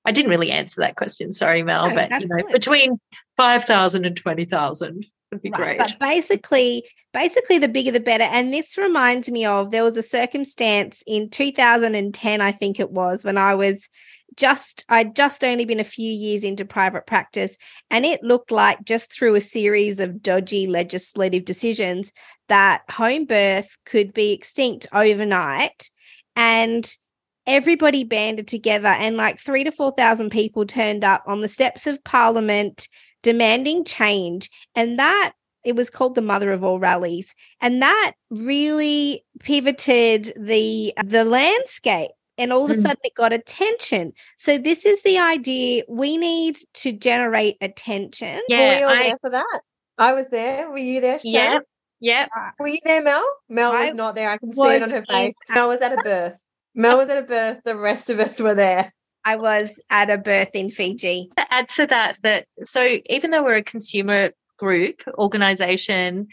I 0.04 0.12
didn't 0.12 0.30
really 0.30 0.50
answer 0.50 0.80
that 0.80 0.96
question. 0.96 1.32
Sorry, 1.32 1.62
Mel, 1.62 1.88
no, 1.88 1.94
but 1.94 2.10
you 2.10 2.26
know, 2.28 2.42
good. 2.42 2.52
between 2.52 3.00
5,000 3.36 4.04
and 4.04 4.16
20,000 4.16 5.06
would 5.30 5.42
be 5.42 5.50
right. 5.50 5.56
great. 5.56 5.78
But 5.78 5.96
basically, 5.98 6.84
basically 7.12 7.58
the 7.58 7.68
bigger 7.68 7.90
the 7.90 8.00
better. 8.00 8.24
And 8.24 8.52
this 8.52 8.76
reminds 8.76 9.30
me 9.30 9.44
of 9.46 9.70
there 9.70 9.84
was 9.84 9.96
a 9.96 10.02
circumstance 10.02 11.02
in 11.06 11.30
2010, 11.30 12.40
I 12.40 12.52
think 12.52 12.80
it 12.80 12.90
was, 12.90 13.24
when 13.24 13.38
I 13.38 13.54
was 13.54 13.88
just 14.36 14.84
I'd 14.88 15.14
just 15.14 15.44
only 15.44 15.64
been 15.64 15.80
a 15.80 15.84
few 15.84 16.10
years 16.10 16.44
into 16.44 16.64
private 16.64 17.06
practice 17.06 17.56
and 17.90 18.04
it 18.04 18.22
looked 18.22 18.50
like 18.50 18.82
just 18.84 19.12
through 19.12 19.34
a 19.34 19.40
series 19.40 20.00
of 20.00 20.22
dodgy 20.22 20.66
legislative 20.66 21.44
decisions 21.44 22.12
that 22.48 22.82
home 22.90 23.26
birth 23.26 23.76
could 23.86 24.12
be 24.12 24.32
extinct 24.32 24.86
overnight 24.92 25.90
and 26.36 26.96
everybody 27.46 28.04
banded 28.04 28.48
together 28.48 28.88
and 28.88 29.16
like 29.16 29.38
three 29.38 29.64
to 29.64 29.72
4,000 29.72 30.30
people 30.30 30.66
turned 30.66 31.04
up 31.04 31.22
on 31.26 31.40
the 31.40 31.48
steps 31.48 31.86
of 31.86 32.02
parliament 32.04 32.88
demanding 33.22 33.84
change. 33.84 34.50
And 34.74 34.98
that 34.98 35.32
it 35.64 35.74
was 35.74 35.90
called 35.90 36.14
the 36.14 36.22
mother 36.22 36.52
of 36.52 36.62
all 36.62 36.78
rallies. 36.78 37.34
And 37.60 37.82
that 37.82 38.12
really 38.30 39.24
pivoted 39.40 40.32
the 40.36 40.92
the 41.04 41.24
landscape 41.24 42.10
and 42.36 42.52
all 42.52 42.64
of 42.64 42.70
a 42.70 42.74
mm. 42.74 42.82
sudden 42.82 43.00
it 43.02 43.14
got 43.14 43.32
attention. 43.32 44.12
So 44.36 44.58
this 44.58 44.84
is 44.84 45.02
the 45.02 45.18
idea 45.18 45.84
we 45.88 46.16
need 46.16 46.58
to 46.74 46.92
generate 46.92 47.56
attention. 47.60 48.40
Yeah, 48.48 48.58
Were 48.58 48.76
we 48.76 48.82
all 48.82 48.90
I, 48.90 49.02
there 49.02 49.18
for 49.20 49.30
that? 49.30 49.60
I 49.98 50.12
was 50.12 50.28
there. 50.28 50.70
Were 50.70 50.78
you 50.78 51.00
there? 51.00 51.20
Yeah. 51.22 51.60
Yeah. 52.00 52.26
Were 52.58 52.68
you 52.68 52.80
there, 52.84 53.02
Mel? 53.02 53.24
Mel 53.48 53.72
I 53.72 53.86
was 53.86 53.94
not 53.94 54.14
there. 54.14 54.28
I 54.28 54.36
can 54.36 54.52
see 54.52 54.60
it 54.60 54.82
on 54.82 54.90
her 54.90 55.04
face. 55.08 55.34
Mel 55.48 55.68
was 55.68 55.80
at 55.80 55.92
a 55.92 56.02
birth. 56.02 56.43
Mel 56.74 56.98
was 56.98 57.08
at 57.08 57.18
a 57.18 57.26
birth. 57.26 57.60
The 57.64 57.76
rest 57.76 58.10
of 58.10 58.20
us 58.20 58.40
were 58.40 58.54
there. 58.54 58.92
I 59.24 59.36
was 59.36 59.80
at 59.90 60.10
a 60.10 60.18
birth 60.18 60.50
in 60.54 60.70
Fiji. 60.70 61.30
To 61.36 61.54
add 61.54 61.68
to 61.70 61.86
that, 61.86 62.18
that 62.22 62.46
so 62.64 62.98
even 63.08 63.30
though 63.30 63.42
we're 63.42 63.56
a 63.56 63.62
consumer 63.62 64.32
group 64.58 65.02
organization, 65.14 66.28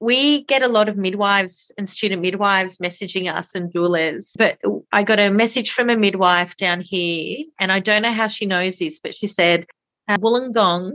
we 0.00 0.44
get 0.44 0.62
a 0.62 0.68
lot 0.68 0.88
of 0.88 0.96
midwives 0.96 1.70
and 1.78 1.88
student 1.88 2.22
midwives 2.22 2.78
messaging 2.78 3.32
us 3.32 3.54
and 3.54 3.72
doulas. 3.72 4.32
But 4.36 4.58
I 4.92 5.02
got 5.02 5.20
a 5.20 5.30
message 5.30 5.70
from 5.70 5.88
a 5.88 5.96
midwife 5.96 6.56
down 6.56 6.80
here, 6.80 7.44
and 7.60 7.70
I 7.70 7.80
don't 7.80 8.02
know 8.02 8.12
how 8.12 8.26
she 8.26 8.46
knows 8.46 8.78
this, 8.78 8.98
but 8.98 9.14
she 9.14 9.26
said 9.26 9.66
uh, 10.08 10.18
Wollongong 10.18 10.92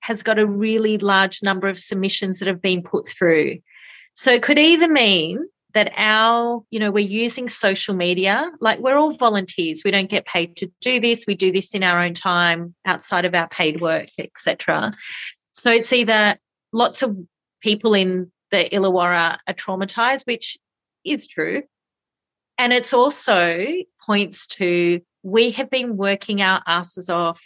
has 0.00 0.22
got 0.22 0.38
a 0.38 0.46
really 0.46 0.98
large 0.98 1.42
number 1.42 1.68
of 1.68 1.78
submissions 1.78 2.40
that 2.40 2.48
have 2.48 2.60
been 2.60 2.82
put 2.82 3.08
through. 3.08 3.58
So 4.14 4.32
it 4.32 4.42
could 4.42 4.58
either 4.58 4.88
mean 4.88 5.38
that 5.74 5.92
our, 5.96 6.62
you 6.70 6.78
know, 6.78 6.90
we're 6.90 7.00
using 7.00 7.48
social 7.48 7.94
media, 7.94 8.50
like 8.60 8.78
we're 8.80 8.96
all 8.96 9.14
volunteers. 9.14 9.82
We 9.84 9.90
don't 9.90 10.10
get 10.10 10.26
paid 10.26 10.56
to 10.56 10.70
do 10.80 11.00
this. 11.00 11.24
We 11.26 11.34
do 11.34 11.52
this 11.52 11.74
in 11.74 11.82
our 11.82 12.00
own 12.00 12.14
time 12.14 12.74
outside 12.84 13.24
of 13.24 13.34
our 13.34 13.48
paid 13.48 13.80
work, 13.80 14.08
etc. 14.18 14.92
So 15.52 15.70
it's 15.70 15.92
either 15.92 16.38
lots 16.72 17.02
of 17.02 17.16
people 17.60 17.94
in 17.94 18.30
the 18.50 18.68
Illawarra 18.70 19.38
are 19.46 19.54
traumatized, 19.54 20.26
which 20.26 20.58
is 21.04 21.26
true. 21.26 21.62
And 22.58 22.72
it's 22.72 22.92
also 22.92 23.66
points 24.04 24.46
to 24.48 25.00
we 25.22 25.52
have 25.52 25.70
been 25.70 25.96
working 25.96 26.42
our 26.42 26.62
asses 26.66 27.08
off, 27.08 27.40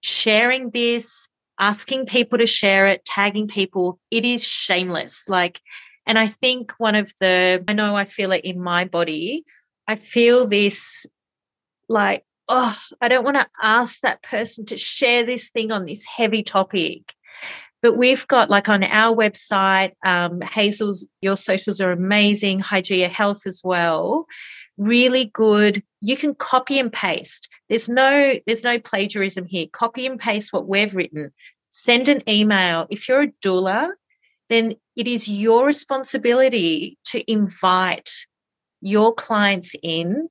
sharing 0.00 0.70
this, 0.70 1.28
asking 1.58 2.06
people 2.06 2.38
to 2.38 2.46
share 2.46 2.86
it, 2.86 3.04
tagging 3.04 3.46
people. 3.46 4.00
It 4.10 4.24
is 4.24 4.42
shameless. 4.44 5.28
Like 5.28 5.60
and 6.06 6.18
I 6.18 6.26
think 6.26 6.72
one 6.78 6.94
of 6.94 7.12
the, 7.20 7.62
I 7.66 7.72
know 7.72 7.96
I 7.96 8.04
feel 8.04 8.32
it 8.32 8.44
in 8.44 8.60
my 8.60 8.84
body. 8.84 9.44
I 9.86 9.96
feel 9.96 10.46
this 10.46 11.06
like, 11.88 12.24
oh, 12.48 12.76
I 13.00 13.08
don't 13.08 13.24
want 13.24 13.36
to 13.36 13.46
ask 13.62 14.00
that 14.00 14.22
person 14.22 14.64
to 14.66 14.76
share 14.76 15.24
this 15.24 15.50
thing 15.50 15.70
on 15.70 15.86
this 15.86 16.04
heavy 16.04 16.42
topic. 16.42 17.12
But 17.82 17.96
we've 17.96 18.26
got 18.28 18.50
like 18.50 18.68
on 18.68 18.84
our 18.84 19.14
website, 19.14 19.92
um, 20.04 20.40
Hazel's, 20.40 21.06
your 21.20 21.36
socials 21.36 21.80
are 21.80 21.90
amazing, 21.90 22.60
Hygeia 22.60 23.08
Health 23.08 23.46
as 23.46 23.60
well. 23.64 24.26
Really 24.78 25.26
good. 25.26 25.82
You 26.00 26.16
can 26.16 26.34
copy 26.34 26.78
and 26.78 26.92
paste. 26.92 27.48
There's 27.68 27.88
no, 27.88 28.34
there's 28.46 28.64
no 28.64 28.78
plagiarism 28.78 29.46
here. 29.46 29.66
Copy 29.72 30.06
and 30.06 30.18
paste 30.18 30.52
what 30.52 30.68
we've 30.68 30.94
written. 30.94 31.32
Send 31.70 32.08
an 32.08 32.22
email. 32.28 32.86
If 32.90 33.08
you're 33.08 33.22
a 33.22 33.32
doula, 33.44 33.90
then 34.52 34.74
it 34.96 35.06
is 35.06 35.28
your 35.28 35.66
responsibility 35.66 36.98
to 37.06 37.30
invite 37.30 38.10
your 38.80 39.14
clients 39.14 39.74
in 39.82 40.28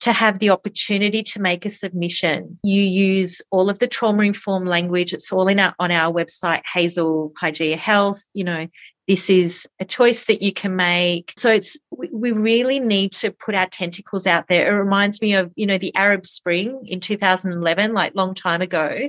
to 0.00 0.12
have 0.12 0.38
the 0.38 0.50
opportunity 0.50 1.22
to 1.22 1.40
make 1.40 1.64
a 1.64 1.70
submission. 1.70 2.58
You 2.62 2.82
use 2.82 3.40
all 3.50 3.70
of 3.70 3.78
the 3.78 3.86
trauma 3.86 4.24
informed 4.24 4.68
language. 4.68 5.12
It's 5.12 5.32
all 5.32 5.48
in 5.48 5.58
our, 5.58 5.74
on 5.78 5.90
our 5.90 6.12
website, 6.12 6.62
Hazel 6.72 7.32
Hygeia 7.40 7.76
Health. 7.76 8.22
You 8.34 8.44
know, 8.44 8.66
this 9.08 9.30
is 9.30 9.66
a 9.80 9.84
choice 9.84 10.26
that 10.26 10.42
you 10.42 10.52
can 10.52 10.76
make. 10.76 11.32
So 11.38 11.50
it's, 11.50 11.78
we 11.90 12.32
really 12.32 12.78
need 12.78 13.12
to 13.12 13.30
put 13.30 13.54
our 13.54 13.68
tentacles 13.68 14.26
out 14.26 14.48
there. 14.48 14.66
It 14.68 14.78
reminds 14.78 15.22
me 15.22 15.34
of, 15.34 15.52
you 15.56 15.66
know, 15.66 15.78
the 15.78 15.94
Arab 15.94 16.26
Spring 16.26 16.82
in 16.84 17.00
2011, 17.00 17.94
like 17.94 18.14
long 18.14 18.34
time 18.34 18.60
ago. 18.60 19.08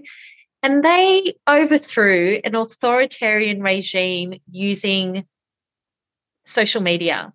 And 0.63 0.83
they 0.83 1.33
overthrew 1.47 2.39
an 2.43 2.55
authoritarian 2.55 3.61
regime 3.61 4.39
using 4.49 5.25
social 6.45 6.81
media. 6.81 7.33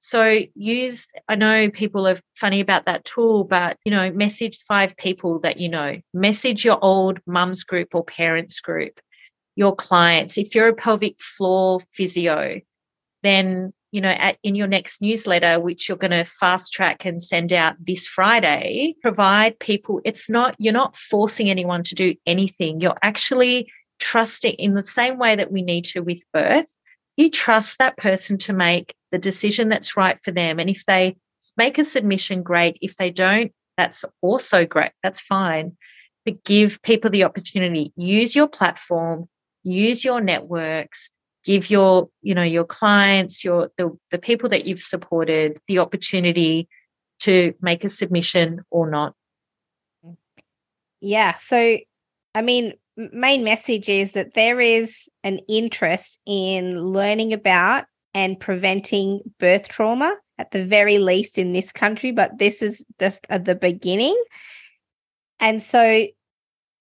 So 0.00 0.40
use, 0.54 1.06
I 1.28 1.36
know 1.36 1.70
people 1.70 2.06
are 2.06 2.18
funny 2.34 2.60
about 2.60 2.84
that 2.86 3.04
tool, 3.04 3.44
but 3.44 3.78
you 3.84 3.90
know, 3.90 4.10
message 4.10 4.58
five 4.68 4.96
people 4.96 5.38
that 5.40 5.58
you 5.58 5.68
know, 5.68 5.98
message 6.12 6.64
your 6.64 6.78
old 6.84 7.20
mum's 7.26 7.64
group 7.64 7.94
or 7.94 8.04
parents 8.04 8.60
group, 8.60 9.00
your 9.56 9.74
clients. 9.74 10.36
If 10.36 10.54
you're 10.54 10.68
a 10.68 10.74
pelvic 10.74 11.18
floor 11.20 11.80
physio, 11.92 12.60
then 13.22 13.72
you 13.94 14.00
know, 14.00 14.10
at, 14.10 14.38
in 14.42 14.56
your 14.56 14.66
next 14.66 15.00
newsletter, 15.00 15.60
which 15.60 15.88
you're 15.88 15.96
going 15.96 16.10
to 16.10 16.24
fast 16.24 16.72
track 16.72 17.04
and 17.04 17.22
send 17.22 17.52
out 17.52 17.76
this 17.78 18.08
Friday, 18.08 18.96
provide 19.00 19.56
people, 19.60 20.00
it's 20.04 20.28
not, 20.28 20.56
you're 20.58 20.72
not 20.72 20.96
forcing 20.96 21.48
anyone 21.48 21.84
to 21.84 21.94
do 21.94 22.12
anything. 22.26 22.80
You're 22.80 22.98
actually 23.02 23.70
trusting 24.00 24.54
in 24.54 24.74
the 24.74 24.82
same 24.82 25.16
way 25.16 25.36
that 25.36 25.52
we 25.52 25.62
need 25.62 25.84
to 25.84 26.00
with 26.00 26.24
birth, 26.32 26.66
you 27.16 27.30
trust 27.30 27.78
that 27.78 27.96
person 27.96 28.36
to 28.38 28.52
make 28.52 28.96
the 29.12 29.18
decision 29.18 29.68
that's 29.68 29.96
right 29.96 30.18
for 30.24 30.32
them. 30.32 30.58
And 30.58 30.68
if 30.68 30.84
they 30.86 31.16
make 31.56 31.78
a 31.78 31.84
submission, 31.84 32.42
great. 32.42 32.78
If 32.82 32.96
they 32.96 33.12
don't, 33.12 33.52
that's 33.76 34.04
also 34.22 34.66
great. 34.66 34.90
That's 35.04 35.20
fine. 35.20 35.76
But 36.24 36.42
give 36.42 36.82
people 36.82 37.10
the 37.10 37.22
opportunity. 37.22 37.92
Use 37.94 38.34
your 38.34 38.48
platform, 38.48 39.28
use 39.62 40.04
your 40.04 40.20
networks, 40.20 41.10
give 41.44 41.70
your, 41.70 42.08
you 42.22 42.34
know, 42.34 42.42
your 42.42 42.64
clients, 42.64 43.44
your 43.44 43.70
the, 43.76 43.96
the 44.10 44.18
people 44.18 44.48
that 44.48 44.64
you've 44.64 44.80
supported 44.80 45.58
the 45.68 45.78
opportunity 45.78 46.68
to 47.20 47.54
make 47.60 47.84
a 47.84 47.88
submission 47.88 48.62
or 48.70 48.90
not. 48.90 49.14
Yeah. 51.00 51.34
So 51.34 51.78
I 52.34 52.42
mean, 52.42 52.74
main 52.96 53.44
message 53.44 53.88
is 53.88 54.12
that 54.12 54.34
there 54.34 54.60
is 54.60 55.08
an 55.22 55.40
interest 55.48 56.20
in 56.26 56.78
learning 56.78 57.32
about 57.32 57.84
and 58.12 58.38
preventing 58.38 59.20
birth 59.38 59.68
trauma 59.68 60.16
at 60.38 60.50
the 60.50 60.64
very 60.64 60.98
least 60.98 61.38
in 61.38 61.52
this 61.52 61.72
country, 61.72 62.10
but 62.10 62.38
this 62.38 62.62
is 62.62 62.84
just 62.98 63.26
at 63.28 63.44
the 63.44 63.54
beginning. 63.54 64.20
And 65.38 65.62
so 65.62 66.06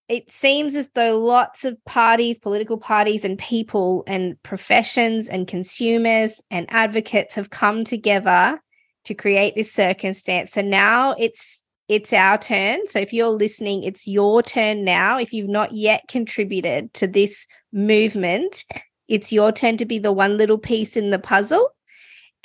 it 0.10 0.30
seems 0.30 0.76
as 0.76 0.90
though 0.90 1.20
lots 1.20 1.66
of 1.66 1.84
parties, 1.86 2.38
political 2.38 2.78
parties, 2.78 3.24
and 3.24 3.38
people, 3.38 4.04
and 4.06 4.42
professions, 4.44 5.30
and 5.30 5.48
consumers, 5.48 6.42
and 6.52 6.68
advocates 6.70 7.36
have 7.36 7.50
come 7.50 7.84
together 7.84 8.62
to 9.06 9.14
create 9.14 9.56
this 9.56 9.72
circumstance. 9.72 10.52
So 10.52 10.62
now 10.62 11.16
it's 11.18 11.66
it's 11.90 12.14
our 12.14 12.38
turn. 12.38 12.80
So 12.88 13.00
if 13.00 13.12
you're 13.12 13.28
listening, 13.28 13.84
it's 13.84 14.08
your 14.08 14.42
turn 14.42 14.84
now. 14.84 15.18
If 15.20 15.34
you've 15.34 15.50
not 15.50 15.74
yet 15.74 16.04
contributed 16.08 16.94
to 16.96 17.08
this 17.08 17.46
movement, 17.72 18.64
it's 19.08 19.34
your 19.34 19.52
turn 19.52 19.78
to 19.78 19.86
be 19.86 20.00
the 20.00 20.12
one 20.12 20.38
little 20.38 20.58
piece 20.58 20.96
in 20.96 21.10
the 21.10 21.20
puzzle. 21.20 21.70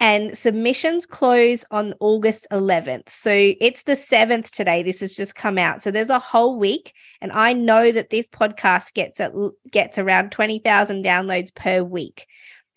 And 0.00 0.36
submissions 0.38 1.06
close 1.06 1.64
on 1.70 1.94
August 1.98 2.46
11th. 2.52 3.08
So 3.08 3.32
it's 3.32 3.82
the 3.82 3.92
7th 3.92 4.50
today. 4.52 4.82
This 4.84 5.00
has 5.00 5.14
just 5.14 5.34
come 5.34 5.58
out. 5.58 5.82
So 5.82 5.90
there's 5.90 6.10
a 6.10 6.20
whole 6.20 6.56
week. 6.56 6.94
And 7.20 7.32
I 7.32 7.52
know 7.52 7.90
that 7.90 8.10
this 8.10 8.28
podcast 8.28 8.94
gets 8.94 9.18
at, 9.20 9.32
gets 9.72 9.98
around 9.98 10.30
20,000 10.30 11.04
downloads 11.04 11.52
per 11.52 11.82
week. 11.82 12.26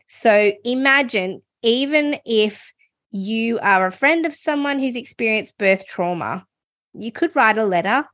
So 0.08 0.52
imagine 0.66 1.44
even 1.62 2.18
if 2.26 2.74
you 3.12 3.60
are 3.60 3.86
a 3.86 3.92
friend 3.92 4.26
of 4.26 4.34
someone 4.34 4.80
who's 4.80 4.96
experienced 4.96 5.58
birth 5.58 5.86
trauma 5.86 6.46
you 6.94 7.12
could 7.12 7.36
write 7.36 7.58
a 7.58 7.66
letter. 7.66 8.06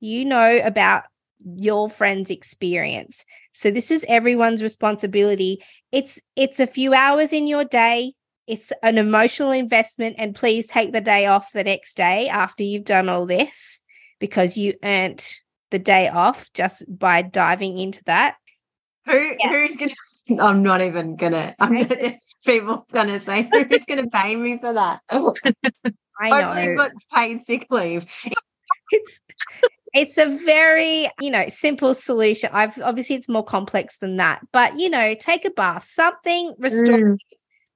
You 0.00 0.24
know 0.24 0.60
about 0.64 1.04
your 1.44 1.90
friend's 1.90 2.30
experience. 2.30 3.24
So 3.52 3.70
this 3.70 3.90
is 3.90 4.04
everyone's 4.08 4.62
responsibility. 4.62 5.62
It's 5.92 6.20
it's 6.36 6.60
a 6.60 6.66
few 6.66 6.94
hours 6.94 7.32
in 7.32 7.46
your 7.46 7.64
day. 7.64 8.14
It's 8.50 8.72
an 8.82 8.98
emotional 8.98 9.52
investment 9.52 10.16
and 10.18 10.34
please 10.34 10.66
take 10.66 10.92
the 10.92 11.00
day 11.00 11.26
off 11.26 11.52
the 11.52 11.62
next 11.62 11.96
day 11.96 12.28
after 12.28 12.64
you've 12.64 12.84
done 12.84 13.08
all 13.08 13.24
this 13.24 13.80
because 14.18 14.56
you 14.56 14.74
earned 14.82 15.24
the 15.70 15.78
day 15.78 16.08
off 16.08 16.52
just 16.52 16.82
by 16.88 17.22
diving 17.22 17.78
into 17.78 18.02
that. 18.06 18.34
Who 19.06 19.36
yeah. 19.38 19.48
who's 19.50 19.76
going 19.76 19.90
to 19.90 19.96
I'm 20.38 20.62
not 20.62 20.80
even 20.80 21.16
gonna. 21.16 21.54
I'm 21.58 21.72
gonna, 21.72 22.14
people 22.44 22.86
gonna 22.92 23.20
say 23.20 23.48
who's 23.52 23.86
gonna 23.86 24.08
pay 24.08 24.34
me 24.36 24.58
for 24.58 24.72
that. 24.72 25.00
I 25.10 25.20
Hopefully, 26.28 26.66
know. 26.68 26.76
got 26.76 26.92
paid 27.14 27.40
sick 27.40 27.66
leave. 27.70 28.04
it's 28.90 29.20
it's 29.92 30.18
a 30.18 30.26
very 30.44 31.08
you 31.20 31.30
know 31.30 31.48
simple 31.48 31.94
solution. 31.94 32.50
I've 32.52 32.80
obviously 32.82 33.16
it's 33.16 33.28
more 33.28 33.44
complex 33.44 33.98
than 33.98 34.16
that, 34.16 34.40
but 34.52 34.78
you 34.78 34.90
know, 34.90 35.14
take 35.14 35.44
a 35.44 35.50
bath, 35.50 35.86
something 35.86 36.54
restorative. 36.58 37.06
Mm. 37.06 37.18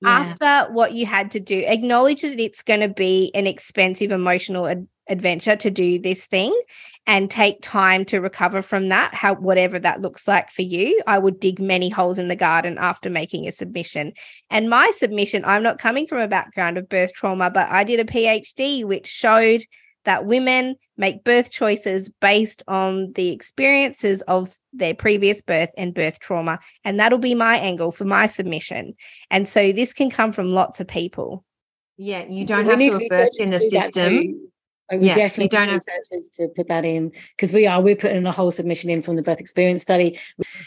Yeah. 0.05 0.35
After 0.39 0.73
what 0.73 0.93
you 0.93 1.07
had 1.07 1.31
to 1.33 1.41
do, 1.41 1.63
acknowledge 1.67 2.23
that 2.23 2.41
it's 2.41 2.63
going 2.63 2.81
to 2.81 2.89
be 2.89 3.31
an 3.35 3.47
expensive 3.47 4.13
emotional 4.13 4.67
ad- 4.67 4.87
adventure 5.09 5.57
to 5.57 5.71
do 5.71 5.99
this 5.99 6.27
thing 6.27 6.59
and 7.07 7.31
take 7.31 7.61
time 7.61 8.05
to 8.07 8.21
recover 8.21 8.63
from 8.63 8.89
that 8.89 9.15
how 9.15 9.35
whatever 9.35 9.79
that 9.79 10.01
looks 10.01 10.27
like 10.27 10.51
for 10.51 10.63
you 10.63 10.99
i 11.07 11.19
would 11.19 11.39
dig 11.39 11.61
many 11.61 11.91
holes 11.91 12.19
in 12.19 12.29
the 12.29 12.37
garden 12.37 12.79
after 12.79 13.11
making 13.11 13.47
a 13.47 13.53
submission 13.53 14.13
and 14.49 14.71
my 14.71 14.91
submission 14.95 15.45
i'm 15.45 15.63
not 15.63 15.79
coming 15.79 16.07
from 16.07 16.21
a 16.21 16.29
background 16.29 16.79
of 16.79 16.89
birth 16.89 17.13
trauma 17.13 17.51
but 17.51 17.69
i 17.69 17.85
did 17.85 18.01
a 18.01 18.05
phd 18.05 18.85
which 18.87 19.07
showed 19.07 19.63
that 20.05 20.27
women 20.27 20.77
make 20.97 21.25
birth 21.25 21.51
choices 21.51 22.09
based 22.21 22.63
on 22.69 23.13
the 23.13 23.31
experiences 23.31 24.23
of 24.23 24.57
their 24.73 24.95
previous 24.95 25.43
birth 25.43 25.71
and 25.77 25.95
birth 25.95 26.21
trauma 26.21 26.59
and 26.85 27.01
that'll 27.01 27.19
be 27.19 27.35
my 27.35 27.57
angle 27.57 27.91
for 27.91 28.05
my 28.05 28.27
submission. 28.27 28.95
And 29.31 29.49
so 29.49 29.73
this 29.73 29.93
can 29.93 30.11
come 30.11 30.33
from 30.33 30.51
lots 30.51 30.81
of 30.81 30.87
people. 30.87 31.45
Yeah 31.97 32.25
you 32.29 32.47
don't 32.47 32.67
we 32.67 32.71
have 32.71 32.79
to 32.79 32.93
have 32.93 33.11
birthed 33.11 33.41
in 33.41 33.51
the 33.51 33.61
system. 33.61 34.17
like 34.91 35.01
we 35.01 35.07
yeah, 35.07 35.15
definitely 35.15 35.49
don't 35.49 35.69
have 35.69 35.81
researchers 35.87 36.31
to 36.35 36.49
put 36.49 36.69
that 36.69 36.85
in 36.85 37.11
because 37.37 37.53
we 37.53 37.67
are 37.67 37.81
we're 37.81 37.97
putting 37.97 38.27
a 38.27 38.33
whole 38.33 38.51
submission 38.51 38.91
in 38.91 39.03
from 39.03 39.17
the 39.17 39.23
birth 39.23 39.41
experience 39.41 39.83
study, 39.83 40.19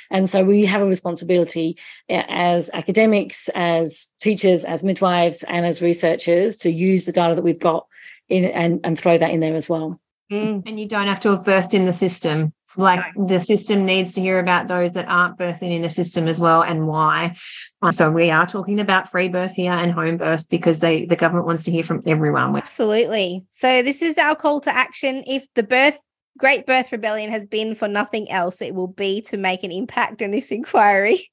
and 0.10 0.30
so 0.30 0.44
we 0.44 0.66
have 0.66 0.82
a 0.82 0.86
responsibility 0.86 1.78
as 2.10 2.70
academics, 2.74 3.50
as 3.54 4.12
teachers, 4.20 4.66
as 4.66 4.84
midwives, 4.84 5.44
and 5.44 5.66
as 5.66 5.82
researchers 5.82 6.58
to 6.58 6.72
use 6.72 7.06
the 7.06 7.12
data 7.12 7.36
that 7.36 7.44
we've 7.44 7.60
got 7.60 7.86
in 8.30 8.46
and 8.46 8.80
and 8.84 8.98
throw 8.98 9.18
that 9.18 9.32
in 9.32 9.40
there 9.40 9.56
as 9.56 9.70
well. 9.70 10.00
Mm. 10.32 10.64
And 10.66 10.80
you 10.80 10.88
don't 10.88 11.08
have 11.08 11.22
to 11.22 11.30
have 11.30 11.44
birthed 11.44 11.74
in 11.74 11.86
the 11.86 11.94
system. 11.94 12.54
Like 12.76 13.04
the 13.16 13.42
system 13.42 13.86
needs 13.86 14.14
to 14.14 14.22
hear 14.22 14.38
about 14.38 14.68
those 14.68 14.92
that 14.92 15.08
aren't 15.08 15.40
birthing 15.40 15.74
in 15.74 15.82
the 15.82 15.90
system 15.90 16.28
as 16.28 16.40
well 16.40 16.62
and 16.62 16.88
why. 16.88 17.36
Uh, 17.82 17.92
so 17.92 18.12
we 18.12 18.30
are 18.30 18.46
talking 18.46 18.80
about 18.80 19.10
free 19.10 19.30
birth 19.30 19.54
here 19.54 19.72
and 19.72 19.92
home 19.92 20.18
birth 20.18 20.48
because 20.48 20.80
they 20.80 21.06
the 21.06 21.16
government 21.16 21.48
wants 21.48 21.64
to 21.64 21.72
hear 21.72 21.84
from 21.84 22.04
everyone. 22.06 22.56
Absolutely. 22.56 23.48
So 23.50 23.82
this 23.82 24.04
is 24.04 24.18
our 24.20 24.36
call 24.36 24.62
to 24.62 24.76
action. 24.76 25.24
If 25.26 25.48
the 25.56 25.64
birth 25.64 25.98
Great 26.38 26.68
Birth 26.68 26.92
Rebellion 26.92 27.32
has 27.32 27.48
been 27.48 27.74
for 27.74 27.88
nothing 27.88 28.30
else, 28.30 28.62
it 28.62 28.76
will 28.76 28.88
be 28.88 29.22
to 29.22 29.38
make 29.38 29.64
an 29.64 29.72
impact 29.72 30.22
in 30.22 30.30
this 30.30 30.52
inquiry. 30.52 31.32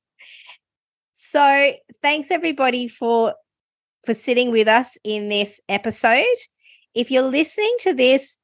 So 1.13 1.73
thanks 2.01 2.31
everybody 2.31 2.89
for 2.89 3.35
for 4.07 4.15
sitting 4.15 4.51
with 4.51 4.69
us 4.69 4.97
in 5.05 5.29
this 5.29 5.61
episode. 5.69 6.25
If 6.95 7.11
you're 7.11 7.23
listening 7.23 7.75
to 7.81 7.93
this 7.93 8.39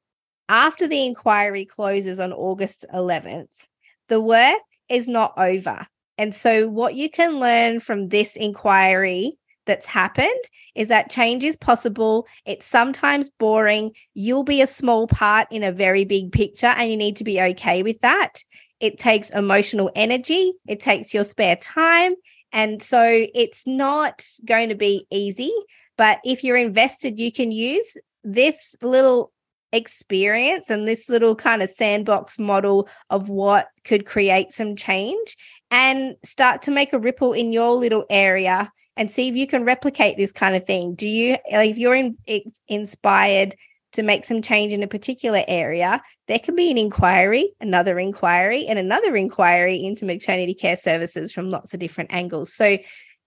after 0.49 0.85
the 0.85 1.05
inquiry 1.05 1.65
closes 1.65 2.19
on 2.19 2.33
August 2.33 2.85
11th, 2.93 3.67
the 4.09 4.19
work 4.19 4.59
is 4.89 5.07
not 5.07 5.33
over. 5.37 5.87
And 6.17 6.35
so, 6.35 6.67
what 6.67 6.93
you 6.93 7.09
can 7.09 7.39
learn 7.39 7.79
from 7.79 8.09
this 8.09 8.35
inquiry 8.35 9.37
that's 9.65 9.85
happened 9.85 10.43
is 10.75 10.89
that 10.89 11.09
change 11.09 11.45
is 11.45 11.55
possible. 11.55 12.27
It's 12.45 12.65
sometimes 12.65 13.29
boring. 13.29 13.93
You'll 14.13 14.43
be 14.43 14.61
a 14.61 14.67
small 14.67 15.07
part 15.07 15.47
in 15.49 15.63
a 15.63 15.71
very 15.71 16.03
big 16.03 16.33
picture, 16.33 16.67
and 16.67 16.91
you 16.91 16.97
need 16.97 17.15
to 17.17 17.23
be 17.23 17.41
okay 17.41 17.83
with 17.83 18.01
that. 18.01 18.43
It 18.81 18.99
takes 18.99 19.29
emotional 19.29 19.91
energy, 19.95 20.53
it 20.67 20.81
takes 20.81 21.13
your 21.13 21.23
spare 21.23 21.55
time. 21.55 22.15
And 22.51 22.83
so, 22.83 23.01
it's 23.33 23.65
not 23.65 24.25
going 24.43 24.69
to 24.69 24.75
be 24.75 25.07
easy. 25.09 25.53
But 25.97 26.19
if 26.25 26.43
you're 26.43 26.57
invested, 26.57 27.17
you 27.17 27.31
can 27.31 27.51
use 27.51 27.95
this 28.23 28.75
little 28.81 29.31
experience 29.73 30.69
and 30.69 30.87
this 30.87 31.09
little 31.09 31.35
kind 31.35 31.61
of 31.61 31.69
sandbox 31.69 32.37
model 32.37 32.89
of 33.09 33.29
what 33.29 33.67
could 33.85 34.05
create 34.05 34.51
some 34.51 34.75
change 34.75 35.37
and 35.69 36.15
start 36.23 36.61
to 36.63 36.71
make 36.71 36.93
a 36.93 36.99
ripple 36.99 37.33
in 37.33 37.53
your 37.53 37.71
little 37.71 38.05
area 38.09 38.69
and 38.97 39.09
see 39.09 39.29
if 39.29 39.35
you 39.35 39.47
can 39.47 39.63
replicate 39.63 40.17
this 40.17 40.33
kind 40.33 40.55
of 40.55 40.65
thing. 40.65 40.95
Do 40.95 41.07
you, 41.07 41.37
if 41.45 41.77
you're 41.77 41.95
in, 41.95 42.17
inspired 42.67 43.55
to 43.93 44.03
make 44.03 44.25
some 44.25 44.41
change 44.41 44.73
in 44.73 44.83
a 44.83 44.87
particular 44.87 45.43
area, 45.47 46.01
there 46.27 46.39
can 46.39 46.55
be 46.55 46.71
an 46.71 46.77
inquiry, 46.77 47.51
another 47.59 47.99
inquiry, 47.99 48.65
and 48.67 48.79
another 48.79 49.15
inquiry 49.15 49.83
into 49.83 50.05
maternity 50.05 50.53
care 50.53 50.77
services 50.77 51.31
from 51.31 51.49
lots 51.49 51.73
of 51.73 51.79
different 51.79 52.13
angles. 52.13 52.53
So 52.53 52.77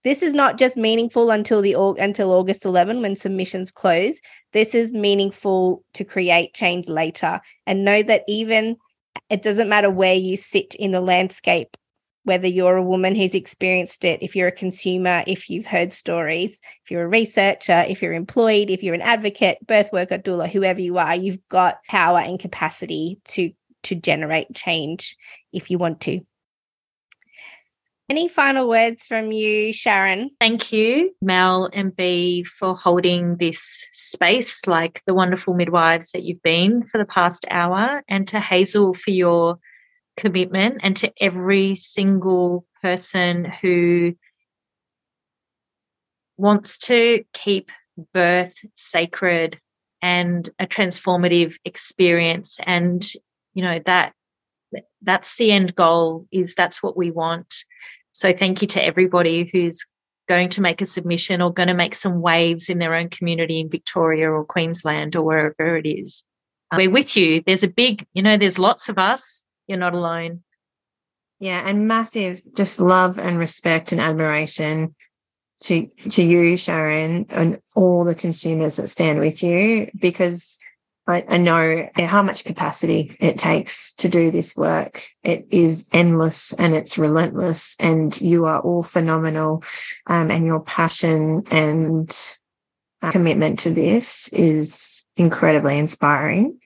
this 0.05 0.21
is 0.21 0.33
not 0.33 0.57
just 0.57 0.77
meaningful 0.77 1.31
until 1.31 1.61
the 1.61 1.73
until 1.99 2.31
August 2.31 2.63
11 2.63 3.01
when 3.01 3.17
submissions 3.17 3.71
close. 3.71 4.21
This 4.53 4.73
is 4.73 4.93
meaningful 4.93 5.83
to 5.95 6.05
create 6.05 6.53
change 6.53 6.87
later 6.87 7.41
and 7.67 7.83
know 7.83 8.01
that 8.03 8.23
even 8.27 8.77
it 9.29 9.41
doesn't 9.41 9.67
matter 9.67 9.89
where 9.89 10.15
you 10.15 10.37
sit 10.37 10.73
in 10.75 10.91
the 10.91 11.01
landscape 11.01 11.75
whether 12.25 12.47
you're 12.47 12.75
a 12.75 12.83
woman 12.83 13.15
who's 13.15 13.35
experienced 13.35 14.03
it, 14.03 14.21
if 14.23 14.35
you're 14.35 14.47
a 14.47 14.51
consumer, 14.51 15.23
if 15.27 15.47
you've 15.47 15.67
heard 15.67 15.93
stories, 15.93 16.59
if 16.83 16.89
you're 16.89 17.03
a 17.03 17.07
researcher, 17.07 17.85
if 17.87 18.01
you're 18.01 18.13
employed, 18.13 18.71
if 18.71 18.81
you're 18.81 18.95
an 18.95 19.01
advocate, 19.01 19.59
birth 19.65 19.93
worker, 19.93 20.17
doula, 20.17 20.49
whoever 20.49 20.81
you 20.81 20.97
are, 20.97 21.15
you've 21.15 21.47
got 21.49 21.83
power 21.87 22.19
and 22.19 22.39
capacity 22.39 23.19
to 23.25 23.51
to 23.83 23.93
generate 23.93 24.53
change 24.55 25.15
if 25.53 25.69
you 25.69 25.77
want 25.77 26.01
to. 26.01 26.21
Any 28.07 28.27
final 28.27 28.69
words 28.69 29.07
from 29.07 29.31
you, 29.31 29.73
Sharon? 29.73 30.29
Thank 30.39 30.71
you, 30.71 31.15
Mel 31.23 31.71
and 31.73 31.95
B, 31.95 32.43
for 32.43 32.75
holding 32.75 33.37
this 33.37 33.87
space 33.91 34.67
like 34.67 35.01
the 35.07 35.15
wonderful 35.15 35.55
midwives 35.55 36.11
that 36.11 36.21
you've 36.21 36.43
been 36.43 36.83
for 36.83 36.99
the 36.99 37.05
past 37.05 37.45
hour, 37.49 38.03
and 38.07 38.27
to 38.27 38.39
Hazel 38.39 38.93
for 38.93 39.09
your 39.09 39.57
commitment, 40.17 40.81
and 40.83 40.95
to 40.97 41.11
every 41.19 41.73
single 41.73 42.67
person 42.83 43.45
who 43.45 44.13
wants 46.37 46.77
to 46.77 47.23
keep 47.33 47.71
birth 48.13 48.53
sacred 48.75 49.59
and 50.03 50.49
a 50.59 50.67
transformative 50.67 51.55
experience 51.63 52.59
and 52.67 53.13
you 53.53 53.63
know 53.63 53.79
that 53.85 54.13
that's 55.01 55.37
the 55.37 55.51
end 55.51 55.73
goal 55.75 56.27
is 56.31 56.53
that's 56.55 56.83
what 56.83 56.97
we 56.97 57.09
want 57.09 57.63
so 58.15 58.31
thank 58.31 58.61
you 58.61 58.67
to 58.69 58.81
everybody 58.81 59.43
who's 59.51 59.85
going 60.29 60.47
to 60.47 60.61
make 60.61 60.81
a 60.81 60.85
submission 60.85 61.41
or 61.41 61.51
going 61.51 61.67
to 61.67 61.73
make 61.73 61.93
some 61.93 62.21
waves 62.21 62.69
in 62.69 62.79
their 62.79 62.95
own 62.95 63.09
community 63.09 63.59
in 63.59 63.69
Victoria 63.69 64.31
or 64.31 64.45
Queensland 64.45 65.17
or 65.17 65.21
wherever 65.21 65.75
it 65.75 65.85
is. 65.85 66.23
Um, 66.71 66.77
we're 66.77 66.89
with 66.89 67.17
you. 67.17 67.41
There's 67.45 67.65
a 67.65 67.67
big, 67.67 68.07
you 68.13 68.23
know, 68.23 68.37
there's 68.37 68.57
lots 68.57 68.87
of 68.87 68.97
us. 68.97 69.43
You're 69.67 69.79
not 69.79 69.93
alone. 69.93 70.43
Yeah, 71.41 71.67
and 71.67 71.89
massive 71.89 72.41
just 72.55 72.79
love 72.79 73.19
and 73.19 73.37
respect 73.37 73.91
and 73.91 73.99
admiration 73.99 74.95
to 75.63 75.89
to 76.11 76.23
you, 76.23 76.55
Sharon, 76.55 77.25
and 77.27 77.59
all 77.75 78.05
the 78.05 78.15
consumers 78.15 78.77
that 78.77 78.89
stand 78.89 79.19
with 79.19 79.43
you 79.43 79.91
because 79.99 80.57
I, 81.07 81.23
I, 81.27 81.37
know 81.37 81.87
how 81.95 82.23
much 82.23 82.45
capacity 82.45 83.15
it 83.19 83.37
takes 83.37 83.93
to 83.95 84.09
do 84.09 84.31
this 84.31 84.55
work. 84.55 85.07
It 85.23 85.47
is 85.51 85.85
endless 85.93 86.53
and 86.53 86.73
it's 86.73 86.97
relentless, 86.97 87.75
and 87.79 88.19
you 88.19 88.45
are 88.45 88.59
all 88.59 88.83
phenomenal. 88.83 89.63
Um, 90.07 90.31
and 90.31 90.45
your 90.45 90.61
passion 90.61 91.43
and 91.51 92.15
uh, 93.01 93.11
commitment 93.11 93.59
to 93.59 93.71
this 93.71 94.29
is 94.29 95.05
incredibly 95.15 95.77
inspiring. 95.77 96.59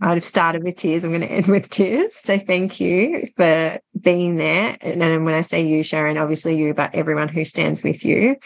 I'd 0.00 0.14
have 0.14 0.24
started 0.24 0.62
with 0.62 0.76
tears. 0.76 1.04
I'm 1.04 1.10
going 1.10 1.22
to 1.22 1.30
end 1.30 1.46
with 1.46 1.70
tears. 1.70 2.14
So 2.24 2.38
thank 2.38 2.78
you 2.78 3.26
for 3.36 3.80
being 4.00 4.36
there. 4.36 4.76
And 4.80 5.24
when 5.24 5.34
I 5.34 5.42
say 5.42 5.66
you, 5.66 5.82
Sharon, 5.82 6.18
obviously 6.18 6.56
you, 6.56 6.72
but 6.72 6.94
everyone 6.94 7.28
who 7.28 7.44
stands 7.44 7.82
with 7.82 8.04
you 8.04 8.36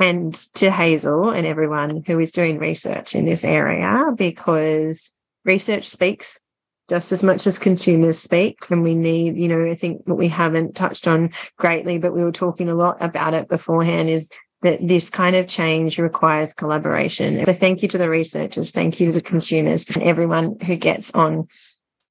and 0.00 0.34
to 0.54 0.70
Hazel 0.70 1.30
and 1.30 1.46
everyone 1.46 2.02
who 2.06 2.18
is 2.18 2.32
doing 2.32 2.58
research 2.58 3.14
in 3.14 3.24
this 3.24 3.44
area 3.44 4.10
because 4.16 5.12
research 5.44 5.88
speaks 5.88 6.40
just 6.88 7.12
as 7.12 7.22
much 7.22 7.46
as 7.46 7.58
consumers 7.58 8.18
speak. 8.18 8.58
And 8.70 8.82
we 8.82 8.94
need, 8.94 9.36
you 9.36 9.48
know, 9.48 9.64
I 9.64 9.74
think 9.74 10.02
what 10.06 10.18
we 10.18 10.28
haven't 10.28 10.74
touched 10.74 11.06
on 11.06 11.30
greatly, 11.56 11.98
but 11.98 12.12
we 12.12 12.24
were 12.24 12.32
talking 12.32 12.68
a 12.68 12.74
lot 12.74 12.96
about 13.00 13.34
it 13.34 13.48
beforehand 13.48 14.08
is 14.08 14.30
that 14.62 14.78
this 14.86 15.10
kind 15.10 15.36
of 15.36 15.48
change 15.48 15.98
requires 15.98 16.52
collaboration. 16.52 17.44
So 17.44 17.52
thank 17.52 17.82
you 17.82 17.88
to 17.88 17.98
the 17.98 18.08
researchers, 18.08 18.70
thank 18.70 19.00
you 19.00 19.06
to 19.06 19.12
the 19.12 19.20
consumers 19.20 19.88
and 19.88 20.02
everyone 20.02 20.58
who 20.60 20.76
gets 20.76 21.10
on 21.12 21.48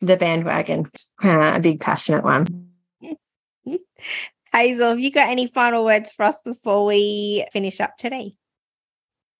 the 0.02 0.18
bandwagon, 0.18 0.90
uh, 1.24 1.54
a 1.56 1.60
big 1.60 1.80
passionate 1.80 2.24
one. 2.24 2.70
Hazel, 4.52 4.90
have 4.90 5.00
you 5.00 5.12
got 5.12 5.30
any 5.30 5.48
final 5.48 5.86
words 5.86 6.12
for 6.12 6.24
us 6.24 6.42
before 6.42 6.86
we 6.86 7.46
finish 7.54 7.80
up 7.80 7.98
today? 7.98 8.34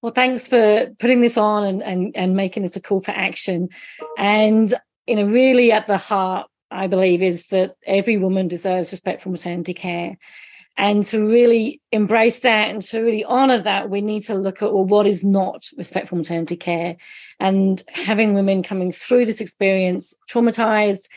Well, 0.02 0.14
thanks 0.14 0.48
for 0.48 0.90
putting 1.00 1.22
this 1.22 1.38
on 1.38 1.64
and, 1.64 1.84
and, 1.84 2.16
and 2.16 2.36
making 2.36 2.64
this 2.64 2.76
a 2.76 2.82
call 2.82 3.02
for 3.02 3.12
action. 3.12 3.70
And, 4.18 4.74
you 5.06 5.16
know, 5.18 5.26
really 5.26 5.72
at 5.72 5.88
the 5.88 5.98
heart, 5.98 6.48
I 6.72 6.88
believe, 6.88 7.22
is 7.22 7.48
that 7.48 7.76
every 7.86 8.18
woman 8.18 8.48
deserves 8.48 8.92
respectful 8.92 9.32
maternity 9.32 9.74
care. 9.74 10.18
And 10.78 11.04
to 11.04 11.30
really 11.30 11.82
embrace 11.92 12.40
that 12.40 12.70
and 12.70 12.82
to 12.84 13.02
really 13.02 13.26
honor 13.26 13.60
that, 13.60 13.90
we 13.90 14.02
need 14.02 14.24
to 14.24 14.36
look 14.36 14.64
at 14.64 14.74
well, 14.74 14.86
what 14.86 15.06
is 15.06 15.24
not 15.24 15.68
respectful 15.78 16.18
maternity 16.18 16.56
care. 16.56 16.96
And 17.40 17.84
having 17.90 18.34
women 18.34 18.64
coming 18.64 18.92
through 18.92 19.26
this 19.26 19.42
experience 19.42 20.16
traumatized, 20.30 21.10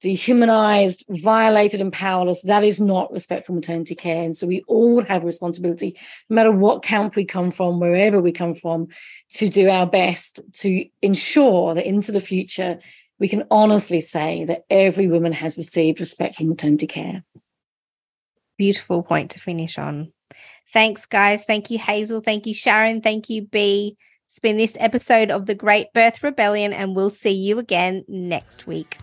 dehumanized, 0.00 1.04
violated, 1.08 1.80
and 1.80 1.92
powerless. 1.92 2.42
That 2.42 2.64
is 2.64 2.80
not 2.80 3.12
respectful 3.12 3.54
maternity 3.54 3.94
care. 3.94 4.22
And 4.22 4.36
so 4.36 4.46
we 4.46 4.62
all 4.68 5.02
have 5.04 5.24
responsibility, 5.24 5.96
no 6.28 6.34
matter 6.34 6.52
what 6.52 6.82
camp 6.82 7.16
we 7.16 7.24
come 7.24 7.50
from, 7.50 7.80
wherever 7.80 8.20
we 8.20 8.32
come 8.32 8.54
from, 8.54 8.88
to 9.30 9.48
do 9.48 9.68
our 9.68 9.86
best 9.86 10.40
to 10.54 10.84
ensure 11.02 11.74
that 11.74 11.86
into 11.86 12.12
the 12.12 12.20
future, 12.20 12.78
we 13.18 13.28
can 13.28 13.44
honestly 13.50 14.00
say 14.00 14.44
that 14.44 14.64
every 14.70 15.08
woman 15.08 15.32
has 15.32 15.56
received 15.56 16.00
respectful 16.00 16.46
maternity 16.46 16.86
care. 16.86 17.24
Beautiful 18.56 19.02
point 19.02 19.32
to 19.32 19.40
finish 19.40 19.78
on. 19.78 20.12
Thanks, 20.72 21.06
guys. 21.06 21.44
Thank 21.44 21.70
you, 21.70 21.78
Hazel. 21.78 22.20
Thank 22.20 22.46
you, 22.46 22.54
Sharon. 22.54 23.00
Thank 23.00 23.30
you, 23.30 23.42
B. 23.42 23.96
It's 24.26 24.38
been 24.38 24.58
this 24.58 24.76
episode 24.78 25.30
of 25.30 25.46
The 25.46 25.54
Great 25.54 25.92
Birth 25.94 26.22
Rebellion, 26.22 26.72
and 26.74 26.94
we'll 26.94 27.08
see 27.08 27.32
you 27.32 27.58
again 27.58 28.04
next 28.06 28.66
week. 28.66 28.98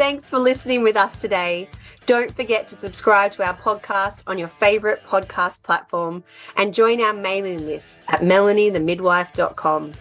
Thanks 0.00 0.30
for 0.30 0.38
listening 0.38 0.82
with 0.82 0.96
us 0.96 1.14
today. 1.14 1.68
Don't 2.06 2.34
forget 2.34 2.66
to 2.68 2.78
subscribe 2.78 3.32
to 3.32 3.46
our 3.46 3.54
podcast 3.54 4.22
on 4.26 4.38
your 4.38 4.48
favorite 4.48 5.04
podcast 5.04 5.62
platform 5.62 6.24
and 6.56 6.72
join 6.72 7.02
our 7.02 7.12
mailing 7.12 7.66
list 7.66 7.98
at 8.08 8.22
melaniethemidwife.com. 8.22 9.92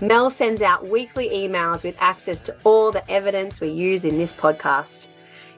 Mel 0.00 0.30
sends 0.30 0.62
out 0.62 0.88
weekly 0.88 1.28
emails 1.28 1.84
with 1.84 1.94
access 2.00 2.40
to 2.40 2.56
all 2.64 2.90
the 2.90 3.08
evidence 3.08 3.60
we 3.60 3.68
use 3.68 4.04
in 4.04 4.18
this 4.18 4.32
podcast. 4.32 5.06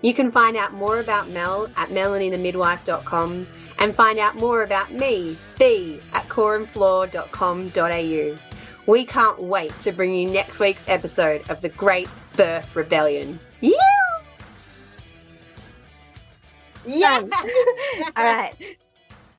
You 0.02 0.12
can 0.12 0.30
find 0.30 0.54
out 0.54 0.74
more 0.74 1.00
about 1.00 1.30
Mel 1.30 1.70
at 1.78 1.88
melaniethemidwife.com 1.88 3.46
and 3.78 3.94
find 3.94 4.18
out 4.18 4.36
more 4.36 4.64
about 4.64 4.92
me, 4.92 5.38
B, 5.58 5.98
at 6.12 6.28
coreandfloor.com.au. 6.28 8.38
We 8.84 9.06
can't 9.06 9.42
wait 9.42 9.80
to 9.80 9.92
bring 9.92 10.14
you 10.14 10.28
next 10.28 10.60
week's 10.60 10.84
episode 10.88 11.48
of 11.48 11.62
The 11.62 11.70
Great 11.70 12.10
Birth 12.36 12.76
Rebellion. 12.76 13.40
Yeah. 13.60 13.72
Yeah. 16.86 17.20
All 18.16 18.24
right. 18.24 18.54